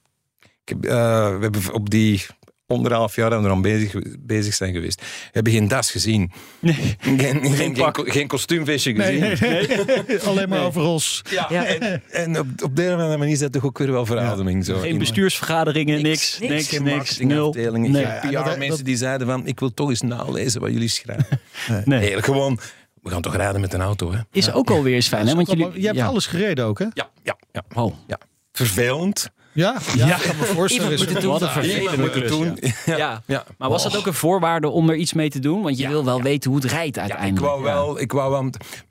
heb, 0.65 0.85
eh, 0.85 1.37
we 1.37 1.39
hebben 1.41 1.73
op 1.73 1.91
die 1.91 2.27
anderhalf 2.67 3.17
jaar 3.17 3.31
dat 3.31 3.41
we 3.41 3.47
er 3.47 3.53
aan 3.53 3.63
bezig, 3.63 3.95
bezig 4.19 4.55
zijn 4.55 4.73
geweest. 4.73 5.01
We 5.01 5.07
hebben 5.33 5.53
geen 5.53 5.69
das 5.69 5.91
gezien. 5.91 6.31
Geen, 6.63 6.75
geen, 6.99 7.77
geen, 8.09 8.31
gezien. 8.31 8.97
Nee, 8.97 9.19
nee, 9.21 9.37
nee. 9.39 10.21
Alleen 10.29 10.49
maar 10.49 10.65
overals. 10.65 11.23
Ja, 11.31 11.65
En, 11.65 12.03
en 12.11 12.39
op, 12.39 12.47
op 12.63 12.77
de 12.77 12.83
een 12.87 12.95
of 12.95 13.01
andere 13.01 13.19
manier 13.19 13.33
is 13.33 13.39
dat 13.39 13.53
toch 13.53 13.65
ook 13.65 13.79
weer 13.79 13.93
wel 13.93 14.07
verademing. 14.07 14.65
Zo. 14.65 14.79
Geen 14.79 14.91
In- 14.91 14.99
bestuursvergaderingen, 14.99 16.03
niks, 16.03 16.39
niks, 16.39 16.79
niks, 16.79 17.17
geen 17.17 17.27
nul. 17.27 17.53
Nee. 17.53 18.07
PR-mensen 18.21 18.85
die 18.85 18.97
zeiden 18.97 19.27
van 19.27 19.47
ik 19.47 19.61
wil 19.61 19.75
toch 19.75 19.89
eens 19.89 20.01
nalezen 20.01 20.61
wat 20.61 20.71
jullie 20.73 20.89
schrijven. 20.89 21.41
Nee. 21.69 21.83
Nee, 22.01 22.23
gewoon, 22.23 22.59
we 23.03 23.11
gaan 23.11 23.23
toch 23.23 23.37
rijden 23.37 23.61
met 23.61 23.73
een 23.73 23.81
auto. 23.81 24.13
Hè? 24.13 24.19
Is 24.33 24.53
ook 24.53 24.71
alweer 24.71 24.95
eens 24.95 25.09
fijn, 25.09 25.27
hè? 25.27 25.35
Want 25.35 25.51
jullie, 25.51 25.81
Je 25.81 25.87
hebt 25.87 25.99
ja. 25.99 26.07
alles 26.07 26.27
gereden 26.27 26.65
ook, 26.65 26.79
hè? 26.79 26.85
Ja, 26.95 27.11
ja, 27.23 27.37
ja. 27.53 27.63
Oh. 27.75 27.95
ja. 28.07 28.19
Vervelend. 28.53 29.31
Ja, 29.57 29.77
ja, 29.97 30.17
ik 30.17 30.23
kan 30.23 30.37
me 30.37 30.45
voorstellen. 30.45 30.93
Iemand 30.93 31.09
moet 31.09 31.15
het 31.15 32.29
doen. 32.29 32.45
Iemand 32.45 32.61
moet 32.61 32.65
het. 32.65 32.75
Ja. 32.99 33.23
Ja. 33.27 33.45
Maar 33.59 33.69
was 33.69 33.83
dat 33.83 33.97
ook 33.97 34.07
een 34.07 34.15
voorwaarde 34.15 34.69
om 34.69 34.91
er 34.91 34.97
iets 34.97 35.13
mee 35.13 35.31
te 35.31 35.39
doen? 35.39 35.63
Want 35.63 35.79
je 35.79 35.89
wil 35.89 36.05
wel 36.05 36.23
weten 36.23 36.51
hoe 36.51 36.61
het 36.61 36.71
rijdt 36.71 36.97
Ja, 36.97 37.05
ik 37.05 37.11
uiteindelijk. 37.11 37.53
wou 37.53 37.63
wel. 37.63 38.01
Ik 38.01 38.13
wou 38.13 38.31
wel 38.31 38.45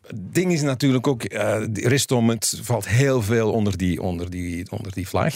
het 0.07 0.33
ding 0.33 0.51
is 0.51 0.61
natuurlijk 0.61 1.07
ook, 1.07 1.23
eh 1.23 1.61
Ristom, 1.73 2.29
het 2.29 2.59
valt 2.61 2.87
heel 2.87 3.21
veel 3.21 3.51
onder 3.51 3.77
die, 3.77 4.01
onder 4.01 4.29
die, 4.29 4.71
onder 4.71 4.93
die 4.93 5.07
vlag. 5.07 5.33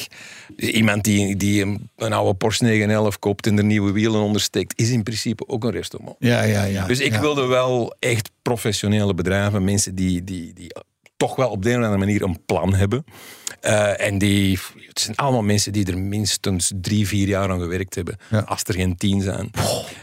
Iemand 0.56 1.04
die, 1.04 1.36
die 1.36 1.62
een, 1.62 1.90
een 1.96 2.14
oude 2.14 2.34
Porsche 2.34 2.64
911 2.64 3.20
koopt 3.20 3.48
en 3.48 3.58
er 3.58 3.64
nieuwe 3.64 3.92
wielen 3.92 4.22
ondersteekt, 4.22 4.74
is 4.80 4.90
in 4.90 5.04
principe 5.04 5.48
ook 5.48 5.64
een 5.64 5.72
Ristom. 5.72 6.16
Ja, 6.20 6.44
ja, 6.44 6.64
ja. 6.64 6.86
Dus 6.86 7.00
ik 7.00 7.12
ja. 7.12 7.20
wilde 7.20 7.46
wel 7.46 7.96
echt 8.00 8.30
professionele 8.42 9.14
bedrijven, 9.14 9.64
mensen 9.64 9.96
die, 9.96 10.24
die, 10.24 10.54
die 10.54 10.72
toch 11.20 11.36
wel 11.36 11.50
op 11.50 11.64
de 11.64 11.70
een 11.70 11.78
of 11.78 11.84
andere 11.84 12.06
manier 12.06 12.22
een 12.22 12.46
plan 12.46 12.74
hebben. 12.74 13.06
Eh, 13.60 14.02
en 14.02 14.18
die, 14.18 14.60
het 14.88 15.00
zijn 15.00 15.16
allemaal 15.16 15.42
mensen 15.42 15.72
die 15.72 15.86
er 15.86 15.98
minstens 15.98 16.72
drie, 16.76 17.08
vier 17.08 17.28
jaar 17.28 17.50
aan 17.50 17.60
gewerkt 17.60 17.96
hebben. 17.96 18.18
Als 18.46 18.64
er 18.64 18.74
geen 18.74 18.96
tien 18.96 19.22
zijn. 19.22 19.52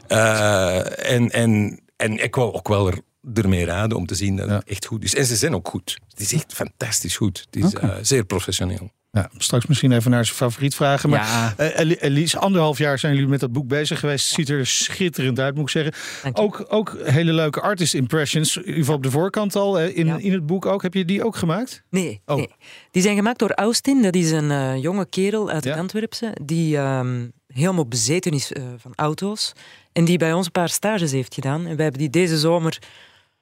Eh, 0.07 1.11
en, 1.13 1.31
en, 1.31 1.81
en 1.97 2.23
ik 2.23 2.35
wil 2.35 2.55
ook 2.55 2.69
wel 2.69 2.87
er, 2.87 2.99
ermee 3.35 3.65
raden 3.65 3.97
om 3.97 4.07
te 4.07 4.15
zien 4.15 4.37
dat 4.37 4.49
het 4.49 4.69
echt 4.69 4.87
goed 4.87 5.05
is. 5.05 5.15
En 5.15 5.25
ze 5.25 5.37
zijn 5.37 5.55
ook 5.55 5.69
goed. 5.69 5.99
Het 6.11 6.21
is 6.21 6.33
echt 6.33 6.53
fantastisch 6.53 7.17
goed. 7.17 7.47
Het 7.51 7.65
is 7.65 7.75
eh, 7.75 7.91
zeer 8.03 8.25
professioneel. 8.25 8.91
Ja, 9.17 9.31
straks 9.39 9.67
misschien 9.67 9.93
even 9.93 10.11
naar 10.11 10.25
zijn 10.25 10.37
favoriet 10.37 10.75
vragen. 10.75 11.09
Maar 11.11 11.21
Ja. 11.27 11.55
eh, 11.57 11.79
Eli- 11.79 11.95
Elise, 12.01 12.39
anderhalf 12.39 12.79
jaar 12.79 12.99
zijn 12.99 13.15
jullie 13.15 13.29
met 13.29 13.41
dat 13.41 13.53
boek 13.53 13.69
bezig 13.69 14.01
geweest. 14.01 14.27
Ziet 14.27 14.49
er 14.49 14.67
schitterend 14.67 15.39
uit, 15.41 15.55
moet 15.55 15.63
ik 15.63 15.69
zeggen. 15.71 15.95
Ook, 16.33 16.65
ook 16.69 16.97
hele 17.05 17.33
leuke 17.33 17.61
artist 17.61 17.95
impressions. 17.95 18.59
Geval 18.65 18.95
op 18.95 19.03
de 19.03 19.11
voorkant 19.11 19.57
al. 19.57 19.79
eh, 19.79 19.97
In, 19.97 20.21
in 20.21 20.33
het 20.33 20.47
boek 20.47 20.67
ook. 20.67 20.83
Heb 20.83 20.95
je 20.95 21.05
die 21.05 21.25
ook 21.25 21.37
gemaakt? 21.37 21.83
Nee, 21.91 22.21
Oh. 22.27 22.37
nee. 22.37 22.51
Die 22.91 23.03
zijn 23.03 23.17
gemaakt 23.17 23.39
door 23.39 23.51
Austin. 23.53 24.03
Dat 24.03 24.15
is 24.15 24.31
een 24.31 24.51
eh, 24.51 24.83
jonge 24.83 25.07
kerel 25.09 25.51
uit 25.51 25.65
het 25.65 25.77
Antwerpse. 25.77 26.37
Die 26.43 26.77
ehm, 26.77 27.27
helemaal 27.47 27.87
bezeten 27.89 28.33
is 28.33 28.53
van 28.79 28.93
auto's. 28.95 29.53
En 29.93 30.05
die 30.05 30.19
bij 30.19 30.33
ons 30.33 30.47
een 30.47 30.53
paar 30.53 30.69
stages 30.69 31.13
heeft 31.13 31.35
gedaan. 31.35 31.61
En 31.67 31.75
wij 31.75 31.83
hebben 31.85 32.01
die 32.01 32.11
deze 32.11 32.39
zomer 32.39 32.79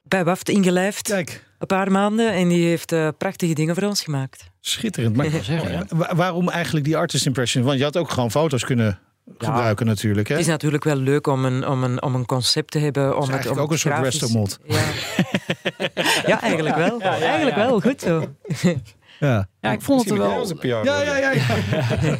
bij 0.03 0.23
WAFT 0.23 0.49
ingelijfd. 0.49 1.09
Een 1.71 1.77
paar 1.77 1.91
maanden. 1.91 2.33
En 2.33 2.47
die 2.47 2.65
heeft 2.67 2.91
eh, 2.91 3.07
prachtige 3.17 3.53
dingen 3.53 3.75
voor 3.75 3.83
ons 3.87 4.01
gemaakt. 4.01 4.49
Schitterend. 4.61 5.15
Maar 5.15 5.27
wa- 5.89 6.15
waarom 6.15 6.49
eigenlijk 6.49 6.85
die 6.85 6.97
artist 6.97 7.25
impression? 7.25 7.63
Want 7.63 7.77
je 7.77 7.83
had 7.83 7.97
ook 7.97 8.09
gewoon 8.09 8.31
foto's 8.31 8.63
kunnen 8.65 8.99
gebruiken 9.37 9.85
natuurlijk. 9.85 10.27
Hè? 10.27 10.33
Het 10.35 10.43
is 10.43 10.49
natuurlijk 10.49 10.83
wel 10.83 10.95
leuk 10.95 11.27
om 11.27 11.45
een, 11.45 11.67
om 11.67 11.83
een, 11.83 12.01
om 12.03 12.15
een 12.15 12.25
concept 12.25 12.71
te 12.71 12.79
hebben. 12.79 13.15
Om 13.15 13.21
het, 13.21 13.29
eigenlijk 13.29 13.57
om 13.59 13.65
ook 13.65 13.71
een 13.71 13.79
soort 13.79 13.99
restomod. 13.99 14.59
Ja. 14.67 14.75
ja, 16.31 16.41
eigenlijk 16.41 16.75
wel. 16.75 16.99
Ja, 16.99 17.11
ja, 17.13 17.15
ja, 17.19 17.25
eigenlijk 17.25 17.55
wel. 17.55 17.81
Goed 17.81 18.01
zo. 18.01 18.25
Ja. 19.19 19.47
Ja, 19.65 19.71
ik 19.71 19.81
vond 19.81 20.01
het 20.01 20.09
er 20.09 20.17
wel. 20.17 20.47
Ja, 20.83 21.01
ja, 21.01 21.17
ja. 21.17 21.31
ja. 21.31 21.41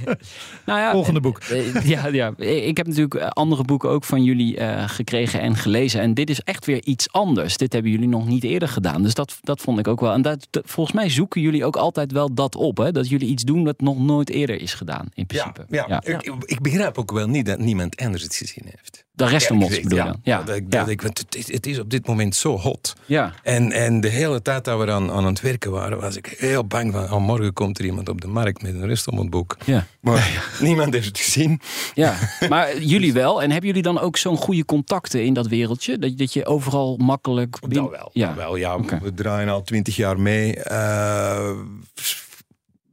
Nou 0.66 0.80
ja, 0.80 0.92
Volgende 0.92 1.20
boek. 1.20 1.40
eh, 1.40 1.86
Ja, 1.86 2.08
ja, 2.08 2.34
ik 2.38 2.78
heb 2.78 2.88
natuurlijk 2.88 3.14
eh, 3.16 3.28
andere 3.28 3.64
boeken 3.64 3.90
ook 3.90 4.04
van 4.04 4.24
jullie 4.24 4.58
eh, 4.58 4.90
gekregen 4.90 5.40
en 5.42 5.56
gelezen. 5.56 6.02
En 6.02 6.14
dit 6.14 6.30
is 6.30 6.40
echt 6.42 6.66
weer 6.66 6.84
iets 6.84 7.12
anders. 7.12 7.58
Dit 7.58 7.74
hebben 7.74 7.92
jullie 7.92 8.08
nog 8.08 8.28
niet 8.28 8.44
eerder 8.44 8.68
gedaan. 8.68 9.02
Dus 9.04 9.14
dat, 9.14 9.38
dat 9.42 9.62
vond 9.62 9.80
ik 9.80 9.88
ook 9.88 10.00
wel. 10.00 10.12
En 10.14 10.22
dat, 10.22 10.48
dat- 10.50 10.64
volgens 10.66 10.96
mij 10.96 11.10
zoeken 11.10 11.42
jullie 11.42 11.66
ook 11.66 11.76
altijd 11.76 12.12
wel 12.12 12.34
dat 12.34 12.56
op. 12.56 12.78
Hè? 12.78 12.92
Dat 12.92 13.10
jullie 13.10 13.28
iets 13.28 13.44
doen 13.44 13.64
dat 13.64 13.82
nog 13.82 14.00
nooit 14.00 14.30
eerder 14.30 14.62
is 14.62 14.74
gedaan, 14.74 15.08
in 15.14 15.26
principe. 15.26 15.66
Ja, 15.70 16.02
Ik, 16.04 16.34
ik 16.46 16.62
begrijp 16.62 16.98
ook 16.98 17.12
wel 17.12 17.28
niet 17.28 17.46
dat 17.46 17.60
niemand 17.60 17.98
anders 17.98 18.24
het 18.24 18.36
gezien 18.36 18.64
heeft. 18.66 19.04
De 19.12 19.26
rest 19.26 19.50
mocht 19.50 19.68
gezegd, 19.68 19.84
bedoel 19.90 20.06
ja. 20.06 20.16
Ja. 20.24 20.44
Dat 20.44 20.56
ik, 20.56 20.72
dat 20.72 20.88
ik, 20.90 21.02
want 21.02 21.18
het, 21.18 21.36
is- 21.36 21.52
het 21.52 21.66
is 21.66 21.80
op 21.80 21.90
dit 21.90 22.08
moment 22.08 22.36
zo 22.36 22.58
hot. 22.58 22.94
Ja. 23.06 23.34
En, 23.44 23.72
en 23.72 24.02
de 24.02 24.08
hele 24.08 24.42
tijd 24.42 24.66
dat 24.66 24.80
we 24.86 24.92
aan, 24.92 25.12
aan 25.12 25.26
het 25.26 25.42
werken 25.42 25.72
waren, 25.72 26.00
was 26.00 26.16
ik 26.16 26.36
heel 26.38 26.66
bang 26.66 26.92
van... 26.92 27.12
Oh, 27.12 27.26
morgen 27.36 27.54
komt 27.54 27.80
er 27.80 27.86
iemand 27.86 28.10
op 28.10 28.22
de 28.22 28.28
markt 28.28 28.62
met 28.62 28.74
een 28.74 28.88
restaurantboek. 28.88 29.58
Ja. 29.66 29.86
Maar 30.00 30.42
niemand 30.60 30.94
heeft 30.94 31.08
het 31.08 31.18
gezien. 31.20 31.62
Ja, 31.94 32.16
maar 32.50 32.82
jullie 32.82 33.14
wel. 33.14 33.42
En 33.42 33.50
hebben 33.50 33.68
jullie 33.68 33.84
dan 33.84 34.00
ook 34.00 34.18
zo'n 34.18 34.38
goede 34.38 34.66
contacten 34.66 35.24
in 35.24 35.34
dat 35.34 35.48
wereldje? 35.48 35.98
Dat, 36.00 36.18
dat 36.18 36.34
je 36.34 36.46
overal 36.46 36.98
makkelijk... 36.98 37.58
Dat 37.70 37.90
wel. 37.90 38.10
Ja. 38.14 38.28
dat 38.28 38.36
wel 38.36 38.56
ja, 38.56 38.80
we 39.02 39.14
draaien 39.14 39.50
al 39.50 39.64
twintig 39.64 39.96
jaar 39.96 40.20
mee. 40.20 40.56
Eh, 40.56 41.52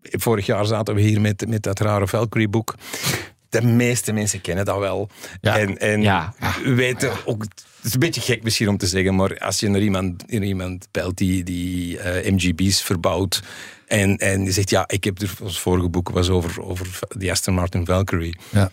vorig 0.02 0.46
jaar 0.46 0.66
zaten 0.66 0.94
we 0.94 1.00
hier 1.00 1.20
met, 1.20 1.48
met 1.48 1.62
dat 1.62 1.80
rare 1.80 2.08
Valkyrie-boek. 2.08 2.74
De 3.48 3.62
meeste 3.62 4.12
mensen 4.12 4.40
kennen 4.40 4.64
dat 4.64 4.78
wel. 4.78 5.08
En, 5.40 5.78
en 5.78 6.02
Ja. 6.02 6.34
weten 6.64 7.10
ook... 7.24 7.42
Het 7.42 7.90
is 7.90 7.94
een 7.96 8.00
beetje 8.00 8.20
gek 8.20 8.42
misschien 8.42 8.68
om 8.68 8.76
te 8.76 8.86
zeggen, 8.86 9.14
maar 9.14 9.38
als 9.38 9.60
je 9.60 9.68
naar 9.68 9.80
iemand, 9.80 10.30
naar 10.30 10.42
iemand 10.42 10.88
belt 10.90 11.16
die, 11.16 11.42
die 11.42 11.98
eh, 11.98 12.32
MGB's 12.32 12.82
verbouwt 12.82 13.42
En, 13.92 14.16
en 14.16 14.52
zegt, 14.52 14.70
ja, 14.70 14.84
ik 14.86 15.04
heb 15.04 15.20
er, 15.20 15.34
ons 15.42 15.60
vorige 15.60 15.88
boek 15.88 16.08
was 16.08 16.28
over, 16.28 16.62
over 16.62 16.98
die 17.08 17.30
Aston 17.30 17.54
Martin 17.54 17.86
Valkyrie. 17.86 18.36
Ja. 18.50 18.70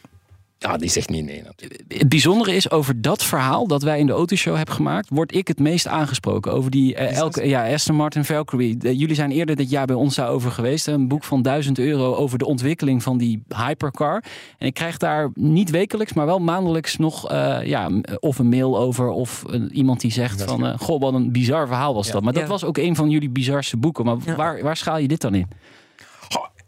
Ja, 0.62 0.78
die 0.78 0.90
zegt 0.90 1.10
niet 1.10 1.26
nee 1.26 1.42
natuurlijk. 1.44 1.82
Het 1.88 2.10
bijzondere 2.10 2.56
is 2.56 2.72
over 2.72 3.02
dat 3.02 3.24
verhaal 3.24 3.68
dat 3.68 3.84
wij 3.84 4.00
in 4.00 4.06
de 4.06 4.12
autoshow 4.14 4.56
hebben 4.56 4.76
gemaakt, 4.76 5.10
word 5.10 5.36
ik 5.36 5.48
het 5.48 5.60
meest 5.60 5.88
aangesproken. 5.88 6.52
Over 6.54 6.72
die 6.72 6.96
eh, 6.96 7.16
elke, 7.18 7.48
ja, 7.48 7.74
Aston 7.74 7.96
Martin 7.96 8.26
Valkyrie. 8.26 8.78
Jullie 8.98 9.16
zijn 9.16 9.32
eerder 9.32 9.56
dit 9.56 9.70
jaar 9.70 9.86
bij 9.86 9.96
ons 9.96 10.16
daarover 10.16 10.52
geweest. 10.52 10.88
Een 10.88 11.08
boek 11.08 11.24
van 11.24 11.42
1000 11.42 11.80
euro 11.80 12.16
over 12.16 12.38
de 12.38 12.46
ontwikkeling 12.46 13.04
van 13.04 13.18
die 13.18 13.44
hypercar. 13.56 14.24
En 14.58 14.68
ik 14.68 14.74
krijg 14.74 14.98
daar 14.98 15.30
niet 15.34 15.70
wekelijks, 15.70 16.14
maar 16.14 16.26
wel 16.26 16.40
maandelijks 16.40 16.98
nog 16.98 17.30
eh, 17.30 17.58
ja, 17.64 17.90
of 18.20 18.40
een 18.40 18.50
mail 18.50 18.78
over. 18.80 19.10
Of 19.10 19.44
een- 19.48 19.72
iemand 19.74 20.02
die 20.02 20.12
zegt 20.12 20.44
van, 20.44 20.66
eh, 20.66 20.78
goh, 20.80 21.02
wat 21.02 21.14
een 21.14 21.32
bizar 21.32 21.68
verhaal 21.68 21.94
was 21.94 22.12
dat. 22.12 22.24
Maar 22.24 22.34
dat 22.34 22.44
Ja. 22.44 22.50
was 22.50 22.64
ook 22.64 22.78
een 22.78 22.96
van 22.96 23.10
jullie 23.10 23.30
bizarste 23.30 23.78
boeken. 23.78 24.06
Maar 24.06 24.18
waar, 24.36 24.64
waar 24.64 24.78
schaal 24.78 24.98
je 24.98 25.08
dit 25.08 25.22
dan 25.22 25.36
in? 25.36 25.48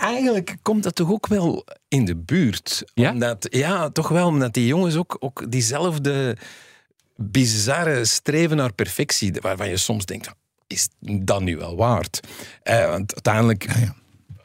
Eigenlijk 0.01 0.55
komt 0.61 0.83
dat 0.83 0.95
toch 0.95 1.11
ook 1.11 1.27
wel 1.27 1.65
in 1.87 2.05
de 2.05 2.15
buurt. 2.15 2.83
Ja? 2.93 3.11
Omdat, 3.11 3.47
ja, 3.49 3.89
toch 3.89 4.07
wel, 4.07 4.27
omdat 4.27 4.53
die 4.53 4.67
jongens 4.67 4.95
ook, 4.95 5.17
ook 5.19 5.51
diezelfde 5.51 6.37
bizarre 7.15 8.05
streven 8.05 8.57
naar 8.57 8.73
perfectie, 8.73 9.33
waarvan 9.41 9.69
je 9.69 9.77
soms 9.77 10.05
denkt, 10.05 10.29
is 10.67 10.87
dat 11.01 11.41
nu 11.41 11.57
wel 11.57 11.75
waard? 11.75 12.19
Eh, 12.63 12.89
want 12.89 13.13
uiteindelijk, 13.13 13.67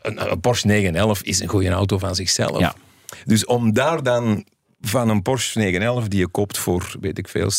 Een, 0.02 0.30
een 0.30 0.40
Porsche 0.40 0.66
911 0.66 1.22
is 1.22 1.40
een 1.40 1.48
goede 1.48 1.70
auto 1.70 1.98
van 1.98 2.14
zichzelf. 2.14 2.58
Ja. 2.58 2.74
Dus 3.24 3.44
om 3.44 3.72
daar 3.72 4.02
dan 4.02 4.44
van 4.88 5.08
een 5.08 5.22
Porsche 5.22 5.58
911 5.58 6.08
die 6.08 6.18
je 6.18 6.28
koopt 6.28 6.58
voor, 6.58 6.94
weet 7.00 7.18
ik 7.18 7.28
veel, 7.28 7.50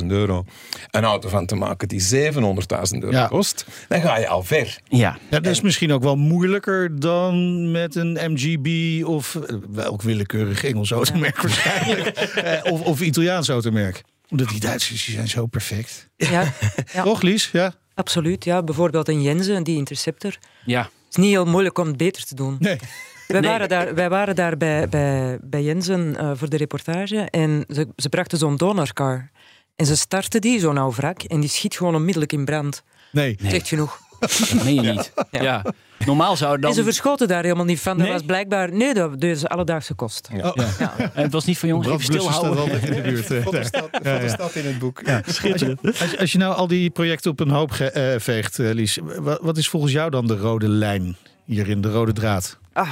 70.000 0.00 0.06
euro, 0.06 0.44
een 0.90 1.04
auto 1.04 1.28
van 1.28 1.46
te 1.46 1.54
maken 1.54 1.88
die 1.88 2.00
700.000 2.00 2.98
euro 2.98 3.10
Ja. 3.10 3.26
kost, 3.26 3.64
dan 3.88 4.00
ga 4.00 4.18
je 4.18 4.28
al 4.28 4.42
ver. 4.42 4.78
Ja. 4.88 5.18
Ja, 5.30 5.40
dat 5.40 5.46
is 5.52 5.60
misschien 5.60 5.92
ook 5.92 6.02
wel 6.02 6.16
moeilijker 6.16 7.00
dan 7.00 7.70
met 7.70 7.94
een 7.94 8.18
MGB 8.32 9.04
of 9.06 9.34
eh, 9.34 9.56
welk 9.70 10.02
willekeurig 10.02 10.64
Engels 10.64 10.90
automerk 10.90 11.42
waarschijnlijk. 11.42 12.08
Eh, 12.40 12.72
of, 12.72 12.80
of 12.80 13.00
Italiaans 13.00 13.48
automerk. 13.48 14.02
Omdat 14.28 14.48
die 14.48 14.60
Duitsers 14.60 15.04
die 15.04 15.14
zijn 15.14 15.28
zo 15.28 15.46
perfect. 15.46 16.08
Ja, 16.16 16.52
ja. 16.92 17.02
Toch, 17.04 17.22
Lies? 17.22 17.50
Ja. 17.52 17.74
absoluut. 17.94 18.44
Ja. 18.44 18.62
Bijvoorbeeld 18.62 19.08
een 19.08 19.22
Jensen, 19.22 19.62
die 19.64 19.76
Interceptor. 19.76 20.36
Ja. 20.64 20.80
Het 20.82 20.90
is 21.10 21.16
niet 21.16 21.30
heel 21.30 21.44
moeilijk 21.46 21.78
om 21.78 21.86
het 21.86 21.96
beter 21.96 22.24
te 22.24 22.34
doen. 22.34 22.56
Nee. 22.58 22.76
Wij, 23.32 23.40
Nee. 23.40 23.50
waren 23.50 23.68
daar, 23.68 23.94
wij 23.94 24.08
waren 24.08 24.34
daar 24.36 24.56
bij, 24.56 24.88
bij, 24.88 25.38
bij 25.42 25.62
Jensen 25.62 26.16
eh, 26.16 26.30
voor 26.34 26.48
de 26.48 26.56
reportage 26.56 27.16
en 27.30 27.64
ze, 27.68 27.88
ze 27.96 28.08
brachten 28.08 28.38
zo'n 28.38 28.56
donorcar. 28.56 29.30
En 29.76 29.86
ze 29.86 29.96
starten 29.96 30.40
die, 30.40 30.60
zo'n 30.60 30.78
oud 30.78 30.96
wrak, 30.96 31.22
en 31.22 31.40
die 31.40 31.48
schiet 31.48 31.76
gewoon 31.76 31.94
onmiddellijk 31.94 32.32
in 32.32 32.44
brand. 32.44 32.82
Nee. 33.12 33.36
Zegt 33.42 33.68
genoeg. 33.68 33.98
Dat 34.20 34.52
meen 34.64 34.74
je 34.74 34.80
niet. 34.92 35.12
Ja. 35.30 35.64
Normaal 36.06 36.36
zou 36.36 36.58
dan... 36.58 36.70
En 36.70 36.76
ze 36.76 36.82
verschoten 36.82 37.28
daar 37.28 37.42
helemaal 37.42 37.64
niet 37.64 37.80
van. 37.80 37.96
Dat 37.96 38.02
Nee? 38.06 38.12
was 38.14 38.22
blijkbaar... 38.24 38.72
Nee, 38.72 38.94
dat 38.94 39.10
dat 39.10 39.22
is 39.30 39.46
alledaagse 39.46 39.94
kost. 39.94 40.28
Oh. 40.32 40.52
Ja. 40.78 40.94
En 40.98 41.22
het 41.22 41.32
was 41.32 41.44
niet 41.44 41.58
van 41.58 41.68
jongens, 41.68 41.88
even 41.88 42.02
stilhouden. 42.04 42.82
in 42.82 42.92
de 42.94 43.00
buurt. 43.00 43.30
eh. 43.30 43.44
Ja, 43.44 43.60
ja. 44.02 44.18
fotostad 44.18 44.54
in 44.54 44.66
het 44.66 44.78
boek. 44.78 45.02
Als 45.26 45.38
je, 45.40 45.52
als, 45.52 45.60
je- 45.60 46.18
als 46.18 46.32
je 46.32 46.38
nou 46.38 46.54
al 46.54 46.66
die 46.66 46.90
projecten 46.90 47.30
op 47.30 47.40
een 47.40 47.50
hoop 47.50 47.70
ge- 47.70 47.90
eh, 47.90 48.20
veegt, 48.20 48.58
eh, 48.58 48.70
Lies, 48.72 48.98
wat, 49.18 49.38
wat 49.42 49.56
is 49.56 49.68
volgens 49.68 49.92
jou 49.92 50.10
dan 50.10 50.26
de 50.26 50.36
rode 50.36 50.68
lijn 50.68 51.16
hierin, 51.44 51.80
de 51.80 51.90
rode 51.90 52.12
draad? 52.12 52.58
Ah, 52.72 52.90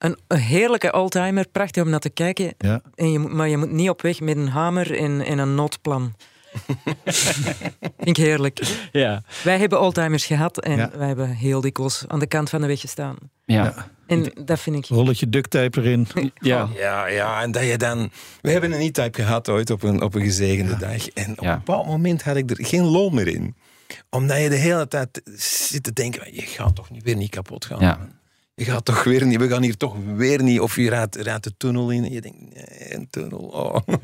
een, 0.00 0.18
een 0.28 0.38
heerlijke 0.38 0.92
oldtimer, 0.92 1.46
prachtig 1.52 1.82
om 1.82 1.90
naar 1.90 2.00
te 2.00 2.10
kijken. 2.10 2.54
Ja. 2.58 2.80
En 2.94 3.12
je 3.12 3.18
maar 3.18 3.48
je 3.48 3.56
moet 3.56 3.70
niet 3.72 3.88
op 3.88 4.02
weg 4.02 4.20
met 4.20 4.36
een 4.36 4.48
hamer 4.48 4.98
en, 4.98 5.20
en 5.20 5.38
een 5.38 5.54
noodplan. 5.54 6.14
Vind 7.04 8.08
ik 8.08 8.16
heerlijk. 8.16 8.60
Ja. 8.92 9.22
Wij 9.44 9.58
hebben 9.58 9.80
oldtimers 9.80 10.26
gehad 10.26 10.60
en 10.60 10.76
Ja. 10.76 10.90
wij 10.96 11.06
hebben 11.06 11.28
heel 11.28 11.60
dikwijls 11.60 12.04
aan 12.08 12.18
de 12.18 12.26
kant 12.26 12.50
van 12.50 12.60
de 12.60 12.66
weg 12.66 12.80
gestaan. 12.80 13.16
Ja. 13.44 13.86
En 14.06 14.32
dat 14.44 14.60
vind 14.60 14.76
ik... 14.76 14.86
Rolletje 14.86 15.28
duct 15.28 15.50
tape 15.50 15.80
erin. 15.80 16.06
Ja. 16.34 16.68
Ja, 16.76 17.06
ja, 17.06 17.42
en 17.42 17.50
dat 17.52 17.62
je 17.62 17.76
dan... 17.78 18.10
We 18.40 18.50
hebben 18.50 18.72
een 18.72 18.80
e-type 18.80 19.22
gehad 19.22 19.48
ooit 19.48 19.70
op 19.70 19.82
een, 19.82 20.02
op 20.02 20.14
een 20.14 20.22
gezegende 20.22 20.76
dag. 20.76 21.08
En 21.08 21.30
op 21.30 21.44
Ja. 21.44 21.52
een 21.52 21.58
bepaald 21.58 21.86
moment 21.86 22.22
had 22.22 22.36
ik 22.36 22.50
er 22.50 22.64
geen 22.66 22.84
lol 22.84 23.10
meer 23.10 23.26
in. 23.28 23.54
Omdat 24.10 24.40
je 24.40 24.48
de 24.48 24.54
hele 24.56 24.88
tijd 24.88 25.22
zit 25.36 25.82
te 25.82 25.92
denken, 25.92 26.34
je 26.34 26.42
gaat 26.42 26.74
toch 26.74 26.90
niet 26.90 27.02
weer 27.02 27.16
niet 27.16 27.30
kapot 27.30 27.64
gaan. 27.64 28.18
Gaat 28.62 28.84
toch 28.84 29.04
weer 29.04 29.26
niet, 29.26 29.38
we 29.38 29.48
gaan 29.48 29.62
hier 29.62 29.76
toch 29.76 29.96
weer 30.16 30.42
niet, 30.42 30.60
of 30.60 30.76
je 30.76 30.88
raadt, 30.88 31.16
raadt 31.16 31.44
de 31.44 31.52
tunnel 31.56 31.90
in 31.90 32.04
en 32.04 32.12
je 32.12 32.20
denkt, 32.20 32.38
nee, 32.40 32.94
een 32.94 33.10
tunnel, 33.10 33.38
oh. 33.38 33.76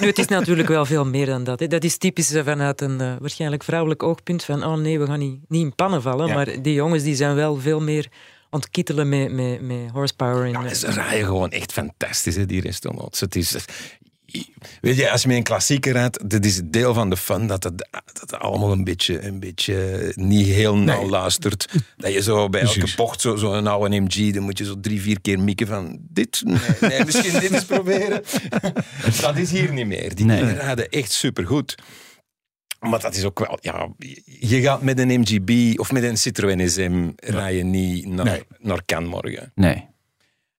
Nu, 0.00 0.06
het 0.06 0.18
is 0.18 0.26
natuurlijk 0.26 0.68
wel 0.68 0.86
veel 0.86 1.04
meer 1.04 1.26
dan 1.26 1.44
dat. 1.44 1.60
Hè. 1.60 1.66
Dat 1.66 1.84
is 1.84 1.98
typisch 1.98 2.32
eh, 2.32 2.44
vanuit 2.44 2.80
een 2.80 3.00
eh, 3.00 3.14
waarschijnlijk 3.18 3.64
vrouwelijk 3.64 4.02
oogpunt 4.02 4.44
van 4.44 4.64
oh 4.64 4.74
nee, 4.74 4.98
we 4.98 5.06
gaan 5.06 5.18
niet, 5.18 5.38
niet 5.48 5.62
in 5.62 5.74
pannen 5.74 6.02
vallen. 6.02 6.26
Ja. 6.26 6.34
Maar 6.34 6.62
die 6.62 6.74
jongens 6.74 7.02
die 7.02 7.14
zijn 7.14 7.34
wel 7.34 7.56
veel 7.56 7.80
meer 7.80 8.08
ontkietelen 8.50 9.08
met, 9.08 9.32
met, 9.32 9.60
met 9.60 9.90
horsepower. 9.92 10.48
Ja, 10.48 10.64
eh, 10.64 10.72
ze 10.72 10.90
rijden 10.90 11.26
gewoon 11.26 11.50
echt 11.50 11.72
fantastisch, 11.72 12.36
hè, 12.36 12.46
die 12.46 12.60
restaurants. 12.60 13.20
Het 13.20 13.36
is, 13.36 13.64
weet 14.80 14.96
je, 14.96 15.10
als 15.10 15.22
je 15.22 15.28
met 15.28 15.36
een 15.36 15.42
klassieker 15.42 15.92
rijdt, 15.92 16.30
dat 16.30 16.44
is 16.44 16.60
deel 16.64 16.94
van 16.94 17.10
de 17.10 17.16
fun, 17.16 17.46
dat 17.46 17.64
het, 17.64 17.88
dat 17.90 18.20
het 18.20 18.34
allemaal 18.38 18.72
een 18.72 18.84
beetje, 18.84 19.20
een 19.26 19.40
beetje 19.40 20.12
niet 20.14 20.46
heel 20.46 20.76
nauw 20.76 21.08
luistert. 21.08 21.68
Dat 21.96 22.12
je 22.12 22.22
zo 22.22 22.48
bij 22.48 22.60
elke 22.60 22.92
bocht, 22.96 23.20
zo'n 23.20 23.38
zo 23.38 23.52
een 23.52 23.66
oude 23.66 24.00
MG, 24.00 24.32
dan 24.32 24.42
moet 24.42 24.58
je 24.58 24.64
zo 24.64 24.80
drie, 24.80 25.00
vier 25.00 25.20
keer 25.20 25.40
mikken 25.40 25.66
van 25.66 25.98
dit, 26.00 26.42
nee, 26.44 26.58
nee 26.90 27.04
misschien 27.04 27.40
dit 27.40 27.50
eens 27.50 27.64
proberen. 27.64 28.22
dat 29.20 29.36
is 29.36 29.50
hier 29.50 29.72
niet 29.72 29.86
meer. 29.86 30.14
Die 30.14 30.24
Nee. 30.26 30.38
dingen 30.40 30.54
rijden 30.54 30.88
echt 30.88 31.12
supergoed. 31.12 31.74
Maar 32.80 33.00
dat 33.00 33.14
is 33.14 33.24
ook 33.24 33.38
wel, 33.38 33.58
ja, 33.60 33.88
je 34.24 34.60
gaat 34.60 34.82
met 34.82 34.98
een 34.98 35.20
MGB 35.20 35.78
of 35.78 35.92
met 35.92 36.02
een 36.02 36.16
Citroën 36.16 36.70
SM 36.70 37.10
rijden 37.16 37.70
niet 37.70 38.06
naar, 38.06 38.24
Nee. 38.24 38.42
naar 38.58 38.84
Cannes 38.84 39.10
morgen. 39.10 39.52
Nee. 39.54 39.86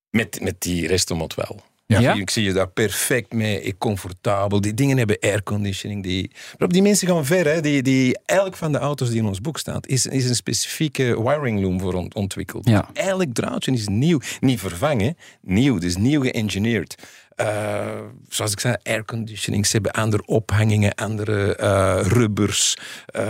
Met, 0.09 0.41
met 0.41 0.61
die 0.61 0.87
restomod 0.87 1.35
wel. 1.35 1.61
Ja. 1.87 1.99
Ja? 1.99 2.13
Ik 2.13 2.29
zie 2.29 2.43
je 2.43 2.53
daar 2.53 2.67
perfect 2.69 3.33
mee, 3.33 3.77
comfortabel. 3.77 4.61
Die 4.61 4.73
dingen 4.73 4.97
hebben 4.97 5.17
airconditioning. 5.19 6.03
Die... 6.03 6.31
Maar 6.57 6.67
op 6.67 6.73
die 6.73 6.81
mensen 6.81 7.07
gaan 7.07 7.25
ver. 7.25 7.45
Hè. 7.45 7.61
Die, 7.61 7.81
die, 7.81 8.17
elk 8.25 8.55
van 8.55 8.71
de 8.71 8.77
auto's 8.77 9.09
die 9.09 9.17
in 9.17 9.25
ons 9.25 9.41
boek 9.41 9.57
staat, 9.57 9.87
is, 9.87 10.05
is 10.05 10.29
een 10.29 10.35
specifieke 10.35 11.23
wiring 11.23 11.61
loom 11.61 11.79
voor 11.79 11.93
ont- 11.93 12.13
ontwikkeld. 12.15 12.69
Ja. 12.69 12.89
Elk 12.93 13.33
draadje 13.33 13.71
is 13.71 13.87
nieuw. 13.87 14.19
Niet 14.39 14.59
vervangen, 14.59 15.17
nieuw. 15.41 15.77
Dus 15.77 15.97
nieuw 15.97 16.21
geëngineerd. 16.21 16.95
Eh, 17.35 17.85
zoals 18.29 18.51
ik 18.51 18.59
zei, 18.59 18.75
airconditioning. 18.83 19.65
Ze 19.65 19.71
hebben 19.71 19.91
andere 19.91 20.25
ophangingen, 20.25 20.93
andere 20.95 21.55
eh, 21.55 21.99
rubbers, 22.03 22.77
eh, 23.05 23.23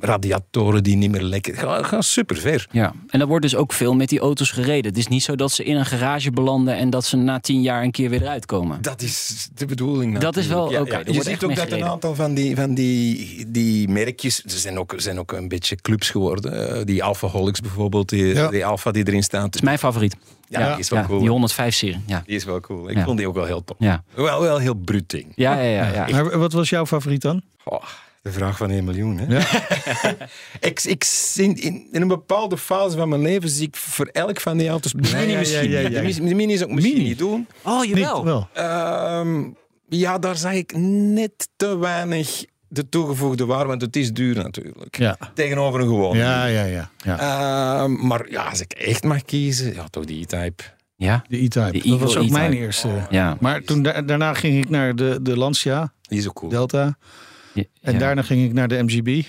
radiatoren 0.00 0.82
die 0.82 0.96
niet 0.96 1.10
meer 1.10 1.22
lekken. 1.22 1.54
Ga, 1.54 1.82
ga 1.82 2.00
super 2.00 2.36
ver. 2.36 2.66
Ja, 2.70 2.94
en 3.08 3.20
er 3.20 3.26
wordt 3.26 3.42
dus 3.42 3.54
ook 3.56 3.72
veel 3.72 3.94
met 3.94 4.08
die 4.08 4.18
auto's 4.20 4.50
gereden. 4.50 4.84
Het 4.90 4.98
is 4.98 5.06
niet 5.06 5.22
zo 5.22 5.36
dat 5.36 5.52
ze 5.52 5.64
in 5.64 5.76
een 5.76 5.86
garage 5.86 6.30
belanden 6.30 6.76
en 6.76 6.90
dat 6.90 7.04
ze 7.04 7.16
na 7.16 7.40
tien 7.40 7.62
jaar 7.62 7.82
een 7.82 7.90
keer 7.90 8.10
weer 8.10 8.22
eruit 8.22 8.46
komen. 8.46 8.82
Dat 8.82 9.02
is 9.02 9.48
de 9.54 9.66
bedoeling. 9.66 10.18
Dat 10.18 10.36
is 10.36 10.46
wel- 10.46 10.64
oké, 10.80 11.00
Je 11.04 11.22
ziet 11.22 11.44
ook 11.44 11.56
dat 11.56 11.70
een 11.70 11.84
aantal 11.84 12.14
van 12.14 12.34
die, 12.34 12.56
van 12.56 12.74
die, 12.74 13.44
die 13.48 13.88
merkjes. 13.88 14.36
Ze 14.36 14.58
zijn 14.58 14.78
ook, 14.78 14.94
zijn 14.96 15.18
ook 15.18 15.32
een 15.32 15.48
beetje 15.48 15.76
clubs 15.76 16.10
geworden. 16.10 16.76
Eh, 16.76 16.84
die 16.84 17.04
Alphaholics 17.04 17.60
bijvoorbeeld, 17.60 18.08
die, 18.08 18.24
Ja. 18.34 18.48
die 18.48 18.66
Alpha 18.66 18.90
die 18.90 19.06
erin 19.06 19.22
staat. 19.22 19.42
Dat 19.44 19.54
is 19.54 19.60
mijn 19.60 19.78
favoriet. 19.78 20.16
Ja, 20.58 20.70
die 20.70 20.78
is 20.78 20.88
wel 20.88 21.04
cool. 21.04 21.20
Die 21.20 21.50
105-serie. 21.50 22.00
Ja. 22.06 22.22
Die 22.26 22.36
is 22.36 22.44
wel 22.44 22.60
cool. 22.60 22.88
Ik 22.90 22.96
Ja. 22.96 23.04
vond 23.04 23.18
die 23.18 23.28
ook 23.28 23.34
wel 23.34 23.44
heel 23.44 23.64
top. 23.64 23.76
Ja. 23.78 24.02
Wel, 24.14 24.40
wel 24.40 24.58
heel 24.58 24.74
bruut 24.74 25.10
ding. 25.10 25.32
Ja, 25.34 25.60
ja, 25.60 25.84
ja, 25.90 26.06
ja. 26.06 26.22
Maar 26.22 26.38
wat 26.38 26.52
was 26.52 26.68
jouw 26.68 26.86
favoriet 26.86 27.22
dan? 27.22 27.42
Oh, 27.64 27.82
de 28.22 28.32
vraag 28.32 28.56
van 28.56 28.70
1 28.70 28.84
miljoen. 28.84 29.18
Hè? 29.18 29.36
Ja. 29.38 29.46
ik, 30.68 30.82
ik, 30.82 31.32
in, 31.36 31.56
in, 31.56 31.86
in 31.92 32.02
een 32.02 32.08
bepaalde 32.08 32.58
fase 32.58 32.96
van 32.96 33.08
mijn 33.08 33.22
leven 33.22 33.48
zie 33.48 33.66
ik 33.66 33.76
voor 33.76 34.06
elk 34.06 34.40
van 34.40 34.56
die 34.56 34.68
auto's... 34.68 34.92
De 34.92 35.16
mini 35.16 35.36
misschien. 35.36 35.70
ja, 35.70 35.78
ja, 35.80 35.88
niet. 36.00 36.16
ja. 36.16 36.22
De 36.22 36.28
De 36.28 36.34
mini 36.34 36.56
zou 36.56 36.68
ik 36.68 36.74
misschien 36.74 36.96
Mini? 36.96 37.08
niet 37.08 37.18
doen. 37.18 37.46
Oh, 37.62 37.80
Niet 37.80 37.94
wel. 37.94 38.48
Ehm, 38.52 39.42
ja, 39.88 40.18
daar 40.18 40.36
zag 40.36 40.52
ik 40.52 40.72
net 40.76 41.48
te 41.56 41.78
weinig 41.78 42.44
de 42.72 42.88
toegevoegde 42.88 43.46
waarde, 43.46 43.66
want 43.66 43.82
het 43.82 43.96
is 43.96 44.12
duur 44.12 44.36
natuurlijk. 44.36 44.98
Ja. 44.98 45.16
Tegenover 45.34 45.80
een 45.80 45.86
gewone. 45.86 46.18
Ja, 46.18 46.44
ja, 46.44 46.64
ja. 46.64 46.90
ja. 47.04 47.18
Ehm, 47.82 48.06
maar 48.06 48.30
ja, 48.30 48.44
als 48.48 48.60
ik 48.60 48.72
echt 48.72 49.04
mag 49.04 49.24
kiezen, 49.24 49.74
ja, 49.74 49.86
toch 49.90 50.04
die 50.04 50.20
E-Type. 50.22 50.62
Ja? 50.96 51.24
De 51.28 51.36
E-Type. 51.42 51.88
Dat 51.88 51.98
was 52.00 52.16
ook 52.16 52.30
mijn 52.30 52.52
eerste. 52.52 52.88
Ja. 53.10 53.36
Maar 53.40 53.62
toen, 53.62 53.82
da- 53.82 54.02
daarna 54.02 54.34
ging 54.34 54.64
ik 54.64 54.68
naar 54.68 54.96
de, 54.96 55.18
de 55.22 55.36
Lancia 55.36 55.92
Die 56.02 56.18
is 56.18 56.28
ook 56.28 56.34
cool. 56.34 56.50
Delta. 56.50 56.98
Ja. 57.54 57.64
En 57.80 57.98
daarna 57.98 58.22
ging 58.22 58.44
ik 58.44 58.52
naar 58.52 58.68
de 58.68 58.82
MGB. 58.82 59.22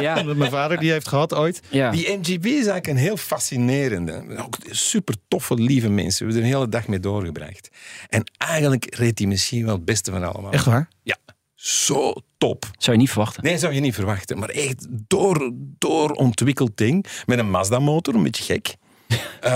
Ja. 0.00 0.16
Omdat 0.20 0.36
mijn 0.36 0.50
vader 0.50 0.78
die 0.78 0.90
heeft 0.90 1.08
gehad 1.08 1.34
ooit. 1.34 1.60
Ja. 1.70 1.90
Die 1.90 2.16
MGB 2.16 2.44
is 2.44 2.52
eigenlijk 2.52 2.86
een 2.86 2.96
heel 2.96 3.16
fascinerende. 3.16 4.24
Ook 4.44 4.56
super 4.70 5.14
toffe, 5.28 5.54
lieve 5.54 5.90
mensen. 5.90 6.26
We 6.26 6.32
hebben 6.32 6.42
er 6.50 6.54
een 6.54 6.58
hele 6.60 6.70
dag 6.70 6.88
mee 6.88 7.00
doorgebracht. 7.00 7.68
En 8.08 8.22
eigenlijk 8.38 8.94
reed 8.94 9.18
hij 9.18 9.28
misschien 9.28 9.64
wel 9.64 9.74
het 9.74 9.84
beste 9.84 10.10
van 10.10 10.32
allemaal. 10.32 10.52
Echt 10.52 10.64
waar? 10.64 10.88
Ja, 11.02 11.16
zo 11.66 12.12
top. 12.38 12.64
Zou 12.78 12.96
je 12.96 13.02
niet 13.02 13.10
verwachten. 13.10 13.44
Nee, 13.44 13.58
zou 13.58 13.74
je 13.74 13.80
niet 13.80 13.94
verwachten. 13.94 14.38
Maar 14.38 14.48
echt 14.48 14.86
door, 14.90 15.50
doorontwikkeld 15.78 16.76
ding. 16.76 17.06
Met 17.26 17.38
een 17.38 17.50
Mazda-motor, 17.50 18.14
een 18.14 18.22
beetje 18.22 18.44
gek. 18.44 18.74
Eh, 19.40 19.50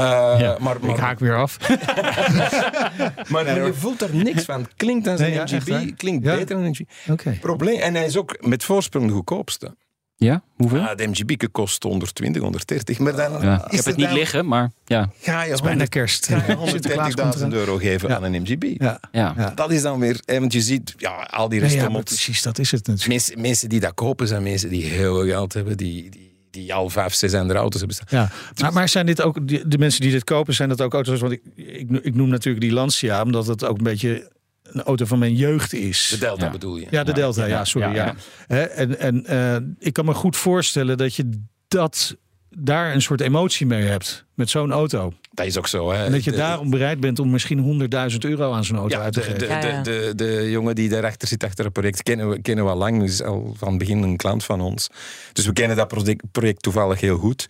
maar, 0.59 0.77
maar, 0.81 0.91
Ik 0.91 0.97
haak 0.97 1.19
weer 1.19 1.37
af. 1.37 1.69
maar, 1.69 3.29
maar 3.45 3.65
je 3.65 3.75
voelt 3.75 4.03
er 4.03 4.15
niks 4.15 4.45
van. 4.45 4.67
Klinkt 4.77 5.07
als 5.07 5.21
Nee, 5.21 5.39
een 5.39 5.47
ja? 5.49 5.57
MGB, 5.57 5.97
klinkt 5.97 6.25
Ja. 6.25 6.35
beter 6.37 6.55
dan 6.57 6.65
een 6.65 6.71
MGB. 6.71 7.11
Oké. 7.11 7.37
Probleem, 7.41 7.81
en 7.81 7.95
hij 7.95 8.05
is 8.07 8.17
ook 8.17 8.37
met 8.47 8.65
voorsprong 8.65 9.07
de 9.07 9.13
goedkoopste. 9.13 9.77
Ja, 10.21 10.43
hoeveel? 10.57 10.81
Ah, 10.81 10.97
de 10.97 11.07
MGB 11.07 11.47
kost 11.53 11.83
120, 11.83 12.43
130. 12.43 12.99
Maar 12.99 13.17
dan 13.17 13.43
Ja, 13.43 13.65
ik 13.65 13.71
is 13.71 13.77
heb 13.77 13.85
het 13.85 13.97
niet 13.97 14.07
dan- 14.07 14.15
liggen, 14.15 14.47
maar 14.49 14.71
ja. 14.85 15.11
Ga 15.21 15.43
je 15.43 15.53
is 15.53 15.61
bijna 15.61 15.85
kerst. 15.85 16.27
Ga 16.27 16.35
je 16.37 16.57
Sinterklaas 16.69 17.15
komt 17.15 17.35
130.000 17.35 17.37
eraan. 17.39 17.53
euro 17.53 17.77
geven 17.77 18.17
aan 18.17 18.23
een 18.23 18.43
MGB? 18.43 18.65
Ja. 18.83 19.01
Ja. 19.13 19.53
Dat 19.55 19.71
is 19.71 19.83
dan 19.83 19.99
weer, 20.01 20.21
want 20.25 20.53
je 20.53 20.61
ziet, 20.61 20.95
ja, 20.97 21.29
al 21.31 21.49
die 21.49 21.61
restaurants. 21.61 22.03
precies, 22.13 22.43
dat 22.43 22.59
is 22.59 22.71
het 22.71 22.87
natuurlijk. 22.87 23.09
mensen, 23.09 23.41
mensen 23.41 23.69
die 23.69 23.81
dat 23.81 23.95
kopen 23.95 24.29
zijn 24.29 24.43
mensen 24.43 24.69
die 24.69 24.85
heel 24.85 25.15
veel 25.15 25.27
geld 25.27 25.53
hebben, 25.53 25.77
die, 25.77 26.11
die, 26.11 26.33
die 26.51 26.75
al 26.75 26.89
vijf, 26.91 27.15
zes 27.15 27.35
andere 27.35 27.59
auto's 27.59 27.79
hebben 27.81 27.97
staan. 27.97 28.21
Ja, 28.21 28.31
maar, 28.61 28.73
maar 28.73 28.89
zijn 28.89 29.07
dit 29.07 29.23
ook 29.23 29.49
die- 29.49 29.69
de 29.69 29.79
mensen 29.79 30.01
die 30.01 30.11
dit 30.11 30.25
kopen, 30.25 30.55
zijn 30.55 30.69
dat 30.69 30.81
ook 30.81 30.95
auto's? 30.95 31.21
Want 31.21 31.33
ik, 31.33 31.41
ik, 31.55 31.91
ik 32.03 32.15
noem 32.15 32.29
natuurlijk 32.29 32.65
die 32.65 32.73
Lancia, 32.73 33.23
omdat 33.23 33.47
het 33.47 33.65
ook 33.65 33.79
een 33.79 33.85
beetje 33.85 34.31
een 34.73 34.83
auto 34.83 35.05
van 35.05 35.19
mijn 35.19 35.35
jeugd 35.35 35.73
is. 35.73 36.09
De 36.11 36.19
Delta 36.19 36.45
Ja. 36.45 36.51
bedoel 36.51 36.77
je? 36.77 36.87
Ja, 36.91 37.05
de 37.05 37.13
Delta, 37.13 37.45
ja, 37.45 37.65
sorry. 37.65 37.89
ja, 37.89 37.95
Ja, 37.95 38.05
ja. 38.05 38.15
Hè, 38.47 38.63
En, 38.63 38.99
en 38.99 39.27
eh, 39.27 39.57
ik 39.79 39.93
kan 39.93 40.05
me 40.05 40.15
goed 40.15 40.37
voorstellen 40.37 40.97
dat 40.97 41.15
je 41.15 41.31
dat 41.69 42.17
daar 42.51 42.95
een 42.95 43.03
soort 43.03 43.21
emotie 43.21 43.67
mee 43.67 43.83
hebt 43.85 44.25
met 44.35 44.51
zo'n 44.51 44.73
auto. 44.73 45.13
Dat 45.33 45.47
is 45.47 45.59
ook 45.59 45.67
zo. 45.67 45.91
Hè. 45.93 46.05
En 46.05 46.13
dat 46.13 46.25
je 46.25 46.31
De- 46.31 46.37
daarom 46.37 46.71
bereid 46.71 47.01
bent 47.01 47.19
om 47.19 47.31
misschien 47.31 47.59
100.000 48.11 48.25
euro 48.25 48.53
aan 48.53 48.65
zo'n 48.65 48.77
auto 48.77 48.97
Ja, 48.97 49.03
uit 49.03 49.13
te 49.13 49.21
geven. 49.23 49.39
de, 49.39 49.47
de, 49.47 49.81
de, 49.83 50.13
de 50.15 50.51
jongen 50.51 50.75
die 50.75 50.89
daarachter 50.89 51.29
zit, 51.29 51.45
achter 51.45 51.65
het 51.65 51.73
project, 51.73 52.03
kennen 52.03 52.29
we, 52.31 52.41
kennen 52.43 52.65
we 52.65 52.71
al 52.71 52.77
lang. 52.77 53.01
Dus 53.01 53.23
al 53.23 53.55
van 53.57 53.69
het 53.69 53.79
begin 53.79 54.03
een 54.03 54.17
klant 54.17 54.45
van 54.45 54.61
ons. 54.61 54.89
Dus 55.33 55.47
we 55.47 55.53
kennen 55.53 55.77
dat 55.77 55.89
project, 55.89 56.25
project 56.33 56.63
toevallig 56.63 57.01
heel 57.01 57.19
goed. 57.19 57.47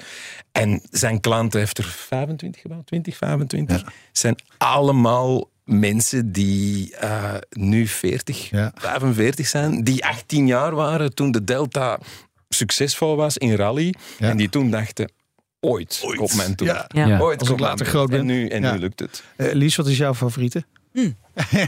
En 0.53 0.81
zijn 0.91 1.21
klant 1.21 1.53
heeft 1.53 1.79
er 1.79 1.85
25 1.85 2.61
gebouwd, 2.61 2.87
20, 2.87 3.17
25. 3.17 3.85
Zijn 4.13 4.37
allemaal 4.59 5.49
mensen 5.69 6.33
die 6.33 6.97
eh, 6.97 7.35
nu 7.51 7.87
40, 7.87 8.51
Ja. 8.51 8.73
45 8.75 9.47
zijn. 9.47 9.85
Die 9.85 10.05
18 10.07 10.47
jaar 10.47 10.75
waren 10.75 11.15
toen 11.15 11.31
de 11.31 11.45
Delta 11.45 11.99
succesvol 12.49 13.17
was 13.17 13.37
in 13.39 13.55
rally. 13.55 13.95
Ja. 14.19 14.29
En 14.31 14.37
die 14.37 14.49
toen 14.49 14.71
dachten, 14.71 15.13
ooit, 15.61 16.03
komt 16.17 16.37
mijn 16.37 16.55
toer. 16.55 16.67
Ja. 16.67 16.85
Ja. 16.89 17.07
Ja. 17.07 17.19
Ooit 17.21 17.39
Als 17.41 17.49
ik 17.49 17.55
komt 17.57 17.61
later 17.69 17.79
mijn 17.79 17.91
groot 17.91 18.11
ben. 18.11 18.19
En 18.19 18.27
nu, 18.27 18.49
en 18.49 18.63
Ja. 18.63 18.73
nu 18.73 18.79
lukt 18.79 19.01
het. 19.01 19.23
Eh, 19.37 19.53
Lies, 19.53 19.77
wat 19.77 19.87
is 19.87 19.97
jouw 19.97 20.15
favoriete? 20.15 20.65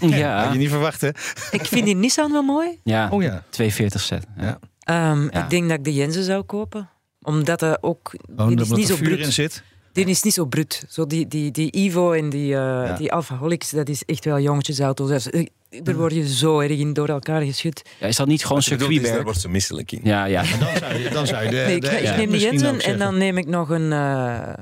Ja, 0.01 0.43
Had 0.45 0.53
je 0.53 0.59
niet 0.59 0.69
verwacht, 0.69 1.01
hè? 1.01 1.09
Ik 1.51 1.65
vind 1.65 1.85
die 1.85 1.95
Nissan 1.97 2.33
wel 2.33 2.43
mooi. 2.43 2.79
ja. 2.85 3.09
Oh 3.11 3.23
ja. 3.23 3.43
240 3.51 4.01
set. 4.01 4.27
Ja. 4.37 4.59
Ehm, 4.81 5.23
Ja. 5.23 5.45
Ik 5.45 5.51
denk 5.51 5.69
dat 5.69 5.79
ik 5.79 5.85
de 5.85 5.95
Jensen 5.95 6.25
zou 6.25 6.43
kopen. 6.43 6.89
Omdat 7.23 7.63
er 7.63 7.79
ook... 7.81 8.13
Is 8.37 8.45
niet 8.47 8.61
er 8.71 8.85
zo 8.87 8.97
vuur 8.97 9.21
in 9.21 9.33
zit. 9.33 9.63
Die 9.93 10.05
is 10.07 10.23
niet 10.23 10.35
zo 10.35 10.45
bruut. 10.45 10.85
Zo 10.89 11.07
die, 11.07 11.29
die, 11.29 11.51
die 11.51 11.71
Evo 11.71 12.13
en 12.13 12.29
die, 12.31 12.55
eh 12.55 12.59
Ja. 12.61 12.97
die 12.97 13.13
Alphaholics, 13.13 13.71
dat 13.71 13.89
is 13.89 14.05
echt 14.05 14.25
wel 14.25 14.41
jongetjesauto's. 14.41 15.09
Dus, 15.09 15.31
eh, 15.31 15.47
Daar 15.83 15.95
word 15.97 16.15
je 16.15 16.29
zo 16.29 16.59
erg 16.61 16.79
in 16.79 16.93
door 16.93 17.09
elkaar 17.09 17.43
geschud. 17.43 17.83
Ja, 18.01 18.07
is 18.07 18.17
dat 18.17 18.27
niet 18.27 18.45
gewoon 18.47 18.63
circuitwerk? 18.63 19.15
Daar 19.15 19.25
wordt 19.25 19.41
ze 19.41 19.49
misselijk 19.49 19.93
in. 19.93 20.01
Ja, 20.03 20.25
ja. 20.25 20.43
Dan 20.43 20.77
zou 20.79 20.95
je, 20.95 21.09
dan 21.11 21.27
zou 21.27 21.45
je 21.45 21.51
de, 21.51 21.57
Nee, 21.57 21.75
ik, 21.75 21.81
de- 21.83 21.89
ik 21.91 22.03
ja, 22.03 22.17
neem 22.17 22.31
die 22.31 22.41
Jensen 22.41 22.81
en 22.81 22.99
dan 22.99 23.19
neem 23.19 23.39
ik 23.39 23.47
nog 23.47 23.69
een... 23.71 23.93
eh, 23.93 24.53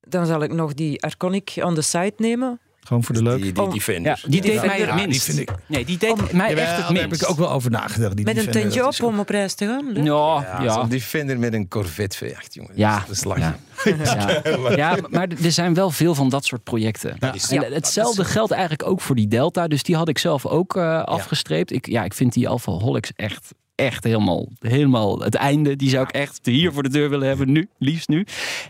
dan 0.00 0.26
zal 0.26 0.42
ik 0.42 0.52
nog 0.52 0.74
die 0.74 1.02
Arconic 1.02 1.52
on 1.62 1.74
the 1.74 1.82
side 1.82 2.12
nemen. 2.16 2.60
Gewoon 2.88 3.04
voor 3.04 3.14
de 3.14 3.22
leuk. 3.22 3.42
Die, 3.42 3.52
die 3.52 3.62
Oh. 3.62 3.72
Defender. 3.72 4.18
Ja, 4.22 4.28
die 4.28 4.40
deed 4.40 4.52
Ja, 4.52 4.64
mij 4.64 4.78
het 4.80 4.86
die 4.96 5.06
minst. 5.06 5.24
vind 5.24 5.38
ik- 5.38 5.50
Nee, 5.66 5.84
die 5.84 5.98
deed 5.98 6.32
mij 6.32 6.48
Jawel, 6.48 6.64
echt 6.64 6.76
het 6.76 6.86
daar 6.86 6.96
heb 6.96 7.06
minst. 7.08 7.22
ik 7.22 7.28
ook 7.30 7.36
wel 7.38 7.50
over 7.50 7.70
nagedacht. 7.70 8.16
Die 8.16 8.24
Met 8.24 8.36
een 8.36 8.50
tentje 8.50 8.86
op 8.86 9.02
om 9.02 9.18
op 9.18 9.28
reis 9.28 9.54
te 9.54 9.66
gaan. 9.66 10.04
Ja, 10.04 10.04
Ja, 10.04 10.62
ja. 10.62 10.72
zo'n 10.72 10.88
Defender 10.88 11.38
met 11.38 11.52
een 11.52 11.68
Corvette 11.68 12.16
V8, 12.26 12.52
jongen. 12.54 12.72
Ja, 12.74 12.98
Dat 13.06 13.16
is 13.16 13.24
lachen. 13.24 13.42
ja. 13.42 13.56
Ja. 14.04 14.70
ja, 14.76 14.96
maar 15.10 15.28
er 15.42 15.52
zijn 15.52 15.74
wel 15.74 15.90
veel 15.90 16.14
van 16.14 16.28
dat 16.28 16.44
soort 16.44 16.62
projecten. 16.64 17.16
Ja. 17.18 17.34
En 17.50 17.72
hetzelfde 17.72 18.24
geldt 18.24 18.52
eigenlijk 18.52 18.88
ook 18.88 19.00
voor 19.00 19.14
die 19.16 19.28
Delta. 19.28 19.68
Dus 19.68 19.82
die 19.82 19.96
had 19.96 20.08
ik 20.08 20.18
zelf 20.18 20.46
ook 20.46 20.76
eh, 20.76 21.02
afgestreept. 21.02 21.72
Ik, 21.72 21.86
ja, 21.86 22.04
ik 22.04 22.14
vind 22.14 22.32
die 22.32 22.48
Alphaholics 22.48 23.10
echt, 23.16 23.54
echt 23.78 24.04
helemaal, 24.04 24.48
helemaal 24.60 25.20
het 25.20 25.34
einde. 25.34 25.76
Die 25.76 25.90
zou 25.90 26.02
ik 26.04 26.10
echt 26.10 26.38
hier 26.42 26.72
voor 26.72 26.82
de 26.82 26.88
deur 26.88 27.10
willen 27.10 27.28
hebben. 27.28 27.52
Nu, 27.52 27.68
liefst 27.78 28.08
nu. 28.08 28.26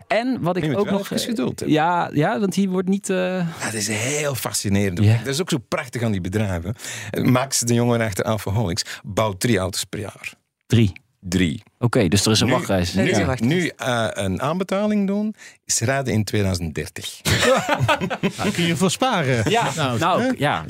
En 0.07 0.39
wat 0.41 0.57
ik 0.57 0.79
ook 0.79 0.91
nog... 0.91 1.09
geduld 1.09 1.63
ja, 1.67 2.11
ja, 2.13 2.41
want 2.41 2.55
die 2.55 2.69
wordt 2.69 2.89
niet... 2.89 3.11
eh, 3.11 3.17
Ja, 3.17 3.47
dat 3.65 3.75
is 3.75 3.89
heel 3.89 4.35
fascinerend. 4.35 4.99
Ja. 5.05 5.17
Dat 5.17 5.27
is 5.35 5.41
ook 5.41 5.51
zo 5.51 5.59
prachtig 5.69 6.03
aan 6.03 6.13
die 6.13 6.21
bedrijven. 6.21 6.75
Max, 7.23 7.59
de 7.61 7.75
jongen 7.75 8.01
achter 8.01 8.25
Alphaholics, 8.25 8.83
bouwt 9.05 9.41
drie 9.41 9.59
auto's 9.59 9.85
per 9.85 10.01
jaar. 10.01 10.33
drie. 10.67 10.93
Drie. 11.21 11.63
Oké, 11.79 12.09
dus 12.09 12.25
er 12.27 12.33
is 12.33 12.41
een 12.41 12.47
Nu- 12.47 12.53
wachtreis. 12.53 12.95
Is 12.95 13.41
Nu, 13.41 13.71
eh, 13.77 14.07
een 14.13 14.43
aanbetaling 14.43 15.07
doen, 15.07 15.35
is 15.65 15.79
rijden 15.81 16.13
in 16.13 16.25
2030. 16.25 17.21
Nou, 18.37 18.51
kun 18.55 18.65
je 18.67 18.77
veel 18.77 18.91
sparen. 18.91 19.51
Ja, 19.51 19.71
Nou, 19.77 19.99
nou, 19.99 20.35
ja. 20.39 20.65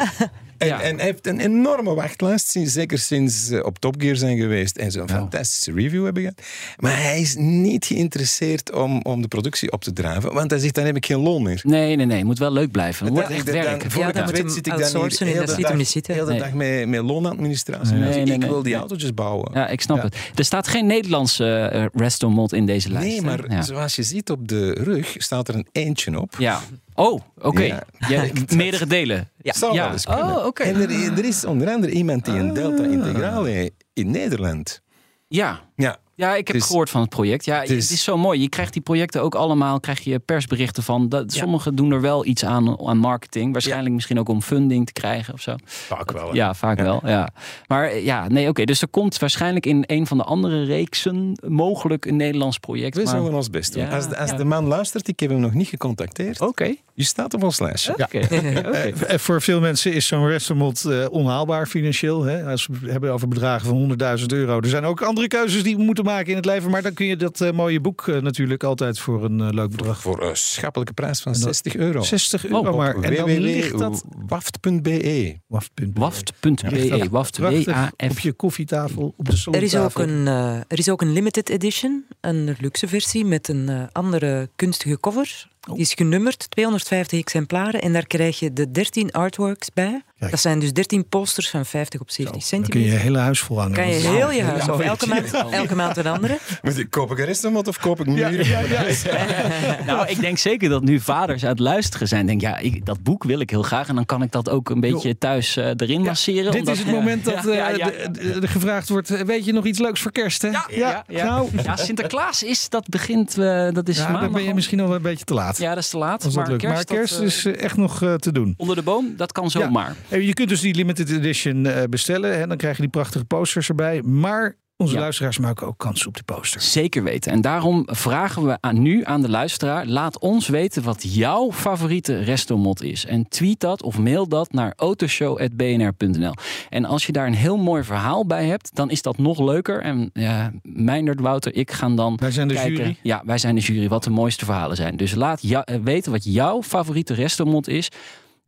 En, 0.59 0.67
Ja. 0.67 0.81
en 0.83 0.97
hij 0.97 1.05
heeft 1.05 1.27
een 1.27 1.41
enorme 1.41 1.95
wachtlijst, 1.95 2.49
sinds, 2.51 2.73
zeker 2.73 2.99
sinds 2.99 3.47
ze 3.47 3.65
op 3.65 3.79
Top 3.79 3.95
Gear 3.99 4.17
zijn 4.17 4.37
geweest 4.39 4.77
en 4.77 4.91
zo'n 4.91 5.09
fantastische 5.09 5.73
review 5.73 6.05
hebben 6.05 6.23
gehad. 6.23 6.41
Maar 6.77 7.03
hij 7.03 7.21
is 7.21 7.35
niet 7.37 7.85
geïnteresseerd 7.87 8.73
om, 8.73 9.01
om 9.03 9.23
de 9.23 9.29
productie 9.29 9.73
op 9.73 9.83
te 9.83 9.93
drijven, 9.93 10.33
want 10.33 10.51
hij 10.51 10.61
zegt 10.61 10.75
dan 10.75 10.85
heb 10.85 10.97
ik 10.97 11.07
geen 11.07 11.19
loon 11.19 11.43
meer. 11.43 11.61
Nee, 11.65 11.97
nee, 11.97 12.07
nee. 12.07 12.17
Het 12.17 12.27
moet 12.27 12.39
wel 12.39 12.53
leuk 12.53 12.71
blijven. 12.71 13.05
Het 13.07 13.15
wordt 13.15 13.31
echt 13.31 13.47
dan-. 13.47 13.91
Voor 13.91 14.01
Ja, 14.03 14.09
ik 14.09 14.15
dan 14.15 14.27
weet 14.27 14.37
hem 14.37 14.49
zit 14.49 14.67
ik 14.67 14.73
dan 14.73 14.79
hier 14.83 15.27
heel 15.27 15.35
dat 15.35 15.47
de 15.47 15.53
hem 15.53 15.63
dag, 15.63 15.75
niet 15.77 15.89
zitten. 15.89 16.15
heel 16.15 16.25
de 16.25 16.31
Nee. 16.31 16.41
dag 16.41 16.53
met, 16.53 16.89
met 16.89 17.01
loonadministratie. 17.03 17.95
Nee, 17.95 18.07
Dus 18.07 18.15
nee, 18.15 18.25
ik 18.35 18.39
nee. 18.41 18.49
wil 18.49 18.63
die 18.63 18.75
autootjes 18.75 19.15
bouwen. 19.15 19.51
Ja, 19.55 19.69
ik 19.69 19.81
snap 19.81 20.03
het. 20.03 20.17
Er 20.35 20.45
staat 20.45 20.69
geen 20.69 20.87
Nederlandse 20.87 21.47
eh, 21.73 21.85
resto 21.95 22.31
mod 22.31 22.53
in 22.53 22.67
deze 22.67 22.91
lijst. 22.91 23.09
Nee, 23.09 23.23
maar 23.23 23.51
Ja. 23.51 23.63
zoals 23.63 23.97
je 23.97 24.03
ziet 24.03 24.31
op 24.31 24.49
de 24.49 24.71
rug 24.73 25.15
staat 25.19 25.49
er 25.49 25.55
een 25.55 25.67
eentje 25.73 26.21
op. 26.21 26.35
Ja. 26.39 26.61
Oh, 26.99 27.21
oké. 27.41 27.63
Ja. 27.63 27.83
Ja, 28.09 28.25
meerdere 28.57 28.87
delen. 28.87 29.29
Ja. 29.43 29.53
Zou 29.53 29.75
Ja. 29.75 29.83
wel 29.83 29.93
eens 29.93 30.05
kunnen. 30.05 30.37
Oh, 30.37 30.47
oké. 30.47 30.63
En 30.63 30.75
er, 30.75 31.19
er 31.19 31.25
is 31.25 31.45
onder 31.45 31.69
andere 31.71 31.93
iemand 31.93 32.25
die 32.25 32.35
een 32.35 32.55
Delta 32.55 32.83
Integraal 32.85 33.45
heeft 33.45 33.73
in 33.93 34.11
Nederland. 34.11 34.83
Ja. 35.29 35.61
Ja, 35.77 35.97
Ja, 36.19 36.35
ik 36.35 36.47
heb 36.47 36.57
Dus- 36.57 36.66
gehoord 36.66 36.91
van 36.91 37.01
het 37.01 37.11
project. 37.11 37.45
Ja, 37.45 37.61
dus- 37.61 37.69
het 37.71 37.91
is 37.91 38.03
zo 38.05 38.16
mooi. 38.16 38.41
Je 38.41 38.49
krijgt 38.49 38.73
die 38.73 38.83
projecten 38.83 39.23
ook 39.23 39.35
allemaal, 39.35 39.81
krijg 39.81 40.01
je 40.01 40.19
persberichten 40.19 40.83
van. 40.83 41.09
Dat, 41.09 41.33
Sommigen 41.33 41.75
doen 41.75 41.93
er 41.93 42.01
wel 42.01 42.27
iets 42.27 42.45
aan, 42.45 42.87
aan 42.87 42.99
marketing. 42.99 43.53
Waarschijnlijk 43.53 43.95
misschien 43.95 44.19
ook 44.19 44.29
om 44.29 44.43
funding 44.43 44.87
te 44.87 44.93
krijgen 44.93 45.35
of 45.35 45.41
zo. 45.41 45.57
vaak 45.64 46.12
wel. 46.12 46.29
hè. 46.29 46.35
Ja, 46.35 46.55
vaak 46.55 46.79
wel. 46.81 47.01
Ja. 47.05 47.29
Maar 47.66 47.85
eh, 47.89 48.05
ja, 48.05 48.29
nee, 48.29 48.49
oké. 48.49 48.64
Dus 48.64 48.83
er 48.83 48.89
komt 48.89 49.19
waarschijnlijk 49.19 49.66
in 49.66 49.85
een 49.87 50.07
van 50.07 50.16
de 50.16 50.25
andere 50.25 50.64
reeksen 50.64 51.39
mogelijk 51.47 52.05
een 52.07 52.16
Nederlands 52.16 52.59
project. 52.59 52.97
We 52.97 53.03
maar- 53.03 53.16
zullen 53.16 53.33
ons 53.35 53.51
best 53.51 53.73
doen. 53.73 53.83
Ja, 53.83 53.95
als 53.97 54.09
de, 54.09 54.16
als 54.19 54.31
ja. 54.31 54.37
de 54.37 54.45
man 54.45 54.64
luistert, 54.66 55.09
ik 55.09 55.21
heb 55.21 55.31
hem 55.31 55.41
nog 55.41 55.55
niet 55.55 55.69
gecontacteerd. 55.69 56.41
Oké. 56.41 56.75
Je 56.95 57.05
staat 57.05 57.35
op 57.35 57.43
ons 57.43 57.61
lijstje. 57.61 57.93
Oké. 57.93 58.19
Oké. 58.19 58.27
Eh, 58.27 59.12
eh, 59.12 59.19
voor 59.19 59.43
veel 59.43 59.61
mensen 59.61 59.93
is 59.93 60.07
zo'n 60.07 60.27
restaurant 60.27 60.85
eh, 60.85 61.07
onhaalbaar 61.11 61.66
financieel. 61.66 62.23
Hè? 62.23 62.45
Als 62.51 62.69
we 62.81 62.91
hebben 62.91 63.12
over 63.12 63.29
bedragen 63.29 63.66
van 63.66 63.77
100.000 63.77 64.27
euro. 64.33 64.61
Er 64.61 64.69
zijn 64.69 64.85
ook 64.85 65.03
andere 65.03 65.29
keuzes 65.29 65.62
die 65.62 65.77
we 65.77 65.83
moeten 65.83 66.05
maken 66.09 66.31
in 66.31 66.37
het 66.37 66.45
leven. 66.45 66.71
Maar 66.71 66.83
dan 66.83 66.93
kun 66.95 67.07
je 67.07 67.17
dat 67.17 67.41
eh, 67.41 67.53
mooie 67.53 67.81
boek 67.81 68.09
eh, 68.09 68.21
natuurlijk 68.21 68.65
altijd 68.65 68.99
voor 68.99 69.25
een 69.25 69.41
eh, 69.41 69.49
leuk 69.51 69.71
bedrag. 69.71 70.01
Voor 70.01 70.23
een 70.23 70.37
schappelijke 70.37 70.93
prijs 70.93 71.21
van 71.21 71.33
En 71.33 71.39
dat- 71.41 71.49
60 71.49 71.77
euro. 71.77 72.03
60 72.03 72.45
euro 72.47 72.71
Oh, 72.71 72.77
maar. 72.77 72.97
En 73.01 73.15
dan 73.15 73.39
ligt 73.39 73.79
dat... 73.79 74.05
www.waft.be 74.19 75.37
Waft.be. 75.47 75.91
Prachtig. 75.93 77.09
Waft. 77.09 77.39
Prachtig. 77.39 77.65
W-A-F. 77.67 78.11
Op 78.11 78.19
je 78.19 78.33
koffietafel, 78.33 79.15
op 79.17 79.25
de 79.31 79.33
Er 79.51 79.63
is, 79.63 79.77
ook 79.77 79.91
salontafel. 79.91 80.03
een, 80.03 80.27
er 80.69 80.79
is 80.79 80.89
ook 80.89 81.01
een 81.03 81.13
limited 81.13 81.49
edition, 81.49 82.05
een 82.21 82.57
luxe 82.61 82.89
versie 82.89 83.25
met 83.25 83.49
een 83.49 83.89
andere 83.93 84.49
kunstige 84.57 85.01
cover. 85.01 85.49
Oh. 85.69 85.75
Die 85.75 85.83
is 85.85 85.95
genummerd, 85.95 86.51
250 86.51 87.19
exemplaren. 87.21 87.81
En 87.83 87.93
daar 87.93 88.07
krijg 88.07 88.39
je 88.39 88.53
de 88.53 88.71
13 88.71 89.13
artworks 89.13 89.69
bij. 89.75 90.03
Kijk. 90.19 90.31
Dat 90.31 90.41
zijn 90.41 90.59
dus 90.59 90.73
13 90.73 91.09
posters 91.09 91.51
van 91.51 91.67
50 91.67 92.01
op 92.01 92.11
70 92.11 92.33
Dan 92.43 92.51
kun 92.51 92.59
je 92.59 92.65
centimeter. 92.67 92.97
je 92.99 93.03
hele 93.05 93.19
huis 93.19 93.41
vol 93.41 93.59
hangen. 93.59 93.75
Kan 93.75 93.87
je 93.89 93.93
Dat 94.03 94.13
heel 94.13 94.31
je 94.31 94.43
huis 94.43 94.65
Ja, 94.65 94.73
ja. 94.77 94.83
elke 94.83 95.07
maand, 95.09 95.33
elke 95.53 95.75
maand 95.75 95.97
een 95.97 96.07
andere. 96.07 96.39
Moet 96.63 96.79
ik, 96.79 96.91
koop 96.91 97.11
ik 97.11 97.19
een 97.19 97.25
restaurant 97.25 97.69
of 97.69 97.79
koop 97.79 98.01
ik 98.01 98.07
Ja, 98.07 98.29
muren? 98.29 98.47
ja, 98.47 98.61
ja. 99.05 99.85
Nou, 99.87 100.09
ik 100.09 100.21
denk 100.21 100.39
zeker 100.39 100.69
dat 100.69 100.83
nu 100.83 101.01
vaders 101.01 101.43
aan 101.43 101.49
het 101.51 101.59
luisteren 101.59 102.09
zijn. 102.09 102.27
Denk, 102.27 102.41
ja, 102.41 102.59
ik, 102.59 102.87
dat 102.87 103.03
boek 103.03 103.25
wil 103.25 103.41
ik 103.41 103.51
heel 103.51 103.63
graag. 103.63 103.89
En 103.89 103.95
dan 103.95 104.07
kan 104.07 104.23
ik 104.23 104.33
dat 104.33 104.49
ook 104.51 104.71
een 104.71 104.81
beetje 104.81 105.19
thuis 105.19 105.57
eh, 105.57 105.67
erin 105.77 106.03
masseren. 106.03 106.45
Dit 106.53 106.61
omdat- 106.61 106.75
is 106.75 106.81
het 106.83 106.91
moment 106.93 107.25
dat 107.25 107.45
Ja, 107.45 107.53
ja, 107.53 107.69
eh, 107.71 107.77
ja. 107.77 107.87
de- 107.87 108.11
de- 108.11 108.39
de 108.41 108.49
gevraagd 108.49 108.89
wordt: 108.89 109.11
eh, 109.11 109.21
weet 109.21 109.45
je 109.45 109.53
nog 109.53 109.65
iets 109.65 109.79
leuks 109.79 110.01
voor 110.01 110.13
kerst? 110.13 110.43
Hè? 110.43 110.49
Ja, 110.49 110.65
ja, 110.71 111.05
ja. 111.09 111.25
Nou, 111.25 111.49
Ja, 111.63 111.77
Sinterklaas 111.77 112.43
is, 112.43 112.69
dat 112.69 112.89
begint, 112.89 113.39
eh, 113.39 113.69
dat 113.73 113.89
is 113.89 113.97
ja, 113.97 114.03
dan 114.03 114.13
maandag 114.13 114.31
ben 114.33 114.43
je 114.43 114.49
al. 114.49 114.55
misschien 114.55 114.79
nog 114.79 114.87
wel 114.87 114.97
een 114.97 115.03
beetje 115.03 115.25
te 115.25 115.35
laat. 115.35 115.48
Ja, 115.57 115.75
dat 115.75 115.83
is 115.83 115.91
te 115.91 115.99
laat. 115.99 116.35
maar 116.35 116.47
kerst, 116.57 116.65
maar 116.65 116.85
kerst 116.85 117.13
dat, 117.13 117.21
eh, 117.21 117.27
is 117.27 117.45
eh, 117.45 117.63
echt 117.63 117.77
nog 117.77 118.03
eh, 118.03 118.15
te 118.15 118.33
doen. 118.33 118.55
onder 118.57 118.77
de 118.77 118.83
boom, 118.83 119.15
dat 119.17 119.33
kan 119.33 119.51
zomaar. 119.51 119.97
Eh, 120.09 120.27
Je 120.27 120.33
kunt 120.35 120.49
dus 120.49 120.61
die 120.61 120.75
limited 120.75 121.11
edition 121.11 121.67
bestellen. 121.91 122.39
Hè? 122.39 122.47
Dan 122.47 122.57
krijg 122.57 122.77
je 122.77 122.83
die 122.83 122.91
prachtige 122.91 123.25
posters 123.25 123.69
erbij. 123.69 124.03
Maar 124.03 124.57
onze 124.81 124.95
Ja. 124.95 125.01
luisteraars 125.01 125.39
maken 125.39 125.66
ook 125.66 125.79
kans 125.79 126.07
op 126.07 126.16
de 126.16 126.22
posters. 126.22 126.72
Zeker 126.72 127.03
weten. 127.03 127.33
En 127.33 127.41
daarom 127.41 127.83
vragen 127.87 128.47
we 128.47 128.57
aan, 128.61 128.83
nu 128.83 129.05
aan 129.05 129.20
de 129.22 129.29
luisteraar: 129.29 129.87
laat 129.87 130.18
ons 130.18 130.49
weten 130.49 130.83
wat 130.83 131.14
jouw 131.14 131.53
favoriete 131.53 132.18
restomod 132.22 132.83
is. 132.83 133.05
En 133.07 133.29
tweet 133.29 133.61
dat 133.61 133.83
of 133.83 133.99
mail 133.99 134.29
dat 134.29 134.53
naar 134.53 134.72
autoshow.bnr.nl. 134.76 136.33
En 136.68 136.85
als 136.85 137.07
je 137.07 137.12
daar 137.12 137.26
een 137.26 137.35
heel 137.35 137.57
mooi 137.57 137.83
verhaal 137.83 138.26
bij 138.26 138.47
hebt, 138.47 138.70
dan 138.74 138.91
is 138.91 139.03
dat 139.03 139.18
nog 139.18 139.39
leuker. 139.41 139.81
En 139.83 140.11
ja, 140.12 140.53
Meindert, 140.62 141.20
Wouter, 141.20 141.55
ik 141.55 141.70
gaan 141.70 141.97
dan. 141.97 142.16
Wij 142.20 142.31
zijn 142.31 142.49
de 142.49 142.55
kijken, 142.55 142.72
jury. 142.76 142.97
Ja, 143.03 143.22
wij 143.24 143.39
zijn 143.39 143.55
de 143.55 143.61
jury, 143.61 143.89
wat 143.89 144.05
de 144.05 144.11
mooiste 144.11 144.45
verhalen 144.45 144.76
zijn. 144.76 144.97
Dus 144.97 145.14
laat 145.14 145.43
jou- 145.43 145.64
eh, 145.66 145.76
weten 145.83 146.12
wat 146.12 146.24
jouw 146.24 146.62
favoriete 146.62 147.14
restomod 147.14 147.68
is. 147.68 147.89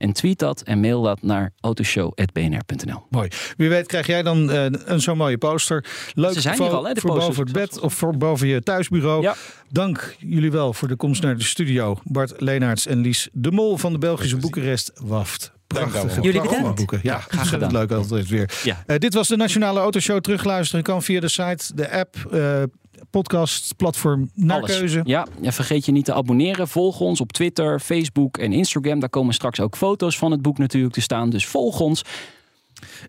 En 0.01 0.13
tweet 0.13 0.39
dat 0.39 0.63
en 0.63 0.81
mail 0.81 1.03
dat 1.03 1.23
naar 1.23 1.53
autoshow.bnr.nl. 1.61 3.03
Mooi. 3.11 3.29
Wie 3.57 3.69
weet 3.69 3.87
krijg 3.87 4.07
jij 4.07 4.23
dan 4.23 4.51
uh, 4.51 4.65
een 4.85 5.01
zo'n 5.01 5.17
mooie 5.17 5.39
poster. 5.39 5.85
Leuk 6.15 6.33
Ze 6.33 6.41
zijn 6.41 6.57
voor, 6.57 6.69
al, 6.69 6.85
hè, 6.87 6.93
de 6.93 7.01
voor 7.01 7.19
boven 7.19 7.43
het 7.43 7.53
bed 7.53 7.81
of 7.81 7.95
voor 7.95 8.17
boven 8.17 8.47
je 8.47 8.63
thuisbureau. 8.63 9.23
Ja. 9.23 9.35
Dank 9.69 10.15
jullie 10.19 10.51
wel 10.51 10.73
voor 10.73 10.89
de 10.89 10.97
komst 10.97 11.23
naar 11.23 11.37
de 11.37 11.45
studio. 11.45 11.99
Bart 12.05 12.41
Leenaerts 12.41 12.87
en 12.87 12.99
Lies 13.01 13.29
de 13.33 13.51
Mol 13.51 13.77
van 13.77 13.93
de 13.93 13.99
Belgische 13.99 14.37
Boekarest 14.37 14.93
Waft. 15.03 15.53
Prachtige, 15.67 16.21
Jullie 16.21 16.41
bedankt. 16.41 16.75
boeken. 16.75 17.01
Ja, 17.03 17.19
graag 17.19 17.49
gedaan. 17.49 17.73
leuk 17.73 17.91
altijd 17.91 18.29
weer. 18.29 18.51
Ja. 18.63 18.85
Uh, 18.87 18.97
dit 18.97 19.15
was 19.15 19.29
de 19.29 19.37
Nationale 19.37 19.81
Autoshow. 19.81 20.21
Terugluisteren 20.21 20.85
kan 20.85 21.03
via 21.03 21.21
de 21.21 21.29
site, 21.29 21.75
de 21.75 21.91
app, 21.91 22.17
uh, 22.33 22.63
podcast, 23.11 23.77
platform, 23.77 24.31
naar 24.35 24.57
Alles. 24.57 24.79
keuze. 24.79 25.01
Ja, 25.05 25.27
en 25.43 25.53
vergeet 25.53 25.85
je 25.85 25.93
niet 25.93 26.05
te 26.05 26.13
abonneren. 26.15 26.69
Volg 26.69 27.01
ons 27.01 27.21
op 27.21 27.33
Twitter, 27.33 27.81
Facebook 27.81 28.39
en 28.39 28.53
Instagram. 28.53 29.01
Daar 29.01 29.09
komen 29.09 29.35
straks 29.35 29.61
ook 29.61 29.77
foto's 29.77 30.19
van 30.19 30.31
het 30.31 30.43
boek 30.43 30.59
natuurlijk 30.59 30.95
te 30.95 31.01
staan. 31.01 31.31
Dus 31.31 31.47
volg 31.47 31.81
ons. 31.81 32.03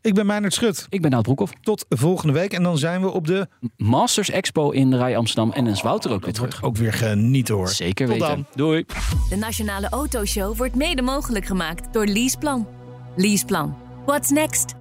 Ik 0.01 0.13
ben 0.13 0.25
Meijnerd 0.25 0.53
Schut. 0.53 0.85
Ik 0.89 1.01
ben 1.01 1.11
Nout 1.11 1.23
Broekhoff. 1.23 1.53
Tot 1.61 1.85
volgende 1.89 2.33
week. 2.33 2.53
En 2.53 2.63
dan 2.63 2.77
zijn 2.77 3.01
we 3.01 3.11
op 3.11 3.27
de 3.27 3.47
Masters 3.77 4.29
Expo 4.29 4.69
in 4.69 4.89
de 4.89 4.97
Rij 4.97 5.17
Amsterdam. 5.17 5.51
En 5.51 5.63
dan 5.63 5.73
is 5.73 5.81
Wouter 5.81 6.11
ook 6.11 6.23
weer 6.23 6.33
terug. 6.33 6.63
Ook 6.63 6.77
weer 6.77 6.93
genieten 6.93 7.55
hoor. 7.55 7.69
Zeker 7.69 8.07
Tot 8.07 8.17
weten. 8.17 8.35
dan. 8.35 8.45
Doei. 8.55 8.85
De 9.29 9.35
Nationale 9.35 9.89
Autoshow 9.89 10.57
wordt 10.57 10.75
mede 10.75 11.01
mogelijk 11.01 11.45
gemaakt 11.45 11.93
door 11.93 12.05
Leaseplan. 12.05 12.67
Leaseplan. 13.15 13.75
What's 14.05 14.29
next? 14.29 14.80